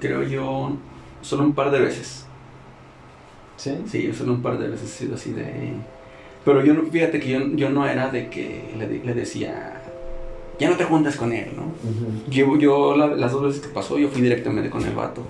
[0.00, 0.76] Creo yo
[1.22, 2.25] solo un par de veces.
[3.56, 3.72] ¿Sí?
[3.90, 5.72] Sí, solo un par de veces he sido así de...
[6.44, 9.82] Pero yo, no- fíjate que yo, yo no era de que le, le decía,
[10.58, 11.62] ya no te juntas con él, ¿no?
[11.64, 12.30] Ujú.
[12.30, 15.22] Yo, yo la- las dos veces que pasó, yo fui directamente con el vato.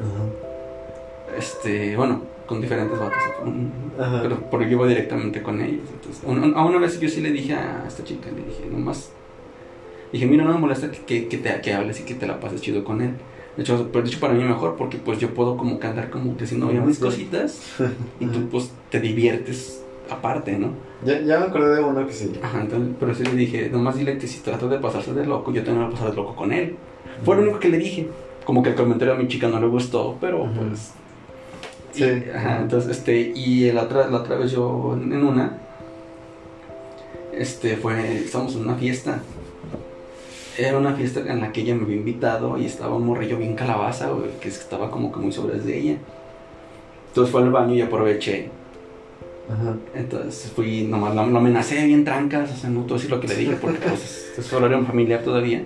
[0.00, 1.38] Ajá.
[1.38, 3.18] Este, bueno, con diferentes vatos.
[3.44, 4.22] mm, Ajá.
[4.22, 5.88] Pero, pero yo iba directamente con ellos.
[5.92, 9.10] Entonces, un- a una vez yo sí le dije a esta chica, le dije, nomás.
[10.12, 12.38] Dije, mira, no me molesta que, que, que te, que hables y que te la
[12.40, 13.10] pases chido con él.
[13.56, 16.10] De hecho, pero de hecho para mí mejor porque pues yo puedo como que andar
[16.10, 17.60] como que haciendo ya mis cositas
[18.20, 20.70] y tú pues te diviertes aparte, ¿no?
[21.04, 22.32] Ya, ya me acordé de uno que sí.
[22.42, 25.52] Ajá, entonces, pero sí le dije, nomás dile que si trata de pasarse de loco,
[25.52, 26.76] yo también voy a pasar de loco con él.
[27.24, 28.08] Fue lo único que le dije.
[28.44, 30.92] Como que el comentario a mi chica no le gustó, pero pues
[31.92, 32.04] Sí.
[32.34, 35.58] ajá, entonces, este, y la otra, la otra vez yo en, en una,
[37.32, 39.20] este, fue, estábamos en una fiesta.
[40.56, 43.54] Era una fiesta en la que ella me había invitado y estaba un morrillo bien
[43.54, 45.96] calabaza, güey, que estaba como que muy sobre de ella.
[47.08, 48.50] Entonces fue al baño y aproveché.
[49.50, 49.76] Ajá.
[49.94, 53.28] Entonces fui, nomás lo, lo amenacé bien trancas, o sea, no todo decir lo que
[53.28, 55.64] le dije porque pues es, solo era un familiar todavía.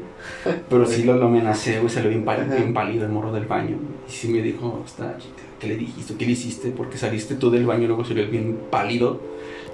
[0.69, 3.77] Pero sí lo, lo amenacé, güey, se lo vi bien, pálido el morro del baño.
[4.09, 6.15] Y sí me dijo, chica, ¿qué le dijiste?
[6.17, 6.71] ¿Qué le hiciste?
[6.71, 9.21] Porque saliste tú del baño y luego salió bien pálido.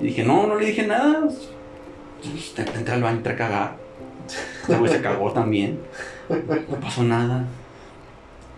[0.01, 1.23] Y dije, no, no le dije nada.
[1.23, 3.84] Pues, Entré al baño, entré a cagar.
[4.63, 5.79] Ese güey se cagó también.
[6.29, 7.47] No pasó nada.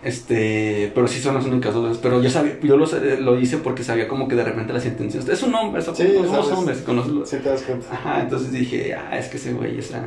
[0.03, 1.97] Este, pero sí son las únicas dudas.
[2.01, 5.27] Pero yo sabía, yo lo, hice porque sabía como que de repente las intenciones.
[5.27, 7.87] Es un hombre, eso, Sí, somos hombres, conoces- Sí te das cuenta.
[7.91, 10.03] Ajá, entonces dije, ah, es que ese güey, esa.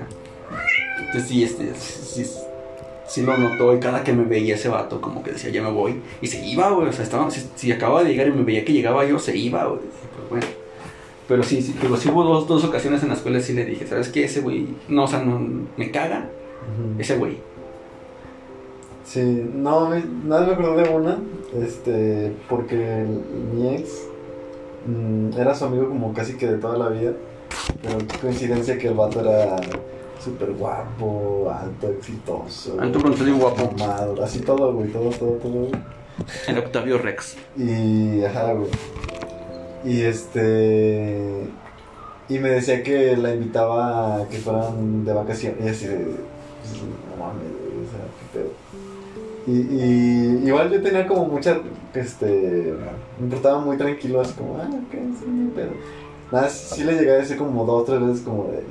[0.99, 2.31] Entonces sí, este, sí, sí,
[3.09, 5.71] sí lo notó y cada que me veía ese vato, como que decía, ya me
[5.71, 6.01] voy.
[6.23, 8.65] Y se iba, güey, o sea, estaba, si, si acababa de llegar y me veía
[8.65, 9.81] que llegaba yo, se iba, güey.
[9.81, 10.47] Pues bueno.
[11.31, 13.87] Pero sí, sí, pero sí hubo dos, dos ocasiones en las cuales sí le dije,
[13.87, 14.25] ¿sabes qué?
[14.25, 15.41] Ese güey, no, o sea, no,
[15.77, 16.29] me caga,
[16.99, 17.39] ese güey.
[19.05, 21.19] Sí, no, me- nada me acordé de una,
[21.63, 23.07] este, porque
[23.55, 24.07] mi ex
[24.89, 27.13] mm, era su amigo como casi que de toda la vida,
[27.81, 29.55] pero qué coincidencia que el vato era
[30.19, 32.77] súper guapo, alto, exitoso.
[32.81, 33.73] Alto, y guapo.
[34.21, 35.73] así todo, güey, todo, todo, todo, güey.
[36.49, 37.37] El Octavio Rex.
[37.57, 38.69] Y, ajá, güey.
[39.85, 41.49] Y este.
[42.29, 45.65] Y me decía que la invitaba a que fueran de vacaciones.
[45.65, 48.51] Y así pues, no mames, o sea, qué pedo.
[49.47, 51.59] Y, y igual yo tenía como mucha.
[51.95, 52.75] Este.
[53.19, 55.71] Me portaba muy tranquilo, así como, ah, ok, sí, no pedo.
[56.31, 58.63] Nada, sí, le llegué a decir como dos o tres veces, como de.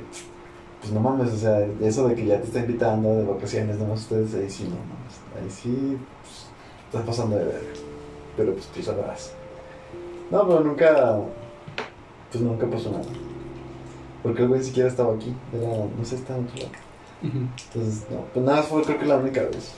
[0.80, 3.84] Pues no mames, o sea, eso de que ya te está invitando de vacaciones, no
[3.84, 5.20] más ustedes, ahí sí, no mames.
[5.36, 6.46] Ahí sí, pues,
[6.86, 7.62] estás pasando de ver.
[8.36, 9.34] Pero pues tú sabrás.
[10.30, 11.18] No, pero nunca.
[12.30, 13.04] Pues nunca pasó nada.
[14.22, 15.34] Porque el güey ni siquiera estaba aquí.
[15.52, 16.70] Era, no sé, estaba en otro lado.
[17.22, 18.24] Entonces, no.
[18.32, 19.72] Pues nada, fue creo que la única vez.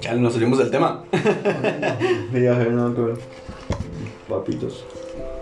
[0.00, 1.04] Ya nos salimos del tema.
[2.32, 3.16] Ya, no, claro.
[4.28, 4.84] Papitos.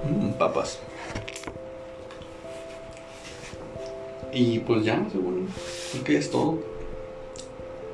[0.09, 0.79] Mm, papas.
[4.33, 5.49] Y pues ya, según.
[5.93, 6.59] Creo que es todo.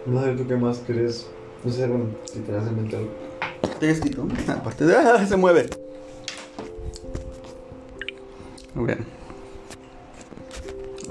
[0.06, 1.28] No sé, ¿tú qué más querés?
[1.65, 2.41] No sé, si.
[3.78, 4.27] Te he escrito.
[4.49, 4.97] Aparte de.
[4.97, 5.27] ¡Ah!
[5.27, 5.69] Se mueve.
[8.77, 8.99] A ver.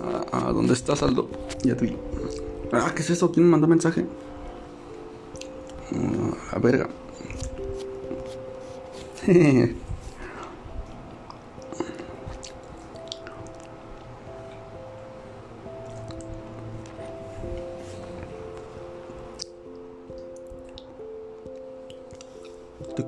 [0.02, 1.30] Ah, ah, ¿Dónde estás, Aldo?
[1.64, 1.98] Ya te vi.
[2.72, 3.32] Ah, ¿qué es eso?
[3.32, 4.06] ¿Quién me mandó mensaje?
[5.94, 6.90] Ah, a verga.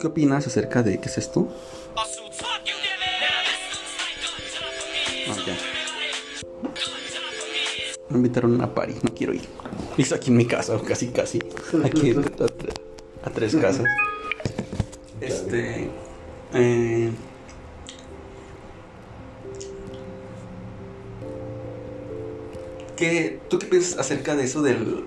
[0.01, 1.47] qué opinas acerca de qué es esto?
[1.95, 2.07] Ah.
[8.09, 9.47] Me invitaron a una party, no quiero ir.
[9.97, 11.39] Es aquí en mi casa, casi casi.
[11.85, 13.85] Aquí a, a tres casas.
[15.21, 15.87] Este.
[16.53, 17.11] eh,
[22.97, 25.05] ¿qué, ¿Tú qué piensas acerca de eso del.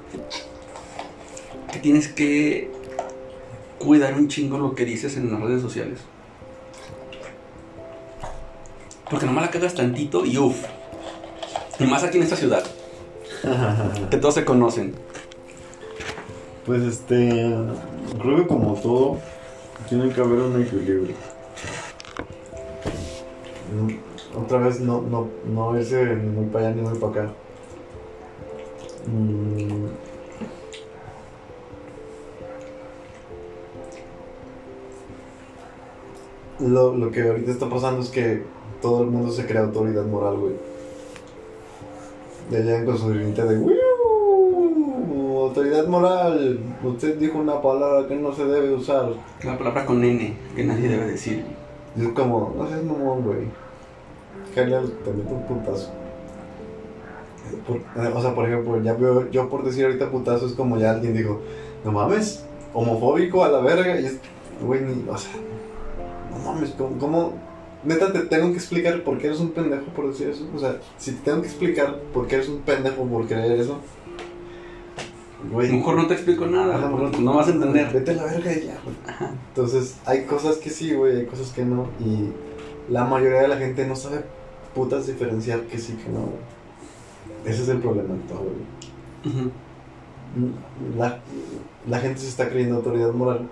[1.73, 2.71] que tienes que
[3.85, 6.01] cuidar un chingo lo que dices en las redes sociales?
[9.11, 10.65] Porque nomás la cagas tantito y uff.
[11.79, 12.65] Y más aquí en esta ciudad,
[14.11, 14.95] que todos se conocen.
[16.65, 17.55] Pues este.
[18.21, 19.19] Creo que como todo,
[19.89, 21.15] tiene que haber un equilibrio.
[23.75, 27.33] Mm, Otra vez no, no, no irse ni muy para allá ni muy para acá.
[29.07, 30.04] Mm.
[36.65, 38.43] Lo, lo que ahorita está pasando es que
[38.81, 40.53] todo el mundo se crea autoridad moral, güey.
[42.51, 43.75] Ya llegan con su grinita de "Wiu",
[45.43, 49.11] autoridad moral, usted dijo una palabra que no se debe usar.
[49.43, 51.45] La palabra con N, que nadie debe decir.
[51.97, 53.47] Y es como, no seas mamón, güey.
[54.55, 55.91] Genial, te meto un putazo.
[57.67, 57.81] Por-
[58.17, 61.15] o sea, por ejemplo, ya veo, yo por decir ahorita putazo es como ya alguien
[61.15, 61.41] dijo,
[61.85, 64.01] no mames, homofóbico a la verga.
[64.01, 64.19] Y es,
[64.65, 65.33] güey, ni, o sea,
[66.39, 67.33] no mames, ¿cómo, cómo?
[67.85, 70.47] Neta, te tengo que explicar por qué eres un pendejo por decir eso.
[70.55, 73.79] O sea, si te tengo que explicar por qué eres un pendejo por creer eso,
[75.47, 75.69] A güey.
[75.71, 76.89] lo mejor no te explico nada, Ajá,
[77.21, 77.93] no vas a entender.
[77.93, 78.97] Vete a la verga y ya, güey.
[79.49, 81.89] Entonces, hay cosas que sí, güey, hay cosas que no.
[82.01, 82.31] Y
[82.91, 84.25] la mayoría de la gente no sabe
[84.75, 86.55] putas diferenciar que sí, que no, güey.
[87.45, 89.51] Ese es el problema de todo, güey.
[90.99, 91.21] La,
[91.89, 93.49] la gente se está creyendo autoridad moral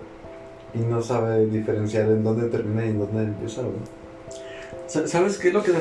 [0.75, 3.61] y no sabe diferenciar en dónde termina y en dónde empieza.
[4.87, 5.71] Sa- ¿Sabes qué es lo que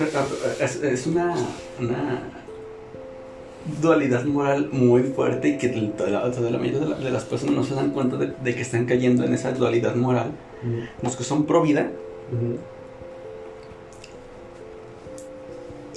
[0.60, 1.35] es, es una,
[1.81, 2.23] una
[3.81, 5.69] dualidad moral muy fuerte y que
[6.09, 8.60] la, toda la mayoría de, la- las personas no se dan cuenta de, de que
[8.62, 10.32] están cayendo en esa dualidad moral?
[11.02, 11.90] Los que son pro vida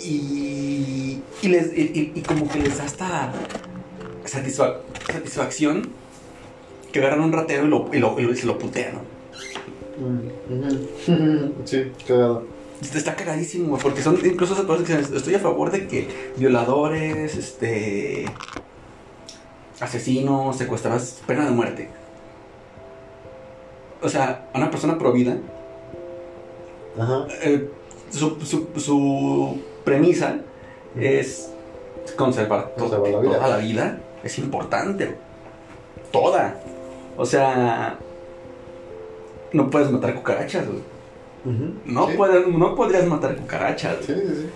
[0.03, 2.85] y, y, les, y, como que les da
[4.25, 4.77] satisfa-
[5.11, 5.89] satisfacción
[6.95, 8.93] que agarran un ratero y, lo, y, lo, y lo- y se lo putean.
[8.93, 9.01] ¿no?
[10.55, 11.53] Ujú.
[11.65, 12.43] Sí, cagado.
[12.81, 16.07] Está cagadísimo, porque son incluso esas personas que dicen, estoy a favor de que
[16.37, 18.25] violadores, este,
[19.81, 21.89] asesinos, secuestradores, pena de muerte.
[24.01, 25.37] O sea, una persona pro vida,
[26.97, 27.27] Ajá.
[27.43, 27.69] eh,
[28.11, 30.37] su, su, su premisa
[30.97, 31.49] es
[32.15, 33.21] conservar, to- vida.
[33.37, 33.99] toda la vida.
[34.23, 35.15] Es importante,
[36.11, 36.57] toda.
[37.17, 37.97] O sea,
[39.53, 40.81] no puedes matar cucarachas, güey.
[41.85, 42.13] No, Sí.
[42.17, 43.97] puedes- no podrías matar cucarachas.
[44.05, 44.49] Sí, sí,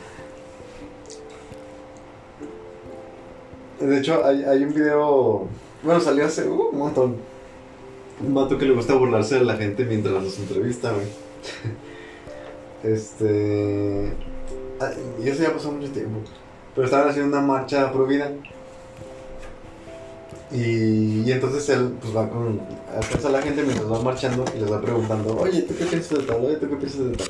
[3.80, 3.86] sí.
[3.86, 5.48] De hecho, hay, hay un video.
[5.84, 7.16] Bueno, salió hace uh, un montón.
[8.26, 11.06] Un vato que le gusta burlarse de la gente mientras los entrevista, güey.
[12.84, 14.14] Este.
[15.24, 16.20] Y eso ya pasó mucho tiempo.
[16.76, 18.32] Pero estaban haciendo una marcha pro vida.
[20.52, 22.60] Y, entonces él pues va con.
[22.60, 26.24] a la gente mientras va marchando y les va preguntando: Oye, ¿tú qué piensas de
[26.26, 26.44] tal?
[26.46, 27.28] Oye, ¿tú qué piensas de tal?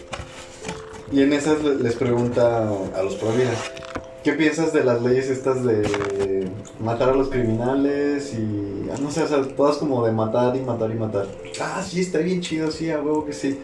[1.11, 3.51] Y en esas le- les pregunta a los pro vida:
[4.23, 8.89] ¿Qué piensas de las leyes estas de matar a los criminales y.
[8.89, 11.27] ah, no sé, o sea, todas como de matar y matar y matar?
[11.59, 13.59] Ah, sí, está bien chido, sí, a huevo que sí.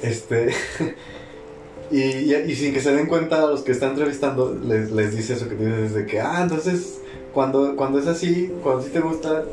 [0.00, 0.50] Este.
[1.90, 5.46] y sin que se den cuenta a los que está entrevistando, les, les dice eso
[5.46, 7.00] que dices de que, ah, entonces,
[7.36, 9.44] cuando, cuando es así, cuando sí te gusta,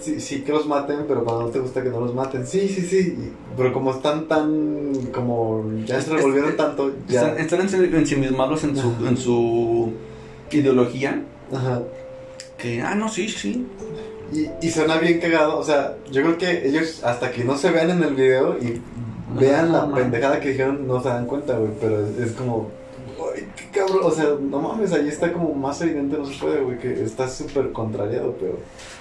[0.00, 2.66] sí, sí que los maten, pero cuando no te gusta que no los maten, sí,
[2.66, 3.30] sí, sí.
[3.58, 4.94] pero como están tan.
[5.12, 7.36] como ya se revolvieron tanto, ya.
[7.36, 9.92] Están, están ensi- ensimismados en su, en su
[10.50, 11.22] ideología.
[11.54, 11.82] Ajá.
[12.56, 13.66] Que, ah, no, sí, sí.
[14.32, 17.70] Y, y suena bien cagado, o sea, yo creo que ellos hasta que no se
[17.70, 18.80] vean en el video y
[19.38, 22.70] vean la pendejada que dijeron, no se dan cuenta, güey, pero es, es como,
[23.34, 26.60] "Ay, qué cabrón, o sea, no mames, ahí está como más evidente, no se puede,
[26.60, 28.58] güey, que está súper contrariado, pero...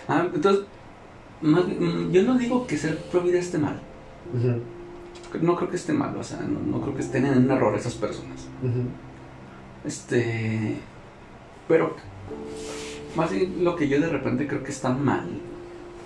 [0.08, 0.66] Ah, entonces,
[1.42, 3.80] más- mm, yo no digo que ser pro vida esté mal.
[5.42, 7.76] No creo que esté mal, o sea, no, no creo que estén en un error
[7.76, 8.48] esas personas.
[9.86, 10.76] Este.
[11.68, 11.96] Pero.
[13.16, 15.26] Más bien lo que yo de repente creo que está mal.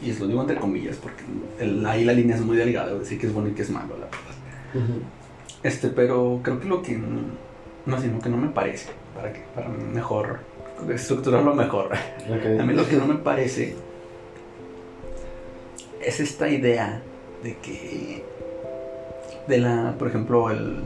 [0.01, 1.23] Y es lo digo entre comillas, porque
[1.59, 3.95] el- ahí la línea es muy delgada, decir que es bueno y que es malo,
[3.97, 4.95] la verdad.
[5.63, 6.99] Este, pero creo que lo que.
[7.85, 10.39] No sé, lo que no me parece, para, que, para mejor.
[10.89, 11.87] estructurarlo mejor.
[11.87, 12.59] Ok.
[12.59, 13.75] A mí lo que no me parece
[16.01, 17.01] es esta idea
[17.43, 18.23] de que
[19.47, 20.81] de la, por ejemplo, el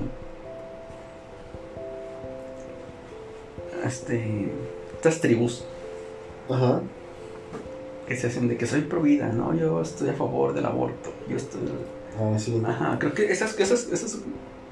[3.86, 4.49] este
[4.95, 5.64] estas tribus
[6.49, 6.82] Ajá.
[8.07, 11.11] que se hacen de que soy pro vida, no, yo estoy a favor del aborto,
[11.30, 11.61] yo estoy
[12.19, 14.19] Ah, sí, Ajá, creo que esas esas esas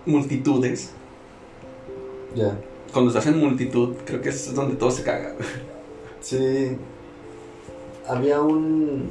[0.08, 0.92] multitudes
[2.36, 2.57] ya.
[2.94, 5.34] cuando se hacen multitud, creo que es donde todo se caga.
[6.22, 6.76] Sí.
[8.07, 9.10] Había un...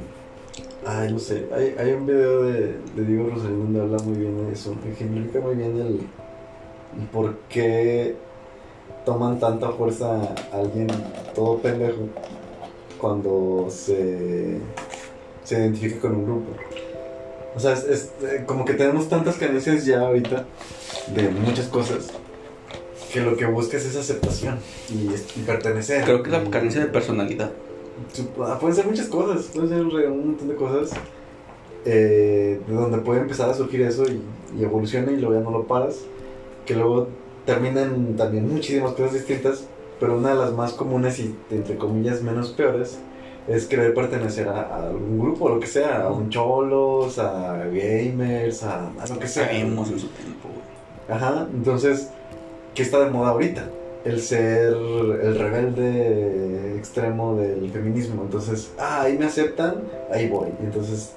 [0.85, 4.45] Ay, no sé, hay, hay un video de, de Diego Rosarín donde habla muy bien
[4.45, 6.01] de eso, ejemplifica muy bien el,
[6.99, 8.15] el por qué
[9.05, 10.87] toman tanta fuerza a alguien
[11.33, 12.09] todo pendejo
[12.99, 14.59] cuando se,
[15.43, 16.51] se identifica con un grupo.
[17.55, 20.45] O sea, es, es, eh, como que tenemos tantas carencias ya ahorita
[21.15, 22.11] de muchas cosas
[23.15, 24.57] que lo que busca es aceptación
[24.89, 25.07] y,
[25.39, 26.03] y pertenecer.
[26.03, 27.49] Creo que es la carencia de personalidad.
[28.41, 30.91] Ah, Pueden ser muchas cosas, pueden ser un montón de cosas
[31.85, 34.21] eh, de donde puede empezar a surgir eso y,
[34.59, 36.01] y evoluciona y luego ya no lo paras.
[36.65, 37.07] Que luego
[37.45, 39.63] terminan también muchísimas cosas distintas,
[39.97, 42.99] pero una de las más comunes y entre comillas menos peores
[43.47, 48.63] es querer pertenecer a, a algún grupo, lo que sea, a un cholos, a gamers,
[48.63, 49.45] a, a lo que sea.
[49.45, 51.17] Sabemos en su tiempo, güey.
[51.17, 52.09] Ajá, entonces,
[52.75, 53.69] ¿qué está de moda ahorita?
[54.03, 58.21] El ser el rebelde extremo del feminismo.
[58.23, 59.81] Entonces, ah, ahí me aceptan,
[60.11, 60.49] ahí voy.
[60.61, 61.13] Entonces,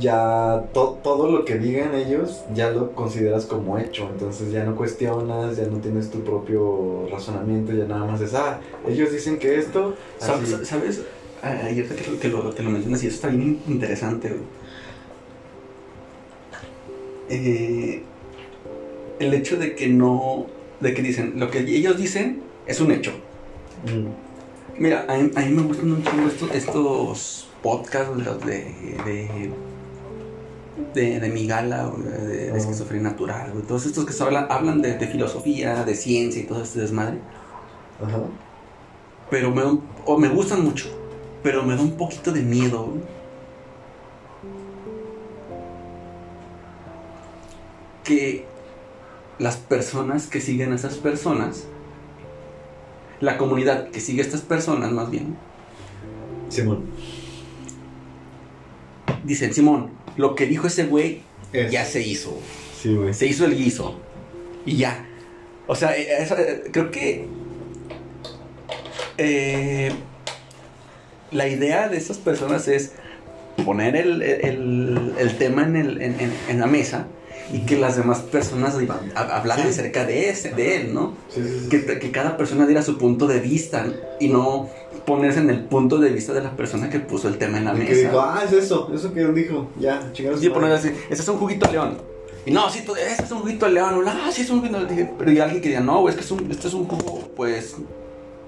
[0.00, 4.08] ya to- todo lo que digan ellos ya lo consideras como hecho.
[4.12, 8.58] Entonces, ya no cuestionas, ya no tienes tu propio razonamiento, ya nada más es, ah,
[8.88, 9.94] ellos dicen que esto.
[10.18, 10.46] Sa- así".
[10.46, 11.02] sa- ¿Sabes?
[11.40, 14.40] Ayer que lo, que, lo, que lo mencionas y eso está bien interesante, güey.
[17.30, 18.02] Eh,
[19.20, 20.46] el hecho de que no.
[20.80, 23.12] De que dicen, lo que ellos dicen es un hecho.
[23.86, 24.08] Mm,
[24.80, 28.72] Mira, a mí, a mí me gustan un chingo estos, estos podcasts los de,
[29.04, 29.50] de,
[30.94, 32.56] de, de Migala, o de, de Oh.
[32.56, 33.64] esquizofrenia natural, güey.
[33.64, 37.18] todos estos que se hablan, hablan de, de filosofía, de ciencia y todo este desmadre.
[38.00, 38.20] Ajá.
[39.30, 39.62] Pero me,
[40.04, 40.86] o me gustan mucho,
[41.42, 42.84] pero me da un poquito de miedo.
[42.86, 43.00] güey.
[48.04, 48.46] Que
[49.38, 51.64] las personas que siguen a esas personas,
[53.20, 55.36] la comunidad que sigue a estas personas más bien,
[56.48, 56.84] Simón.
[59.24, 62.38] dicen, Simón, lo que dijo ese güey Es- ya se hizo.
[62.80, 63.12] Sí, güey.
[63.14, 63.98] Se hizo el guiso.
[64.64, 65.04] Y ya.
[65.66, 67.26] O sea, eh, eso, eh, creo que.
[69.18, 69.90] eh,
[71.32, 72.92] la idea de esas personas es
[73.64, 77.06] poner el, el- el tema en, el- en- en- en la mesa
[77.52, 79.70] y que las demás personas iban- ha- hablaran Sí.
[79.70, 81.14] acerca de, ese, de él, ¿no?
[81.28, 81.68] Sí, sí.
[81.68, 83.86] Que, que cada persona diera su punto de vista
[84.20, 84.68] y no
[85.06, 87.72] ponerse en el punto de vista de la persona que puso el tema en la
[87.74, 87.88] Y mesa.
[87.88, 89.68] que dijo, ah, es eso, eso que él dijo.
[89.78, 90.40] Ya, chingados.
[90.40, 91.96] Sí, poner así, ese es un juguito león.
[92.44, 93.94] Y no, sí, tú- ese es un juguito león.
[93.94, 95.10] O, Ah, sí, es un juguito león.
[95.18, 97.28] Pero y alguien que diga, no, güey, es que es un, este es un jugo,
[97.36, 97.76] pues,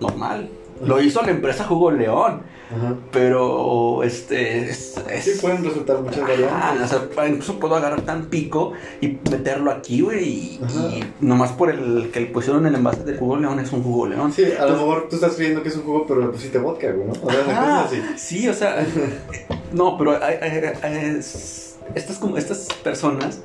[0.00, 0.48] normal.
[0.84, 2.42] Lo hizo la empresa Jugo León.
[2.70, 2.94] Ajá.
[3.10, 4.96] Pero, este, es...
[5.10, 6.92] es Sí, pueden resultar muchas variantes.
[6.92, 10.24] o sea, incluso puedo agarrar tan pico y meterlo aquí, güey.
[10.24, 13.82] Y, y nomás por el que le pusieron el envase del jugo león es un
[13.82, 14.32] jugo león.
[14.32, 16.92] Sí, a lo mejor tú estás creyendo que es un jugo, pero le pusiste vodka,
[16.92, 17.12] güey, ¿no?
[17.20, 18.02] O sea, Ajá, cosas así.
[18.16, 18.86] sí, o sea,
[19.72, 23.40] no, pero hay- hay- hay- es- estas, como- estas personas,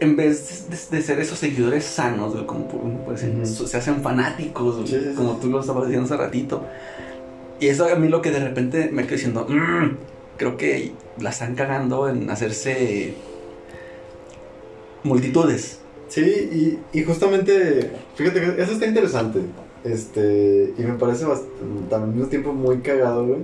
[0.00, 2.66] en vez de, de ser esos seguidores sanos, güey, como
[3.16, 5.14] se hacen fanáticos, güey, Sí, sí, sí.
[5.14, 6.64] como tú lo estabas diciendo hace ratito.
[7.60, 9.96] Y eso a mí lo que de repente me quedo diciendo, "Mm,
[10.38, 13.14] creo que la están cagando en hacerse
[15.02, 15.78] multitudes.
[16.08, 16.20] Sí,
[16.92, 19.40] y, y justamente, fíjate que eso está interesante.
[19.84, 23.40] Este, y me parece al mismo tiempo muy cagado, güey.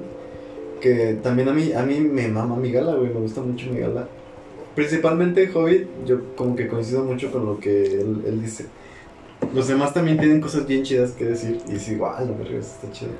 [0.81, 3.79] Que también a mí, a mí me mama mi gala, güey, me gusta mucho mi
[3.81, 4.09] gala.
[4.77, 8.67] Principalmente Hobbit, yo como que coincido mucho con lo que él, él dice.
[9.55, 11.59] Los demás también tienen cosas bien chidas que decir.
[11.69, 13.11] Y sí, igual, la verga, está chido.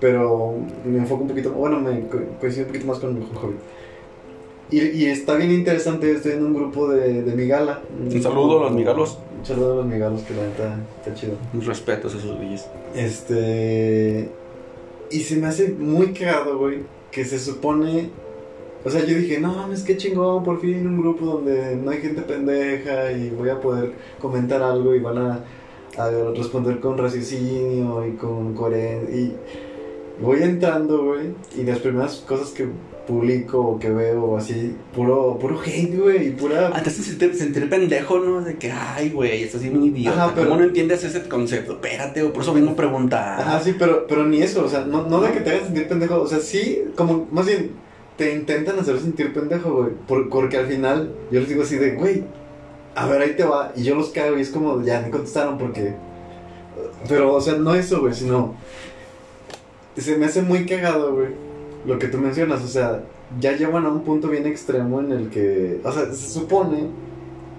[0.00, 0.54] Pero
[0.84, 3.58] me enfoco un poquito, bueno, me co- coincido un poquito más con, con Hobbit.
[4.70, 7.80] Y, y está bien interesante, estoy en un grupo de, de Migala.
[7.98, 9.18] Un saludo a los migalos.
[9.38, 11.34] Un saludo a los migalos, que la neta está chido.
[11.54, 12.66] Mis respetos a esos güeyes.
[12.94, 14.28] Este.
[15.10, 16.80] Y se me hace muy cagado, güey,
[17.10, 18.10] que se supone.
[18.84, 21.98] O sea, yo dije, no mames, qué chingón, por fin un grupo donde no hay
[21.98, 25.44] gente pendeja y voy a poder comentar algo y van a,
[25.98, 29.14] a responder con raciocinio y con coherencia.
[29.16, 29.34] Y
[30.22, 32.66] voy entrando, güey, y las primeras cosas que
[33.06, 36.70] publico o que veo así, puro, puro hate, güey, y pura.
[36.74, 38.42] Ah, te hace sentir, sentir pendejo, ¿no?
[38.42, 40.24] De que, ay, güey, estás siendo un idiota.
[40.26, 41.72] Ajá, pero- ¿Cómo no entiendes ese concepto?
[41.72, 43.40] Espérate, güey, por eso vengo a preguntar.
[43.40, 45.88] Ajá, sí, pero, pero ni eso, o sea, no, no de que te hagas sentir
[45.88, 47.70] pendejo, o sea, sí, como, más bien,
[48.18, 51.92] te intentan hacer sentir pendejo, güey, por- porque al final yo les digo así de,
[51.92, 52.24] güey,
[52.94, 55.56] a ver, ahí te va, y yo los cago y es como, ya, me contestaron
[55.56, 55.94] porque,
[57.08, 58.54] pero, o sea, no eso, güey, sino,
[59.96, 61.28] se me hace muy cagado, güey,
[61.86, 63.04] lo que tú mencionas, o sea,
[63.40, 66.88] ya llevan a un punto bien extremo en el que, o sea, se supone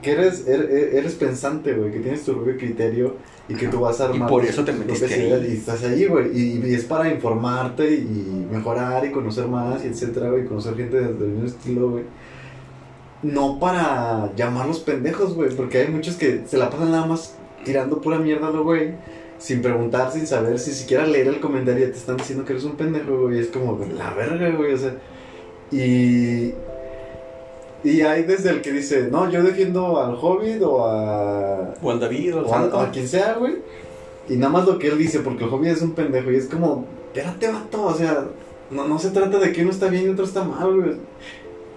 [0.02, 3.16] que eres, eres, eres pensante, güey, que tienes tu propio criterio
[3.48, 5.48] y que tú vas a Y armar por tus eso te metiste ahí.
[5.50, 9.88] y estás ahí, güey, y, y es para informarte y mejorar y conocer más y
[9.88, 12.04] etcétera, güey, conocer gente del mismo estilo, güey.
[13.22, 17.36] No para llamarlos pendejos, güey, porque hay muchos que se la pasan nada más
[17.66, 18.94] tirando pura mierda, ¿no, güey?
[19.38, 22.76] Sin preguntar, sin saber, sin siquiera leer el comentario, te están diciendo que eres un
[22.76, 23.40] pendejo, güey.
[23.40, 24.96] Es como, la verga, güey, o sea.
[25.72, 26.54] Y.
[27.84, 31.73] Y hay desde el que dice, no, yo defiendo al Hobbit o a.
[31.81, 32.77] O al David, o al a, Santo.
[32.77, 33.57] o a quien sea, güey.
[34.27, 36.31] Y nada más lo que él dice, porque el Hobbit es un pendejo.
[36.31, 38.26] Y es como, espérate, vato, o sea,
[38.69, 40.95] no, no se trata de que uno está bien y otro está mal, güey.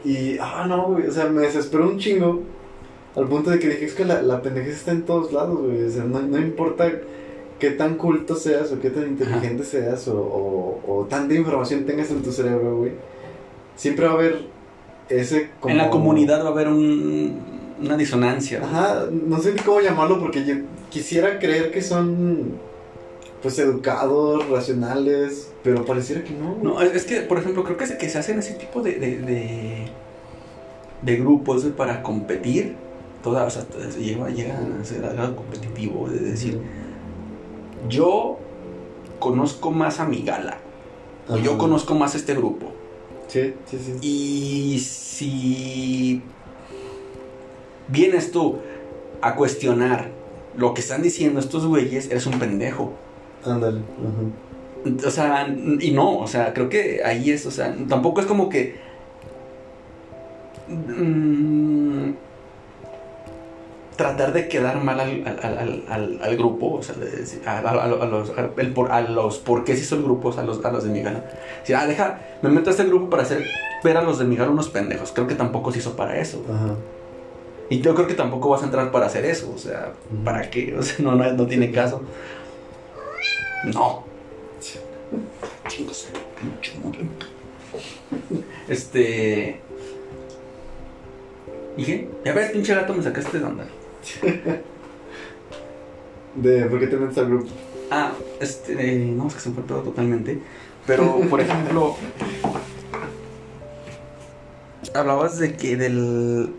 [0.04, 2.40] Y, ah, no, güey, o sea, me desesperó un chingo.
[3.14, 5.84] Al punto de que dije, es que la, la pendejez está en todos lados, güey.
[5.84, 6.90] O sea, no, no importa
[7.60, 12.10] qué tan culto seas o qué tan inteligente seas o, o, o tanta información tengas
[12.10, 12.92] en tu cerebro, güey.
[13.76, 14.40] Siempre va a haber
[15.08, 15.72] ese como...
[15.72, 17.40] En la comunidad va a haber un,
[17.80, 18.60] una disonancia.
[18.60, 18.70] güey.
[18.70, 20.54] Ajá, no sé ni cómo llamarlo porque yo
[20.90, 22.58] quisiera creer que son
[23.42, 26.56] pues educados, racionales, pero pareciera que no.
[26.62, 28.92] No, es es que, por ejemplo, creo que se, que se hacen ese tipo de,
[28.94, 29.84] de, de,
[31.02, 32.76] de grupos para competir.
[33.22, 36.60] Toda, o sea, se llega, llega a ser algo competitivo, de decir,
[37.88, 38.38] yo
[39.20, 40.58] conozco más a mi gala,
[41.28, 42.72] o yo conozco más a este grupo.
[43.32, 43.98] Sí, sí, sí.
[44.02, 46.22] Y si
[47.88, 48.58] vienes tú
[49.22, 50.10] a cuestionar
[50.54, 52.92] lo que están diciendo estos güeyes, eres un pendejo.
[53.42, 53.80] Ándale.
[55.06, 55.48] O sea,
[55.80, 58.76] y no, o sea, creo que ahí es, o sea, tampoco es como que...
[60.68, 62.10] mm,
[63.96, 67.86] tratar de quedar mal al, al- al- al- grupo, o sea, de decir, a, a-
[68.06, 70.64] los, el por, a los por qué se hizo el grupo, o sea, a los,
[70.64, 71.24] a los de mi gana.
[71.60, 73.44] Decir, ah, deja, me meto a este grupo para hacer
[73.84, 75.12] ver a los de mi gana unos pendejos.
[75.12, 76.44] Creo que tampoco se hizo para eso.
[76.48, 76.74] Ajá.
[77.70, 79.92] Y yo creo que tampoco vas a entrar para hacer eso, o sea.
[80.24, 80.74] ¿para qué?
[80.78, 82.02] O sea, no, no, no tiene caso.
[83.64, 84.04] No.
[88.68, 89.60] Este.
[91.76, 92.08] ¿Y qué?
[92.24, 93.64] Ya ves, pinche gato, me sacaste de onda.
[96.34, 97.48] De, ¿Por qué te metes al grupo?
[97.90, 98.96] Ah, este.
[98.96, 100.38] No, es que se me fue pedo totalmente.
[100.86, 101.94] Pero, por ejemplo.
[104.94, 106.54] Hablabas de que del.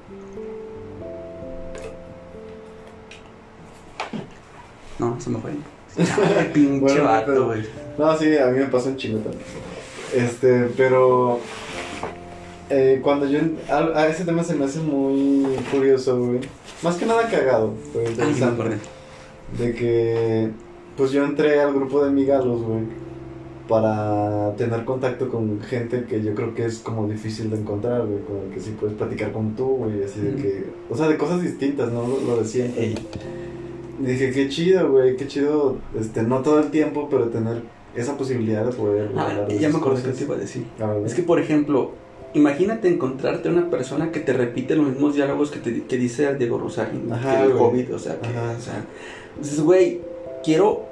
[4.99, 5.51] No, se me fue.
[5.97, 7.63] Ay, pinche Bueno, vato, güey.
[7.97, 9.43] No, sí, a mí me pasó un chingo también.
[10.15, 11.39] Este, pero.
[12.69, 13.39] eh, cuando yo.
[13.69, 16.41] A, a ese tema se me hace muy curioso, güey.
[16.83, 18.05] Más que nada cagado, güey.
[18.07, 18.61] Ah, interesante.
[18.61, 18.77] acordé.
[19.57, 20.49] de que.
[20.97, 22.81] Pues yo entré al grupo de migalos, güey.
[23.67, 28.21] Para tener contacto con gente que yo creo que es como difícil de encontrar, güey.
[28.23, 30.03] Con el que sí puedes platicar como tú, güey.
[30.03, 30.65] Así de que.
[30.89, 32.05] O sea, de cosas distintas, ¿no?
[32.07, 32.83] Lo, lo de siempre.
[32.83, 32.95] Ey.
[33.99, 37.61] Y dije, qué chido, güey, qué chido, este, no todo el tiempo, pero tener
[37.95, 40.65] esa posibilidad de poder Ah, ya me acordé que te iba a decir.
[40.79, 41.91] A Es que, por ejemplo,
[42.33, 46.57] imagínate encontrarte una persona que te repite los mismos diálogos que, te, que dice Diego
[46.57, 47.57] Rosario, Ajá, que el.
[47.57, 48.55] Hobbit, o sea, que, Ajá.
[48.57, 48.85] o sea,
[49.39, 50.01] dices, güey,
[50.43, 50.85] quiero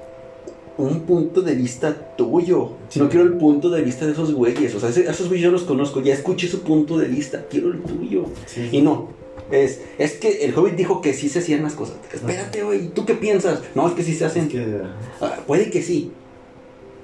[0.77, 2.99] un punto de vista tuyo, Sí.
[2.99, 5.51] no quiero el punto de vista de esos güeyes, o sea, ese- esos güeyes yo
[5.51, 8.25] los conozco, ya escuché su punto de vista, quiero el tuyo.
[8.45, 9.09] sí, Y no,
[9.51, 11.97] es, es que el Hobbit dijo que sí se hacían las cosas.
[12.13, 13.61] Espérate, güey, ¿tú qué piensas?
[13.75, 14.43] No, es que sí se hacen.
[14.45, 14.77] es que,
[15.19, 16.11] Ah, puede que sí,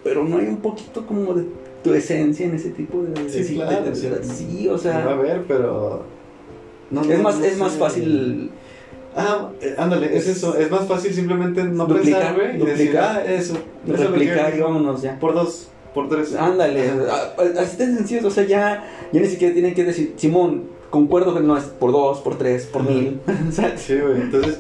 [0.03, 1.43] pero no hay un poquito como de
[1.83, 3.29] tu esencia en ese tipo de...
[3.29, 4.47] Sí, de- claro, de- de- sí.
[4.61, 5.15] sí, o va a sea...
[5.15, 6.03] ver, pero...
[6.91, 8.51] no, Es no, más, no es más fácil...
[9.15, 12.65] Ah, eh, ándale, es Es- eso, es más fácil simplemente no Duplicar, pensar, güey, y
[12.65, 13.17] decir, duplicar.
[13.17, 13.53] ah, eso,
[13.87, 15.19] replicar y vámonos ya.
[15.19, 16.35] Por dos, por tres.
[16.35, 17.33] Ándale, Ajá.
[17.59, 21.39] así de sencillo, o sea, ya, ya ni siquiera tienen que decir, Simón, concuerdo que
[21.39, 22.91] no es por dos, por tres, por Ajá.
[22.91, 23.19] mil.
[23.51, 24.59] Sea, Sí, güey, entonces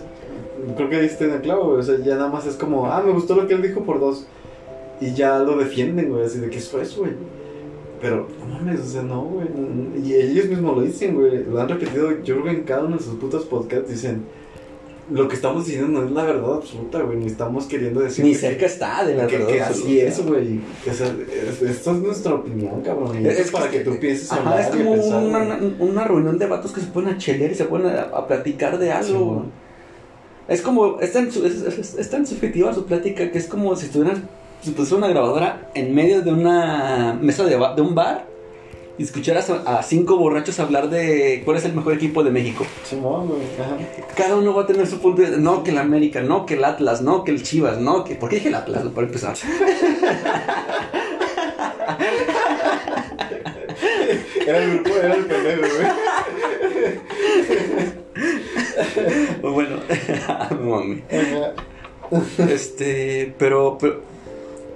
[0.75, 1.79] creo que diste en el clavo, güey.
[1.79, 3.99] O sea, ya nada más es como, ah, me gustó lo que él dijo por
[3.99, 4.25] dos.
[4.99, 7.11] Y ya lo defienden, güey, así de que eso es, güey.
[8.01, 9.47] Pero, no mames, o sea, no, güey.
[9.49, 11.43] no- Y ellos mismos lo dicen, güey.
[11.45, 14.23] Lo han repetido, yo creo que en cada uno de sus putos podcasts dicen,
[15.09, 17.17] lo que estamos diciendo no es la verdad absoluta, güey.
[17.17, 20.03] Ni estamos queriendo decir ni que- cerca está de la que, verdad que así absoluta.
[20.03, 20.59] es, güey.
[20.89, 21.15] O sea,
[21.49, 23.25] es- esto es nuestra opinión, cabrón.
[23.25, 26.45] Es- es, para que tú pienses Ajá, hablar es como pensar, una, una reunión de
[26.47, 29.07] vatos que se ponen a chelear y se ponen a, a platicar de algo.
[29.07, 29.45] Sí, güey.
[30.49, 33.85] es como, es tan, es, es- es tan subjetiva su plática que es como si
[33.87, 34.27] estuvieran,
[34.61, 38.25] si pusiera una grabadora en medio de una mesa de, de un bar
[38.97, 42.65] y escucharas a, a cinco borrachos hablar de cuál es el mejor equipo de México.
[42.83, 43.41] Simón, güey.
[43.59, 43.77] Ajá.
[44.15, 46.65] Cada uno va a tener su punto de, no que el América, no que el
[46.65, 48.15] Atlas, no que el Chivas, no que...
[48.15, 48.83] ¿Por qué dije el Atlas?
[48.93, 49.35] Para empezar.
[54.47, 55.87] Era el grupo, era el pendejo, güey.
[59.53, 59.77] bueno,
[60.61, 61.03] mami.
[62.49, 64.01] Este, pero, pero,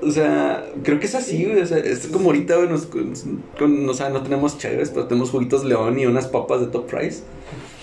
[0.02, 1.62] o sea, creo que es así, güey.
[1.62, 5.30] O sea, es como ahorita, güey, nos, con- o sea, no tenemos chéveres, pero tenemos
[5.30, 7.22] juguitos León y unas papas de top price.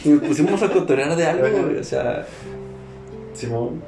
[0.05, 1.78] Y nos pusimos a cotorear de algo, güey.
[1.78, 2.27] O sea,
[3.35, 3.82] Simón.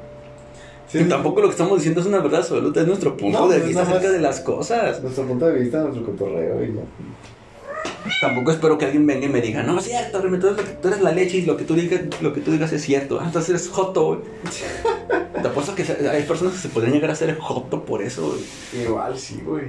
[0.93, 3.61] y tampoco lo que estamos diciendo es una verdad absoluta, es nuestro punto No, de
[3.61, 5.03] vista acerca de las cosas.
[5.03, 6.83] Nuestro punto de vista, nuestro cotorreo y ya.
[8.21, 10.65] Tampoco espero que alguien venga y me diga, no, es cierto, Remy, tú eres, lo
[10.65, 12.83] que- tú eres la leche y lo que tú digas, lo que tú digas es
[12.83, 13.19] cierto.
[13.21, 14.19] Ah, entonces eres joto, güey.
[15.43, 18.85] Te apuesto que hay personas que se podrían llegar a ser joto por eso, güey.
[18.85, 19.65] Igual, sí, güey.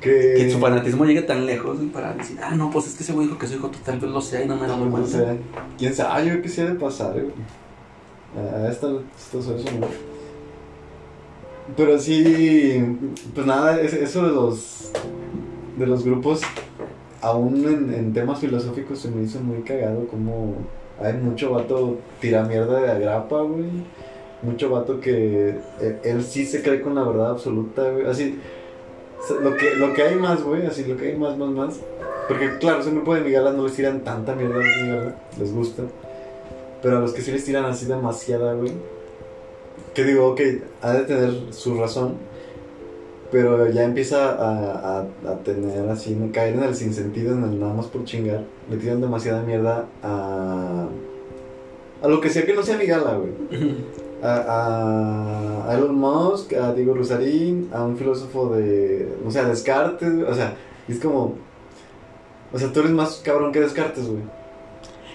[0.00, 3.12] Que, Que su fanatismo llegue tan lejos para decir, ah, no, pues es que ese
[3.12, 5.08] güey dijo que soy joto, tal vez lo sea y no me he dado cuenta.
[5.08, 5.36] sea,
[5.76, 7.32] quién sabe, yo quisiera pasar, güey.
[8.36, 8.86] A esta,
[9.18, 9.86] esto eso no.
[11.76, 12.80] Pero sí,
[13.34, 14.90] pues nada, es- eso de los
[15.78, 16.42] de los grupos,
[17.20, 20.56] aún en, en temas filosóficos se me hizo muy cagado como
[21.00, 23.70] hay mucho vato tira mierda de agrapa, güey.
[24.42, 25.50] Mucho vato que
[25.80, 28.06] él, él sí se cree con la verdad absoluta, güey.
[28.06, 28.38] Así,
[29.40, 31.80] lo que, lo que hay más, güey, así, lo que hay más, más, más.
[32.26, 35.84] Porque claro, ese grupo de migalas no les tiran tanta mierda les gusta.
[36.82, 38.72] Pero a los que sí les tiran así demasiada, güey.
[39.94, 40.40] Que digo, ok,
[40.82, 42.16] ha de tener su razón.
[43.30, 47.74] Pero ya empieza a, a, a tener así, caer en el sinsentido, en el nada
[47.74, 48.44] más por chingar.
[48.70, 50.88] Le tiran demasiada mierda a.
[52.00, 53.32] A lo que sea que no sea migala, güey.
[54.20, 59.16] A, a Elon Musk, a Diego Rosarín, a un filósofo de.
[59.24, 60.56] O sea, Descartes, güey, o sea,
[60.88, 61.36] es como.
[62.52, 64.22] O sea, tú eres más cabrón que Descartes, güey.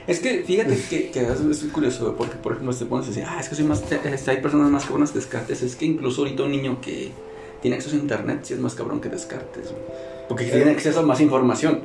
[0.07, 3.25] Es que fíjate que, que es, curioso, güey, porque por ejemplo te pones a decir,
[3.27, 5.61] ah, es que soy más, este, hay personas más cabronas que Descartes.
[5.61, 7.11] Es que incluso ahorita un niño que
[7.63, 9.81] tiene acceso a internet sí es más cabrón que Descartes, güey.
[10.29, 11.79] Porque tiene acceso a más información.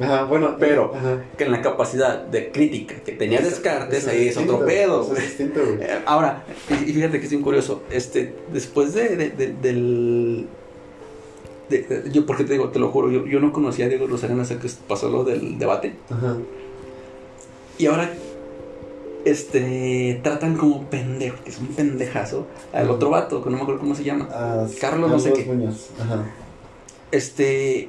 [0.00, 1.22] Ajá, bueno, Pero- Ajá.
[1.36, 5.00] Que en la capacidad de crítica que tenía Descartes, Eso ahí es distinto, otro pedo,
[5.02, 5.22] eso güey.
[5.22, 5.82] Es distinto, güey.
[5.82, 10.46] Eh, Ahora, y fíjate que es bien curioso, este, después de, de- de- del...
[11.68, 14.40] de- yo, porque te digo, te lo juro, yo, yo no conocía a Diego Rosarín
[14.40, 15.94] hasta que pasó lo del debate.
[16.10, 16.36] Ajá.
[17.78, 18.12] Y ahora,
[19.24, 23.80] este, tratan como pendejo, que es un pendejazo, al otro vato, que no me acuerdo
[23.80, 24.28] cómo se llama.
[24.32, 25.44] Ah, Carlos no sé qué.
[25.44, 25.90] Muñoz.
[26.00, 26.24] Ajá.
[27.10, 27.88] Este,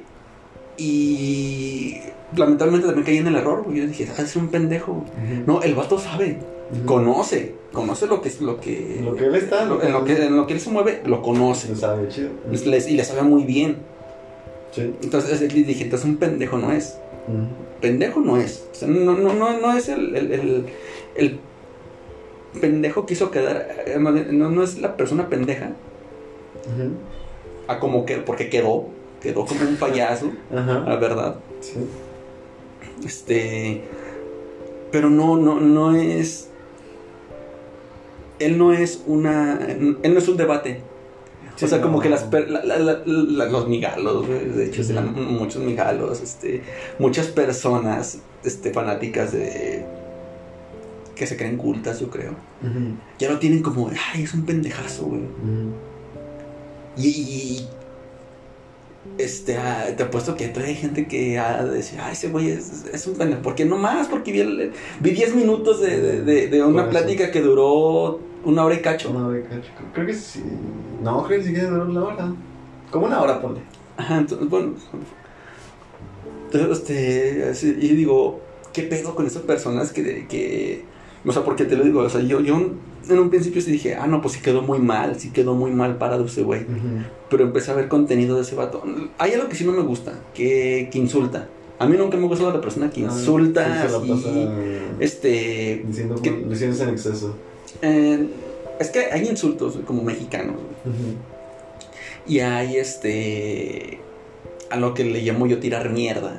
[0.76, 1.98] y
[2.36, 3.64] lamentablemente también caí en el error.
[3.72, 5.04] Yo dije, ah, es un pendejo.
[5.46, 6.38] No, el vato sabe,
[6.86, 9.00] conoce, conoce lo que es lo que...
[9.04, 11.22] Lo que él está, lo- en, lo que, en lo que él se mueve, lo
[11.22, 11.68] conoce.
[11.70, 12.30] Lo sabe, chido.
[12.50, 13.76] Les- y le sabe muy bien.
[14.72, 14.92] Sí.
[15.02, 16.98] Entonces le dije, entonces un pendejo no es.
[17.80, 18.66] Pendejo no es.
[18.72, 20.66] O sea, no, no, no, no es el, el, el,
[21.16, 21.38] el
[22.60, 23.68] pendejo que hizo quedar.
[23.86, 25.70] eh, No, no es la persona pendeja.
[27.68, 28.86] A como que, porque quedó.
[29.20, 31.36] Quedó como un payaso, la verdad.
[31.60, 31.76] Sí.
[33.04, 33.82] Este.
[34.92, 36.48] Pero no, no, no es.
[38.38, 39.58] Él no es una.
[39.66, 40.82] Él no es un debate.
[41.56, 41.84] Sí, o sea, no.
[41.84, 45.02] como que las, per- la- la- la- la- los migalos, de hecho, Ujú.
[45.20, 46.62] muchos migalos, este,
[46.98, 49.86] muchas personas este, fanáticas de.
[51.14, 52.32] Que se creen cultas, yo creo.
[53.18, 55.22] Ya lo tienen como, ay, es un pendejazo, güey.
[56.96, 57.68] Y, y-
[59.18, 62.50] este, ah, te apuesto que todavía hay gente que ha de decir, ay, ese güey
[62.50, 63.42] es, es un pendejo.
[63.42, 64.08] ¿Por qué no más?
[64.08, 68.64] Porque vi, el- vi 10 minutos de, de- de- de una plática que duró una
[68.64, 69.10] hora y cacho.
[69.10, 69.68] Una hora y cacho.
[69.92, 70.42] Creo que sí.
[71.02, 72.34] No, creo que ni siquiera duró una hora.
[72.90, 73.60] Como una hora, ponle.
[73.96, 74.72] Ajá, entonces, bueno.
[76.46, 78.40] Entonces, este, así, y digo,
[78.72, 80.84] ¿qué pedo con esas personas que, que.
[81.26, 82.54] O sea, porque te lo digo, o sea, yo, yo
[83.08, 85.70] en un principio sí dije, ah, no, pues sí quedó muy mal, sí quedó muy
[85.70, 86.66] mal parado ese güey.
[87.30, 88.82] Pero empecé a ver contenido de ese vato.
[89.18, 91.48] Hay algo que sí no me gusta, que, que insulta.
[91.78, 94.50] A mí nunca me ha gustado la persona que insulta, Ah, Sí, la así, pasa
[95.00, 95.82] este...
[95.86, 96.30] diciendo ¿Qué?
[96.30, 97.34] lesiones en exceso.
[97.82, 98.28] eh,
[98.78, 100.56] es que hay insultos como mexicanos,
[102.26, 103.98] y hay este...
[104.70, 106.36] A lo que le llamo yo tirar mierda.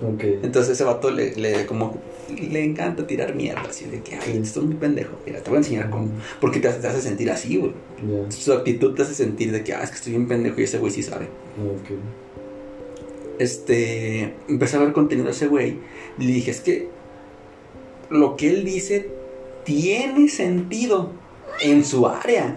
[0.00, 1.96] Entonces ese vato le, le, como,
[2.28, 4.38] le encanta tirar mierda, así de que, ay, Sí.
[4.42, 5.16] esto es muy pendejo.
[5.24, 6.08] Mira, te voy a enseñar cómo.
[6.40, 7.72] Porque te hace, te hace sentir así, güey.
[8.28, 10.78] Su actitud te hace sentir de que, ah, es que estoy bien pendejo y ese
[10.78, 11.24] güey sí sabe.
[11.24, 11.98] Ok.
[13.38, 15.78] Este, empecé a ver contenido de ese güey
[16.18, 16.88] y le dije, es que
[18.08, 19.08] lo que él dice
[19.64, 21.10] tiene sentido
[21.60, 22.54] en su área.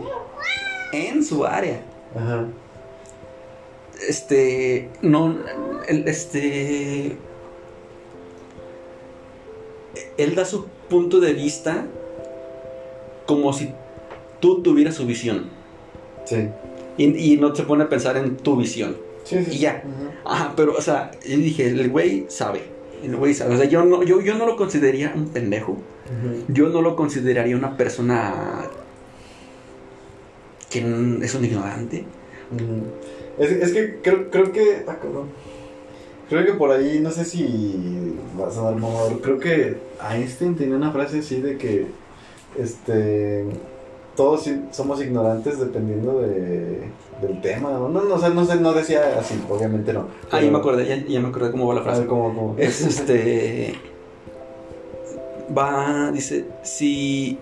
[0.94, 1.84] En su área.
[2.16, 2.48] Ajá.
[4.08, 5.38] este no
[5.88, 7.18] este
[10.18, 11.86] él da su punto de vista
[13.26, 13.72] como si
[14.40, 15.50] tú tuvieras su visión
[16.26, 16.48] Sí.
[16.98, 19.56] y, y no se pone a pensar en tu visión Sí, sí.
[19.56, 19.84] Y ya.
[20.26, 20.44] Ajá.
[20.46, 22.62] ajá pero o sea yo dije el güey sabe
[23.04, 25.78] el güey sabe o sea yo no yo, yo no lo consideraría un pendejo
[26.48, 28.62] yo no lo consideraría una persona
[30.70, 32.06] que es un ignorante.
[33.40, 34.84] Es, es que creo, creo que.
[34.88, 35.30] Ah, cabrón.
[36.30, 39.20] Creo que por ahí, no sé si vas a dar mamador.
[39.22, 39.78] Creo que
[40.10, 41.88] Einstein tenía una frase así de que.
[42.58, 43.46] Este.
[44.16, 46.82] Todos somos ignorantes dependiendo de,
[47.22, 47.72] del tema.
[47.72, 50.08] No, no, no, sé, no decía así, obviamente no.
[50.30, 52.10] ah ya Pero- me acordé ya, ya me acordé cómo va la A frase ver,
[52.10, 52.56] ¿cómo, cómo?
[52.58, 53.76] Es este.
[55.58, 57.40] Va, dice, si.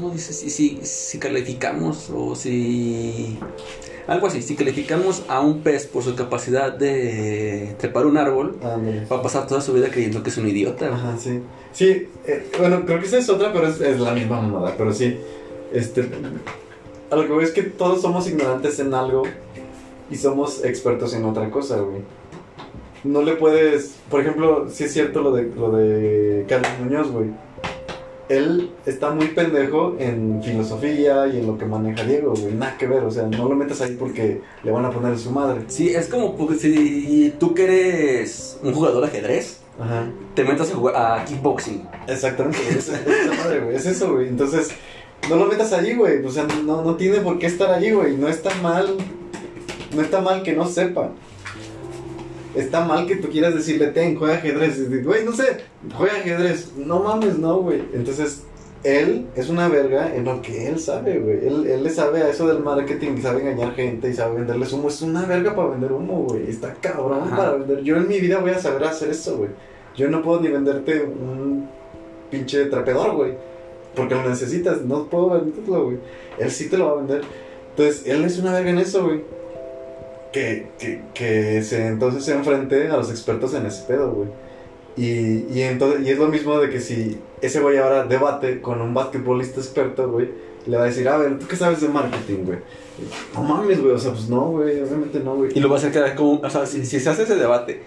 [0.00, 0.36] ¿cómo dices?
[0.38, 3.38] Si, si, si calificamos o si...
[4.10, 9.16] Algo así, si calificamos a un pez por su capacidad de trepar un árbol, va
[9.18, 10.92] a pasar toda su vida creyendo que es un idiota.
[10.92, 11.40] Ajá, sí.
[11.72, 14.74] Sí, eh, bueno, creo que esa es otra, pero es, es la misma mamada.
[14.76, 15.16] Pero sí,
[15.72, 16.08] este.
[17.08, 19.22] A lo que voy es que todos somos ignorantes en algo
[20.10, 22.02] y somos expertos en otra cosa, güey.
[23.04, 23.94] No le puedes.
[24.10, 27.28] Por ejemplo, sí es cierto lo de, lo de Carlos Muñoz, güey.
[28.30, 32.54] Él está muy pendejo en filosofía y en lo que maneja Diego, güey.
[32.54, 35.32] Nada que ver, o sea, no lo metas ahí porque le van a poner su
[35.32, 35.62] madre.
[35.66, 40.06] Sí, es como porque si tú que eres un jugador de ajedrez, Ajá.
[40.34, 41.88] te metas a, jugar a kickboxing.
[42.06, 42.60] Exactamente.
[42.68, 43.74] Es, es esa madre, güey.
[43.74, 44.28] Es eso, güey.
[44.28, 44.70] Entonces,
[45.28, 46.24] no lo metas allí, güey.
[46.24, 48.16] O sea, no, no tiene por qué estar allí, güey.
[48.16, 48.96] No está mal.
[49.92, 51.10] No está mal que no sepa.
[52.54, 55.04] Está mal que tú quieras decirle, ten, juega ajedrez.
[55.04, 55.58] Güey, no sé,
[55.96, 56.72] juega ajedrez.
[56.76, 57.82] No mames, no, güey.
[57.92, 58.42] Entonces,
[58.82, 61.46] él es una verga en lo que él sabe, güey.
[61.46, 64.72] Él, él le sabe a eso del marketing, y sabe engañar gente y sabe venderles
[64.72, 64.88] humo.
[64.88, 66.48] Es una verga para vender humo, güey.
[66.48, 67.36] Está cabrón Ajá.
[67.36, 67.82] para vender.
[67.82, 69.50] Yo en mi vida voy a saber hacer eso, güey.
[69.96, 71.68] Yo no puedo ni venderte un
[72.30, 73.34] pinche trapeador, güey.
[73.94, 75.98] Porque lo necesitas, no puedo venderlo, güey.
[76.38, 77.22] Él sí te lo va a vender.
[77.70, 79.22] Entonces, él es una verga en eso, güey.
[80.32, 84.28] Que, que, que se, entonces se enfrente a los expertos en ese pedo, güey.
[84.96, 88.80] Y, y, entonces, y es lo mismo de que si ese güey ahora debate con
[88.80, 90.28] un basquetbolista experto, güey,
[90.66, 92.58] le va a decir, a ver, ¿tú qué sabes de marketing, güey?
[93.34, 95.50] No mames, güey, o sea, pues no, güey, obviamente no, güey.
[95.54, 96.40] Y lo va a hacer quedar como.
[96.40, 97.82] O sea, si, si se hace ese debate,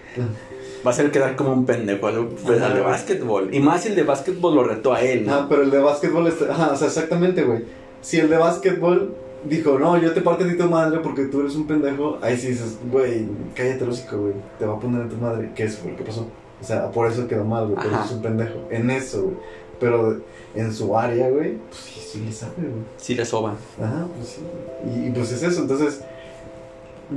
[0.84, 2.90] va a hacer quedar como un pendejo al, pues, al de Ajá.
[2.90, 3.54] básquetbol.
[3.54, 5.34] Y más si el de básquetbol lo retó a él, ¿no?
[5.34, 6.52] Ah, pero el de básquetbol está.
[6.52, 7.64] Ajá, o sea, exactamente, güey.
[8.00, 9.14] Si el de básquetbol
[9.48, 12.48] dijo, no, yo te parto de tu madre porque tú eres un pendejo, ahí sí
[12.48, 14.34] dices, güey, cállate el hocico, güey.
[14.58, 15.50] Te va a poner en tu madre.
[15.54, 15.96] ¿Qué es, güey?
[15.96, 16.26] ¿Qué pasó?
[16.60, 17.76] O sea, por eso quedó mal, güey.
[17.76, 18.04] Por eso Ajá.
[18.06, 18.58] es un pendejo.
[18.70, 19.36] En eso, güey.
[19.80, 20.20] Pero
[20.54, 22.82] en su área, güey, pues sí, sí le sabe, güey.
[22.96, 23.54] Sí le soba.
[23.82, 24.40] Ajá, pues sí.
[24.86, 26.00] Y, y pues es eso, entonces.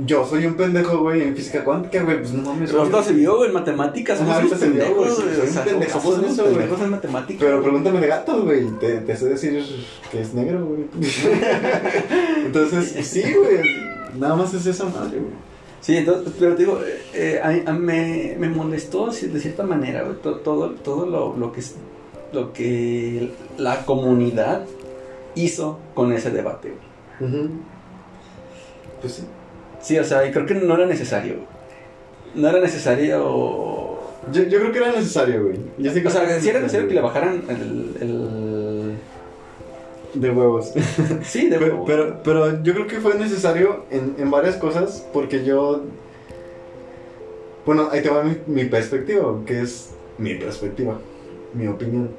[0.06, 2.68] Yo soy un pendejo, güey, en física cuántica, güey, pues no mames.
[2.70, 4.18] Pero ahorita se vio, güey, en matemáticas.
[4.18, 7.40] Somos unos pendejos, güey, O sea, pendejazo somos en eso, pendejos en matemáticas.
[7.44, 8.66] Pero pregúntame de gatos, güey.
[8.78, 9.64] Te, te sé decir
[10.12, 10.84] que es negro, güey.
[12.46, 13.62] Entonces, sí, güey.
[14.18, 15.48] Nada más es esa madre, güey.
[15.80, 16.80] Sí, entonces, pero te digo,
[17.14, 21.52] eh, a- a- me, me molestó de cierta manera güey, to- todo, todo lo, lo
[21.52, 21.62] que
[22.32, 24.64] lo que la comunidad
[25.34, 26.74] hizo con ese debate.
[27.20, 27.48] güey.
[29.00, 29.22] Pues sí.
[29.80, 31.36] Sí, o sea, y creo que no era necesario.
[32.34, 33.98] No era necesario.
[34.32, 35.58] Yo, yo creo que era necesario, güey.
[35.78, 37.96] Yo O sea, sí era necesario que le bajaran el.
[38.00, 38.98] el...
[40.14, 40.72] De huevos.
[41.22, 45.44] Sí, de Pero, pero, pero yo creo que fue necesario en, en varias cosas porque
[45.44, 45.82] yo...
[47.66, 50.98] Bueno, ahí te va mi, mi perspectiva, que es mi perspectiva,
[51.52, 52.10] mi opinión.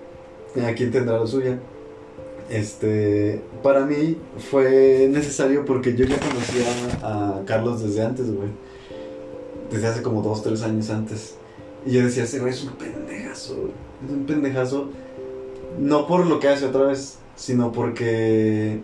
[0.64, 1.58] Aquí tendrá la suya.
[2.50, 4.18] Este, para mí
[4.50, 6.66] fue necesario porque yo ya conocía
[7.04, 8.50] a Carlos desde antes, güey.
[9.72, 11.36] Desde hace como dos, tres años antes.
[11.86, 13.72] Y yo decía, ese güey es un pendejazo, güey.
[14.06, 14.90] Es un pendejazo.
[15.80, 18.80] No por lo que hace otra vez, sino porque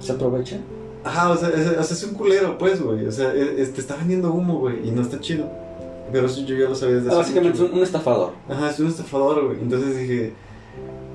[0.00, 0.58] ¿Se aprovecha?
[1.04, 3.06] Ajá, o sea, es, o sea, es un culero, pues, güey.
[3.06, 5.48] O sea, es- es- te está vendiendo humo, güey, y no está chido.
[6.12, 8.32] Pero eso yo ya lo sabía desde hace básicamente es un, un estafador.
[8.48, 9.58] Ajá, es un estafador, güey.
[9.60, 10.32] Entonces dije,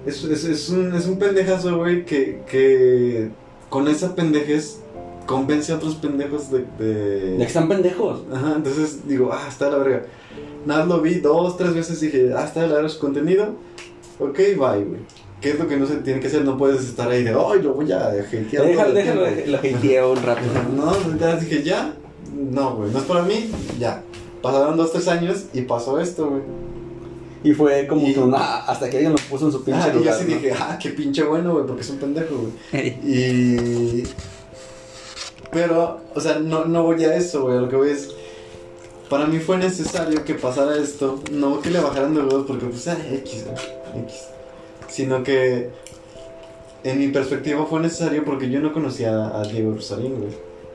[0.09, 3.29] es, es, es, un, es un pendejazo, güey, que, que
[3.69, 4.79] con esa pendejez
[5.25, 6.65] convence a otros pendejos de...
[6.79, 8.23] de- De que están pendejos.
[8.33, 10.05] Ajá, entonces digo, ah, está de la verga.
[10.65, 13.53] Nada, lo vi dos, tres veces dije, ah, está de la verga su contenido.
[14.19, 15.01] Ok, bye, güey.
[15.39, 16.43] ¿Qué es lo que no se tiene que hacer?
[16.43, 18.25] No puedes estar ahí de, ay, lo voy a hatear.
[18.65, 19.51] Déjalo, el déjalo, tiempo".
[19.51, 20.41] lo hateo un rato.
[20.75, 21.93] No, ya dije, ya.
[22.35, 23.49] No, güey, no es para mí,
[23.79, 24.03] ya.
[24.41, 26.41] Pasaron dos, tres años y pasó esto, güey.
[27.43, 29.87] Y fue como Y- que una, hasta que alguien lo puso en su pinche Ah,
[29.87, 30.13] y yo lugar.
[30.15, 30.35] así ¿no?
[30.35, 32.51] dije, ah, qué pinche bueno, güey, porque es un pendejo, güey.
[32.73, 32.99] Ey.
[33.03, 34.03] Y.
[35.51, 37.59] Pero, o sea, no, no voy a eso, güey.
[37.59, 38.09] Lo que voy es.
[39.09, 41.19] Para mí fue necesario que pasara esto.
[41.31, 44.03] No que le bajaran de huevos porque, pues, ah, X, güey.
[44.03, 44.15] X.
[44.87, 45.69] Sino que.
[46.83, 50.31] En mi perspectiva fue necesario porque yo no conocía a Diego Rosarín, güey.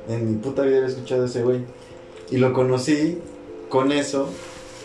[0.08, 1.60] En mi puta vida había escuchado a ese güey.
[2.30, 3.18] Y lo conocí
[3.70, 4.28] con eso.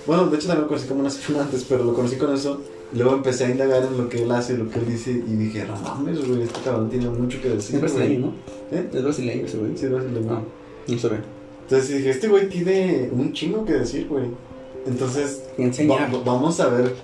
[0.10, 2.60] Bueno, de hecho también lo conocí como una semana antes, pero lo conocí con eso.
[2.94, 5.12] Luego empecé a indagar en lo que él hace, lo que él dice.
[5.12, 7.76] Y dije, no mames, güey, este cabrón tiene mucho que decir.
[7.76, 8.32] Es brasileño, güey".
[8.72, 8.78] ¿no?
[8.78, 8.90] ¿Eh?
[8.92, 9.78] Es brasileño ese güey.
[9.78, 10.32] Sí, brasileño.
[10.34, 10.42] Ah,
[10.88, 11.18] no se ve.
[11.62, 14.26] Entonces dije, este güey tiene un chingo que decir, güey.
[14.88, 16.96] Entonces, va- vamos a ver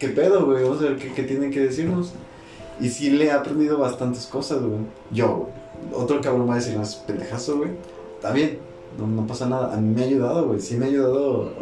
[0.00, 0.64] qué pedo, güey.
[0.64, 2.12] Vamos a ver qué, qué tiene que decirnos.
[2.80, 4.80] Y sí le he aprendido bastantes cosas, güey.
[5.12, 5.28] Yo,
[5.92, 6.02] güey.
[6.02, 7.70] Otro cabrón va a decir, es pendejazo, güey.
[8.16, 8.58] Está bien,
[8.98, 9.74] no, no pasa nada.
[9.74, 10.60] A mí me ha ayudado, güey.
[10.60, 11.52] Sí me ha ayudado,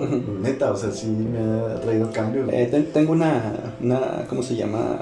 [0.43, 0.70] neta.
[0.73, 2.48] O sea, sí me ha traído cambios.
[2.53, 4.98] Eh, ten- tengo una, una, ¿cómo se llama?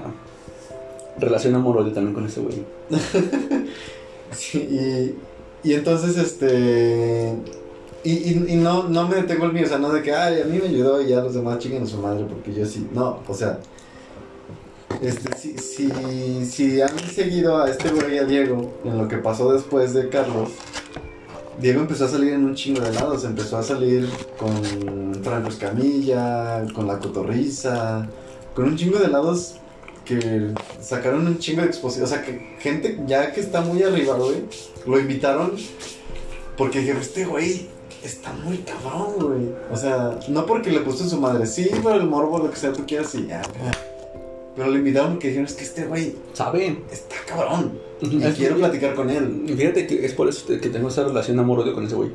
[1.16, 2.64] relación amorosa también con ese güey.
[4.32, 7.34] Sí, y, y entonces, este.
[8.02, 10.40] Y, y, y no, no me detengo el mío, o sea, no de que, ay,
[10.42, 12.88] a mí me ayudó y ya los demás chinguen a su madre, porque yo sí.
[12.92, 13.60] No, o sea.
[15.00, 19.52] Este, si, si, si han seguido a este güey, a Diego, en lo que pasó
[19.52, 20.50] después de Carlos,
[21.60, 23.24] Diego empezó a salir en un chingo de lados.
[23.24, 24.08] Empezó a salir
[24.38, 28.08] con Franco Escamilla, con La Cotorriza,
[28.54, 29.56] con un chingo de lados
[30.04, 32.04] que sacaron un chingo de exposición.
[32.04, 34.44] O sea, que gente ya que está muy arriba, güey,
[34.86, 35.52] lo invitaron
[36.56, 37.68] porque dijeron, este güey
[38.04, 39.54] está muy cabrón, güey.
[39.72, 42.72] O sea, no porque le puso su madre, sí, por el morbo, lo que sea,
[42.72, 43.42] tú quieras y ya.
[44.54, 46.82] Pero lo invitaron porque dijeron, es que este güey ¿Sabe?
[46.90, 47.78] está cabrón.
[48.02, 48.16] Ujú.
[48.18, 49.44] Y Es quiero que- platicar con él.
[49.56, 52.10] Fíjate que es por eso que tengo esa relación amorosa con ese güey.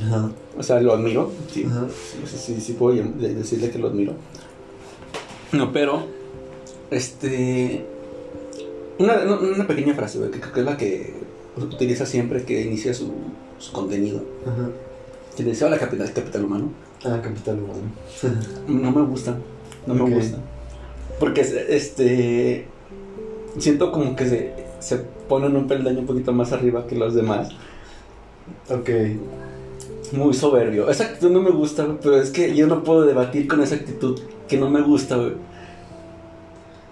[0.00, 0.30] Ajá.
[0.58, 1.30] O sea, lo admiro.
[1.52, 1.86] Sí, Ajá.
[2.26, 4.14] sí, sí, sí puedo decirle que lo admiro.
[5.52, 6.02] No, pero,
[6.90, 7.84] este,
[8.98, 11.14] una, una pequeña frase, güey, que creo que es la que
[11.56, 13.12] utiliza siempre que inicia su,
[13.58, 14.22] su contenido.
[14.44, 14.68] Ajá.
[15.36, 16.70] Que dice, hola, capital, capital humano.
[17.04, 17.82] Ah, capital humano.
[18.68, 19.36] No me gusta,
[19.86, 20.38] no me gusta.
[21.20, 22.66] Porque, este,
[23.58, 24.52] siento como que se,
[24.84, 24.98] se
[25.28, 27.48] ponen un peldaño un poquito más arriba que los demás.
[28.70, 28.90] Ok.
[30.12, 30.90] Muy soberbio.
[30.90, 34.20] Esa actitud no me gusta, pero es que yo no puedo debatir con esa actitud
[34.46, 35.32] que no me gusta, güey.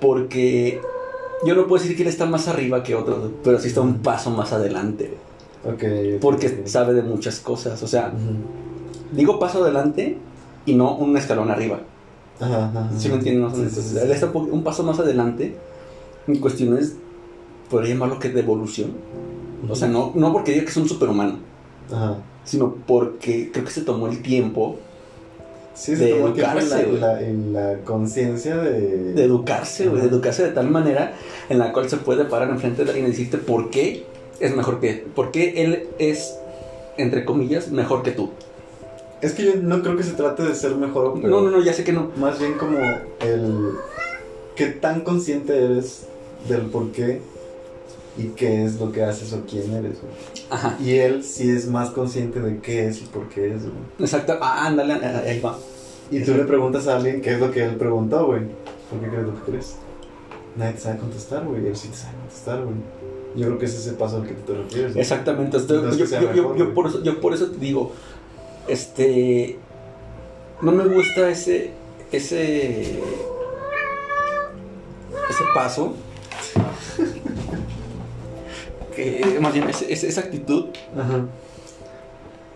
[0.00, 0.80] Porque
[1.46, 3.80] yo no puedo decir que él está más arriba que otros, güey, pero sí está
[3.82, 5.10] un paso más adelante,
[5.62, 5.74] güey.
[5.74, 6.14] Ok.
[6.16, 7.82] ok, Porque sabe de muchas cosas.
[7.82, 8.12] O sea,
[9.12, 10.16] digo paso adelante
[10.66, 11.80] y no un escalón arriba.
[12.40, 12.90] Ajá, ajá.
[12.98, 13.30] ¿Sí me Sí,
[13.70, 15.54] sí, sí, él está po- un paso más adelante
[16.26, 16.96] en cuestiones,
[17.72, 18.92] podría llamarlo que de evolución.
[19.68, 21.38] O sea, no, no porque diga que es un superhumano,
[21.92, 22.18] Ajá.
[22.44, 24.76] sino porque creo que se tomó el tiempo
[25.74, 27.00] Sí, De tomó en educarse, güey.
[27.00, 29.14] la, la, en la conciencia de...
[29.14, 31.14] de educarse, güey, de educarse de tal manera
[31.48, 34.04] en la cual se puede parar enfrente de alguien y decirte por qué
[34.38, 36.36] es mejor que, por qué él es,
[36.98, 38.30] entre comillas, mejor que tú.
[39.22, 41.30] Es que yo no creo que se trate de ser mejor o peor.
[41.30, 42.10] No, no, no, ya sé que no.
[42.16, 42.76] Más bien como
[43.20, 43.70] el...
[44.56, 46.06] ¿Qué tan consciente eres
[46.50, 47.22] del por qué
[48.18, 50.12] y qué es lo que haces o quién eres, güey?
[50.50, 53.74] Ajá, Y él sí es más consciente de qué es y por qué es, güey.
[54.00, 54.36] exacto.
[54.40, 55.58] Ah, ándale, ah, ahí va.
[56.10, 58.42] Y tú le preguntas a alguien qué es lo que él preguntó, güey.
[58.90, 59.76] ¿Por qué crees lo que crees?
[60.56, 61.66] Nadie te sabe contestar, güey.
[61.66, 62.76] Él sí te sabe contestar, güey.
[63.34, 64.92] Yo creo que es ese paso al que tú te refieres.
[64.92, 65.00] güey.
[65.00, 65.56] Exactamente.
[65.58, 66.74] yo, yo- yo- mejor, yo güey.
[66.74, 67.92] por eso, yo por eso te digo,
[68.68, 69.58] este,
[70.60, 71.70] no me gusta ese,
[72.12, 72.82] ese,
[75.30, 75.94] ese paso.
[79.02, 80.66] Que, más bien, ese- esa actitud
[80.98, 81.26] Ajá.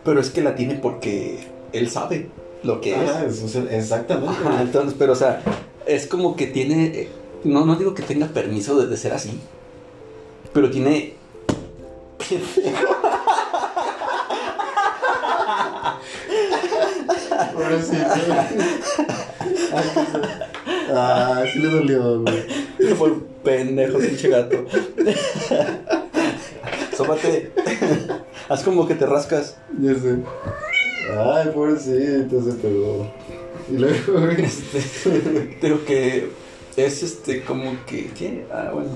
[0.05, 1.39] Pero es que la tiene porque
[1.73, 2.28] él sabe
[2.62, 3.43] lo que Ah, es.
[3.43, 4.35] es, sea, exactamente.
[4.44, 5.43] Ajá, entonces, pero o sea,
[5.86, 6.86] es como que tiene.
[6.86, 7.09] eh,
[7.44, 9.39] No, no digo que tenga permiso de, de ser así.
[10.52, 11.14] Pero tiene.
[12.18, 12.78] Feo.
[20.94, 22.44] Ah, sí le dolió, güey.
[22.97, 24.64] Fue un pendejo, pinche gato.
[26.97, 27.52] Sómate.
[28.48, 29.56] Haz como que te rascas.
[29.81, 30.16] Ya sé.
[31.18, 33.06] Ay, pobrecito, se pegó.
[33.70, 34.27] Y luego.
[34.39, 36.28] Este, digo que
[36.77, 38.06] es este como que.
[38.09, 38.47] ¿Qué?
[38.52, 38.90] Ah, bueno.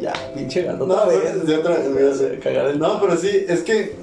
[0.00, 0.86] Ya, pinche gato.
[0.86, 1.76] No, pero otra.
[2.42, 3.94] Cagar el- No, pero sí, es que.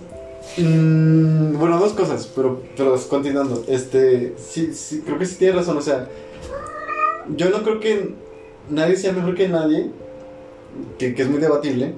[0.57, 3.63] mm, bueno, dos cosas, pero, pero continuando.
[3.67, 5.77] Este, sí, sí, creo que sí tiene razón.
[5.77, 6.07] O sea,
[7.35, 8.13] yo no creo que
[8.69, 9.91] nadie sea mejor que nadie,
[10.97, 11.93] que, que es muy debatible,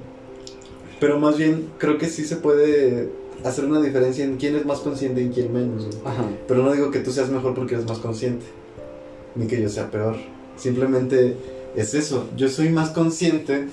[1.06, 3.12] pero más bien creo que sí se puede
[3.44, 5.88] hacer una diferencia en quién es más consciente y quién menos.
[6.04, 6.26] Ajá.
[6.48, 8.44] Pero no digo que tú seas mejor porque eres más consciente,
[9.36, 10.16] ni que yo sea peor.
[10.58, 11.38] Simplemente
[11.76, 12.28] es eso.
[12.36, 13.68] Yo soy más consciente.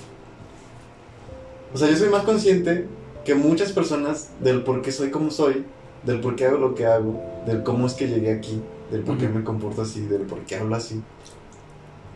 [1.73, 2.85] O sea, yo soy más consciente
[3.25, 5.65] que muchas personas del por qué soy como soy,
[6.05, 8.61] del por qué hago lo que hago, del cómo es que llegué aquí,
[8.91, 11.01] del por qué me comporto así, del por qué hablo así.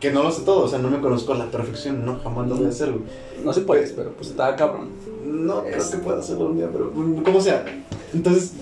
[0.06, 2.46] Que no lo sé todo, o sea, no me conozco a la perfección, no, jamás
[2.48, 2.92] lo voy a hacer.
[2.92, 3.02] güey.
[3.44, 4.90] No se puede, pero pues está cabrón.
[5.24, 6.92] No creo Es- que pueda hacerlo un día, pero
[7.24, 7.64] como sea.
[8.14, 8.52] Entonces,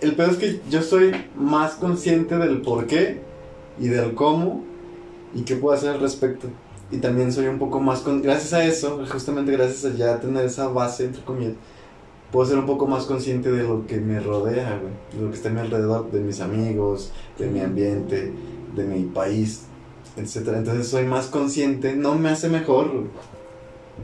[0.00, 3.20] el pedo es que yo soy más consciente del por qué
[3.80, 4.62] y del cómo
[5.34, 6.46] y qué puedo hacer al respecto.
[6.92, 10.44] Y también soy un poco más, con, gracias a eso, justamente gracias a ya tener
[10.44, 11.54] esa base, entre comillas,
[12.30, 14.92] puedo ser un poco más consciente de lo que me rodea, güey.
[15.12, 18.32] De lo que está a mi alrededor, de mis amigos, de mi ambiente,
[18.76, 19.62] de mi país,
[20.18, 20.48] etc.
[20.56, 23.04] Entonces soy más consciente, no me hace mejor,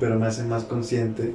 [0.00, 1.34] pero me hace más consciente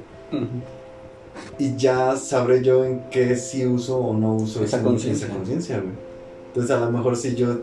[1.58, 5.28] y ya sabré yo en qué sí uso o no uso Esa conciencia.
[6.48, 7.60] Entonces, a lo mejor si yo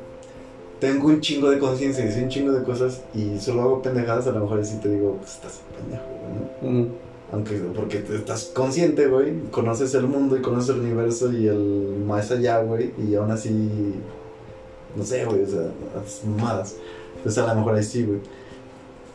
[0.79, 4.27] tengo un chingo de conciencia y sé un chingo de cosas y solo hago pendejadas,
[4.27, 6.05] a lo mejor sí te digo, pues estás pendejo,
[6.61, 6.87] güey, ¿no?
[7.33, 12.31] Aunque, porque estás consciente, güey, conoces el mundo y conoces el universo y el más
[12.31, 13.49] allá, güey, y aún así,
[14.95, 15.69] no sé, güey, o sea,
[15.99, 16.75] haces mamadas.
[17.17, 18.19] Entonces a lo mejor ahí sí, güey.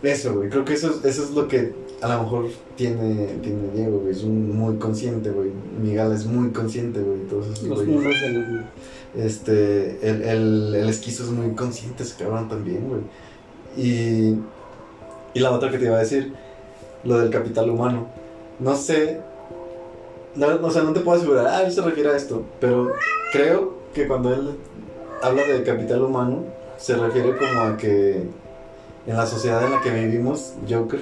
[0.03, 2.47] Eso, güey, creo que eso, es- eso es lo que a lo mejor
[2.77, 5.51] tiene, tiene Diego, güey, es un muy consciente, güey.
[5.81, 8.65] Miguel es muy consciente, güey, todos esos Los números del.
[9.15, 13.03] Este, el, el, el esquizo es muy consciente, ese cabrón también, güey.
[13.77, 14.39] Y,
[15.35, 16.33] y la otra que te iba a decir,
[17.05, 18.09] lo del capital humano.
[18.59, 19.20] No sé,
[20.35, 22.91] no, o sea, no te puedo asegurar, ah, él se refiere a esto, pero
[23.33, 24.51] creo que cuando él
[25.23, 26.45] habla de capital humano,
[26.82, 28.22] se refiere como a que
[29.06, 31.00] en la sociedad en la que vivimos, Joker,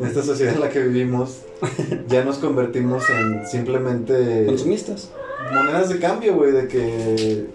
[0.00, 1.42] en esta sociedad en la que vivimos,
[2.08, 5.10] ya nos convertimos en simplemente Consumistas.
[5.52, 7.46] monedas de cambio, güey, de que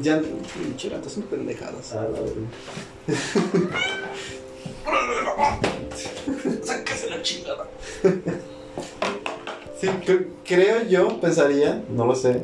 [0.00, 0.20] ya
[0.90, 1.92] gato, son pendejadas.
[1.94, 2.06] Ah.
[6.64, 7.66] Sácase la chingada.
[9.80, 12.42] Sí, cre- creo yo, pensaría, no lo sé,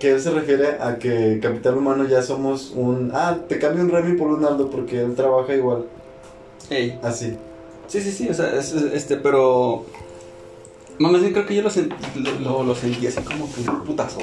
[0.00, 3.12] que él se refiere a que capital humano ya somos un...
[3.14, 5.84] Ah, te cambio un Remy por un Aldo porque él trabaja igual,
[6.70, 6.98] Ey.
[7.02, 7.36] así.
[7.86, 9.84] Sí, sí, sí, o sea, es, es- este, pero.
[10.98, 13.84] Más bien creo que yo lo, sent- lo, lo- lo sentí así como que un
[13.84, 14.20] putazo.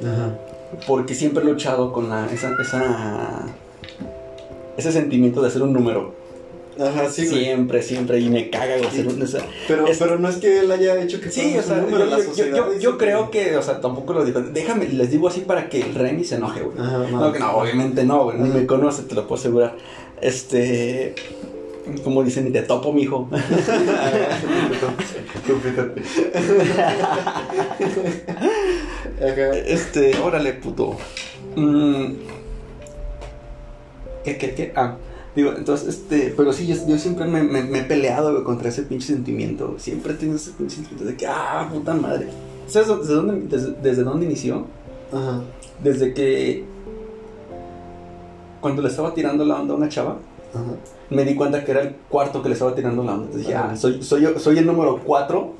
[0.00, 0.38] Ajá.
[0.86, 3.46] Porque siempre he luchado con la, esa, esa,
[4.76, 6.14] ese sentimiento de ser un número.
[6.88, 7.44] Ajá, sí, güey.
[7.44, 8.18] siempre, siempre.
[8.20, 11.20] Y me caga güey, o sea, Pero, Es- pero no es que él haya hecho
[11.20, 13.56] que sí, o sea, yo, número, la yo- yo- sociedad yo- hizo yo creo que,
[13.56, 14.40] o sea, tampoco lo digo.
[14.40, 16.78] Déjame, les digo así para que el Remy se enoje, güey.
[16.78, 16.98] Ajá,
[17.38, 18.38] No, obviamente no, güey.
[18.38, 19.76] Ni me conoce, te lo puedo asegurar.
[20.20, 21.14] Este.
[22.04, 23.28] Como dicen, ni te topo, mijo.
[29.66, 30.96] Este, órale, puto.
[31.56, 32.14] Mm.
[34.24, 34.72] ¿Qué, qué, qué?
[34.76, 34.96] Ah,
[35.36, 38.68] digo, entonces, este, pero sí, yo, yo siempre me, me- me he peleado güey, contra
[38.68, 39.68] ese pinche sentimiento.
[39.68, 39.80] güey.
[39.80, 42.28] Siempre he tenido ese pinche sentimiento de que, ah, puta madre.
[42.66, 44.66] ¿Sabes desde dónde, desde, desde dónde inició?
[45.12, 45.40] Ajá.
[45.82, 46.64] Desde que.
[48.60, 50.18] Cuando le estaba tirando la onda a una chava,
[50.54, 50.62] Ajá.
[51.10, 53.24] me di cuenta que era el cuarto que le estaba tirando la onda.
[53.26, 55.54] Entonces dije, ah, soy, soy, yo- soy el número cuatro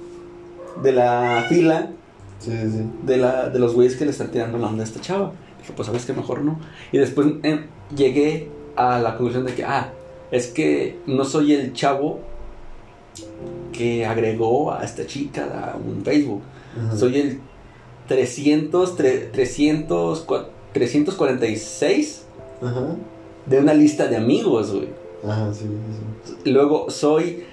[0.82, 1.90] de la fila
[2.38, 2.90] Sí, sí, sí.
[3.04, 5.32] de, la, de los güeyes que le están tirando la onda a esta chava.
[5.60, 6.58] Dije, pues sabes que mejor no.
[6.92, 7.66] Y después eh,
[7.96, 9.92] llegué a la conclusión de que, ah,
[10.30, 12.20] es que no soy el chavo
[13.72, 16.42] que agregó a esta chica a un Facebook.
[16.78, 16.96] Ajá.
[16.96, 17.40] Soy el
[18.08, 22.24] 300, tre- 300, cua- 346
[22.62, 22.96] Ajá.
[23.46, 24.88] de una lista de amigos, güey.
[25.26, 25.66] Ajá, sí,
[26.24, 26.50] sí.
[26.50, 27.44] Luego soy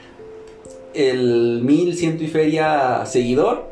[0.94, 3.69] el 1100 y feria seguidor.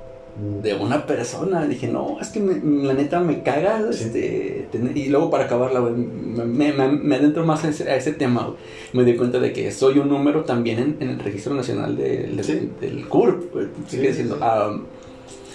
[0.61, 1.65] De una persona.
[1.65, 3.91] Dije, no, es que me- la neta me caga.
[3.91, 4.05] Sí.
[4.05, 7.95] Este, tener- y luego para acabarla, me, me- me- me adentro más a ese, a
[7.95, 8.53] ese tema.
[8.93, 12.43] Me di cuenta de que soy un número también en, en el registro nacional del,
[12.43, 12.69] Sí.
[12.81, 13.53] del CURP.
[13.87, 14.77] Sigue sí, diciendo, ah,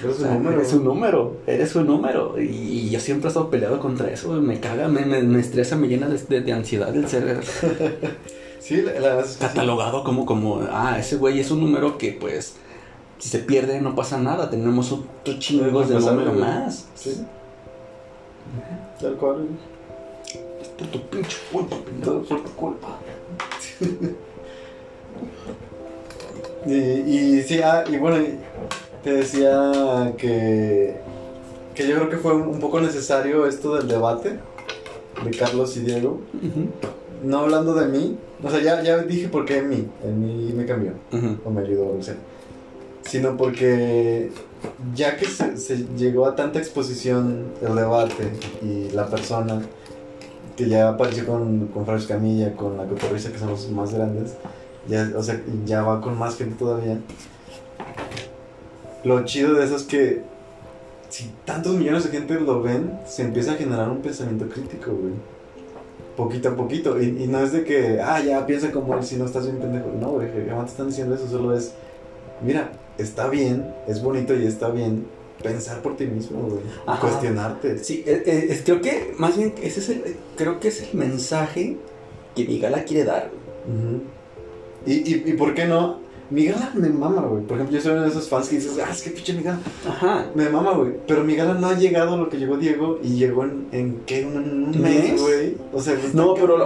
[0.02, 0.56] Eres o un sea, número.
[0.56, 2.34] eres un número, eres un número.
[2.42, 4.32] Y, y yo siempre he estado peleado contra eso.
[4.40, 7.24] Me caga, me, estresa, me llena de, de- de ansiedad el ser
[8.70, 9.38] la, la sí.
[9.40, 12.54] catalogado como, como, ah, ese güey es un número que pues
[13.22, 16.86] si se pierde no pasa nada, tenemos otros chingos de número más.
[16.96, 17.24] Sí.
[19.00, 19.46] Tal cual.
[20.60, 22.98] Es por tu pinche culpa, por tu culpa.
[26.66, 28.24] Y, y sí, ah, y bueno,
[29.04, 30.96] te decía que,
[31.76, 34.40] que yo creo que fue un, poco necesario esto del debate
[35.24, 36.20] de Carlos y Diego.
[37.22, 40.52] No hablando de mí, o sea, ya, ya dije por qué en mí, en mí
[40.52, 40.94] me cambió,
[41.44, 42.16] o me ayudó, o sea.
[43.02, 44.30] Sino porque
[44.94, 48.30] ya que se, llegó a tanta exposición el debate
[48.62, 49.62] y la persona
[50.56, 54.34] que ya apareció con, con Camilla, con la cotorriza que son los más grandes,
[54.86, 56.98] ya, o sea, ya va con más gente todavía.
[59.04, 60.22] Lo chido de eso es que
[61.08, 65.12] si tantos millones de gente lo ven, se empieza a generar un pensamiento crítico, güey.
[66.16, 67.00] Poquito a poquito.
[67.00, 69.58] Y, y no es de que, ah, ya piensa como él si no estás bien
[69.58, 69.90] pendejo.
[70.00, 71.28] No, güey, jamás te están diciendo eso.
[71.28, 71.74] Solo es,
[72.42, 75.06] mira, está bien, es bonito y está bien
[75.42, 76.60] pensar por ti mismo, güey.
[76.86, 77.00] Ajá.
[77.00, 77.78] Cuestionarte.
[77.78, 80.98] Sí, eh, eh, es- creo que más bien ese es el, creo que es el
[80.98, 81.76] mensaje
[82.36, 83.30] que Migala quiere dar.
[84.86, 84.92] Y,
[85.30, 86.00] y por qué no?
[86.32, 87.42] Mi gala me mama, güey.
[87.44, 89.42] Por ejemplo, yo soy uno de esos fans que dices, ah, es que pinche mi
[89.42, 89.58] gala.
[89.86, 90.26] Ajá.
[90.34, 90.92] Me mama, güey.
[91.06, 94.00] Pero mi gala no ha llegado a lo que llegó Diego y llegó en, en
[94.06, 94.24] ¿qué?
[94.24, 95.56] Un, un ¿Un mes, güey.
[95.72, 96.56] O sea, No, pero,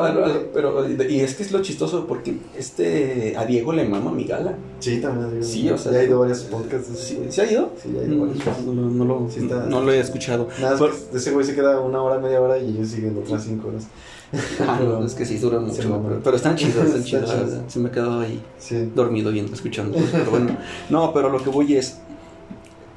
[0.54, 4.54] pero, y es que es lo chistoso porque este, a Diego le mama mi gala.
[4.78, 5.30] Sí, también.
[5.30, 5.44] Diego.
[5.44, 6.88] Sí, o sea, Ya he ido a varios podcasts.
[6.98, 7.18] ¿Sí.
[7.28, 7.70] ¿sí ha ido?
[7.82, 8.66] Sí, ya he ido No, varios podcasts.
[8.66, 10.48] no, no lo, Sí está- no lo he escuchado.
[10.60, 10.78] Nada,
[11.14, 13.88] ese güey se queda una hora, media hora y ellos siguen otras cinco horas.
[14.60, 17.64] Ah, no, es que sí duran mucho, pero, pero están chidos, están la chido.
[17.68, 18.90] Se me ha quedado ahí Sí.
[18.94, 19.98] dormido viendo, escuchando.
[20.10, 20.56] Pero bueno,
[20.90, 21.98] no, pero lo que voy es,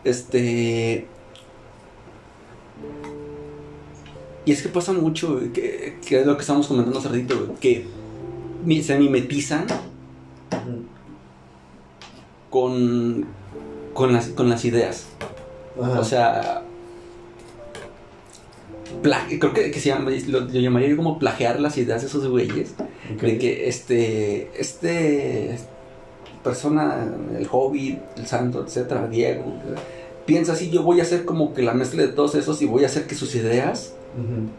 [0.03, 1.05] este,
[4.45, 7.85] y es que pasa mucho, que, que es lo que estábamos comentando hace ratito, que
[8.81, 9.65] se mimetizan
[12.49, 13.25] con,
[13.93, 15.05] con, las, con las ideas.
[15.81, 15.99] Ajá.
[15.99, 16.63] O sea,
[19.39, 22.27] creo que, que se llama, lo, lo llamaría yo como plagiar las ideas de esos
[22.27, 22.73] güeyes.
[23.15, 23.21] Ok.
[23.21, 25.57] De que este, este
[26.43, 27.05] persona,
[27.37, 29.43] el hobbit, el santo, etcétera, Diego,
[30.25, 32.83] piensa así, yo voy a hacer como que la mezcla de todos esos y voy
[32.83, 34.49] a hacer que sus ideas, Ujú.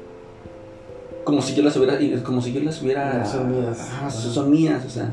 [1.24, 3.78] como si yo las hubiera, como si yo las hubiera, Son mías.
[3.80, 4.10] Ajá.
[4.10, 5.10] son mías, o sea,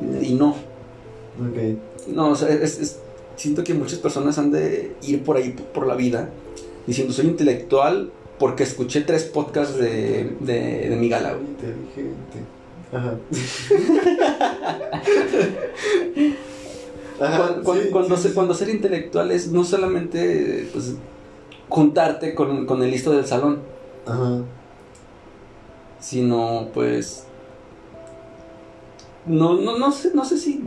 [0.00, 0.22] Ujú.
[0.24, 2.08] y no, Ok.
[2.14, 2.98] no, o sea, es- es-
[3.36, 6.30] siento que muchas personas han de ir por ahí, por la vida,
[6.86, 11.46] diciendo, soy intelectual porque escuché tres podcasts de, de, de mi gala, güey.
[11.46, 12.38] Inteligente.
[12.92, 13.14] Ajá.
[17.18, 18.34] Cuando, Ajá, cuando- sí, cuando sí, se- sí.
[18.34, 20.94] cuando ser intelectual es no solamente pues,
[21.68, 23.60] juntarte con, con el listo del salón,
[24.06, 24.38] Ajá.
[26.00, 27.24] sino pues
[29.24, 30.62] no, no, no sé, no sé si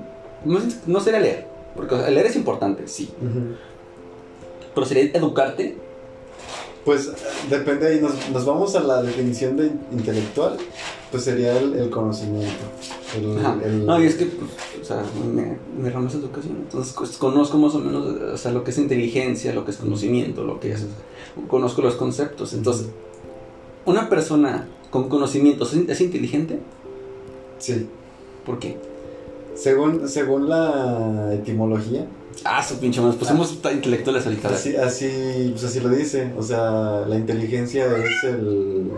[0.87, 3.09] no, sería leer, porque leer es importante, sí,
[4.73, 5.77] pero sería educarte.
[6.85, 7.11] Pues
[7.49, 10.57] depende ahí, nos, nos vamos a la definición de intelectual,
[11.11, 12.63] pues sería el, el conocimiento.
[13.17, 13.57] El, Ajá.
[13.63, 14.49] el- No, y es que, pues,
[14.81, 15.03] o sea,
[15.33, 18.71] me, me rama esa educación, entonces pues, conozco más o menos, o sea, lo que
[18.71, 20.85] es inteligencia, lo que es conocimiento, lo que es,
[21.47, 22.87] conozco los conceptos, entonces,
[23.85, 26.59] una persona con conocimientos es, es inteligente,
[27.59, 27.87] Sí.
[28.45, 28.77] ¿por qué?
[29.55, 32.07] Según, según la etimología,
[32.45, 34.49] Ah, su pinche pues somos tan intelectuales ahorita.
[34.49, 36.31] así, así, pues así lo dice.
[36.37, 38.91] O sea, la inteligencia es el.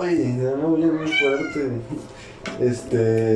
[0.00, 1.70] Ay, me muy, muy fuerte.
[2.60, 3.34] Este.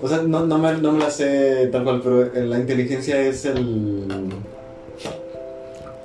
[0.00, 3.44] O sea, no, no, me, no me la sé tal cual, pero la inteligencia es
[3.44, 4.06] el.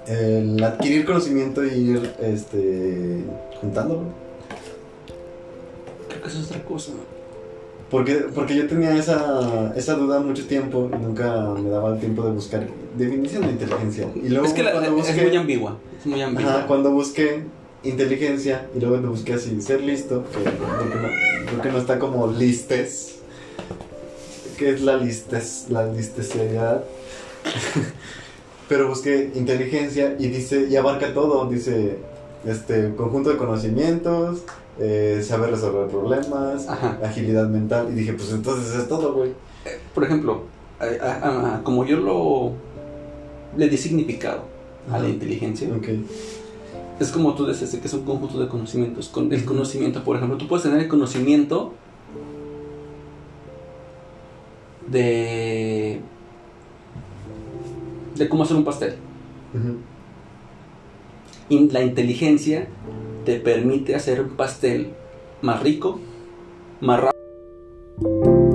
[0.08, 3.24] El adquirir conocimiento y ir este,
[3.60, 4.04] juntándolo.
[6.08, 6.94] Creo que eso es otra cosa.
[7.90, 12.24] Porque, porque yo tenía esa, esa duda mucho tiempo y nunca me daba el tiempo
[12.24, 14.10] de buscar definición de inteligencia.
[14.16, 16.54] Y luego es que la- cuando es busqué, muy ambigua, es muy ambigua.
[16.58, 17.44] ajá, cuando busqué
[17.84, 21.08] inteligencia y luego cuando busqué así ser listo, que creo que no,
[21.48, 23.20] creo que no está como listes,
[24.58, 26.84] que es la listes, la listeseriedad.
[28.68, 32.00] Pero busqué inteligencia y dice, y abarca todo, dice
[32.46, 34.40] este conjunto de conocimientos,
[34.80, 37.00] eh, saber resolver problemas, Ajá.
[37.04, 37.88] agilidad mental.
[37.92, 39.32] Y dije, pues entonces es todo, güey.
[39.94, 40.44] Por ejemplo,
[40.80, 42.52] a- a- a- como yo lo
[43.58, 44.42] le di significado
[44.92, 45.68] a la inteligencia,
[47.00, 49.08] es como tú dices, que es un conjunto de conocimientos.
[49.10, 51.74] Con el conocimiento, por ejemplo, tú puedes tener el conocimiento
[54.88, 56.00] de
[58.16, 58.96] de cómo hacer un pastel.
[61.50, 62.68] Y la inteligencia
[63.28, 64.94] te permite hacer un pastel
[65.42, 66.00] más rico,
[66.80, 68.47] más rápido.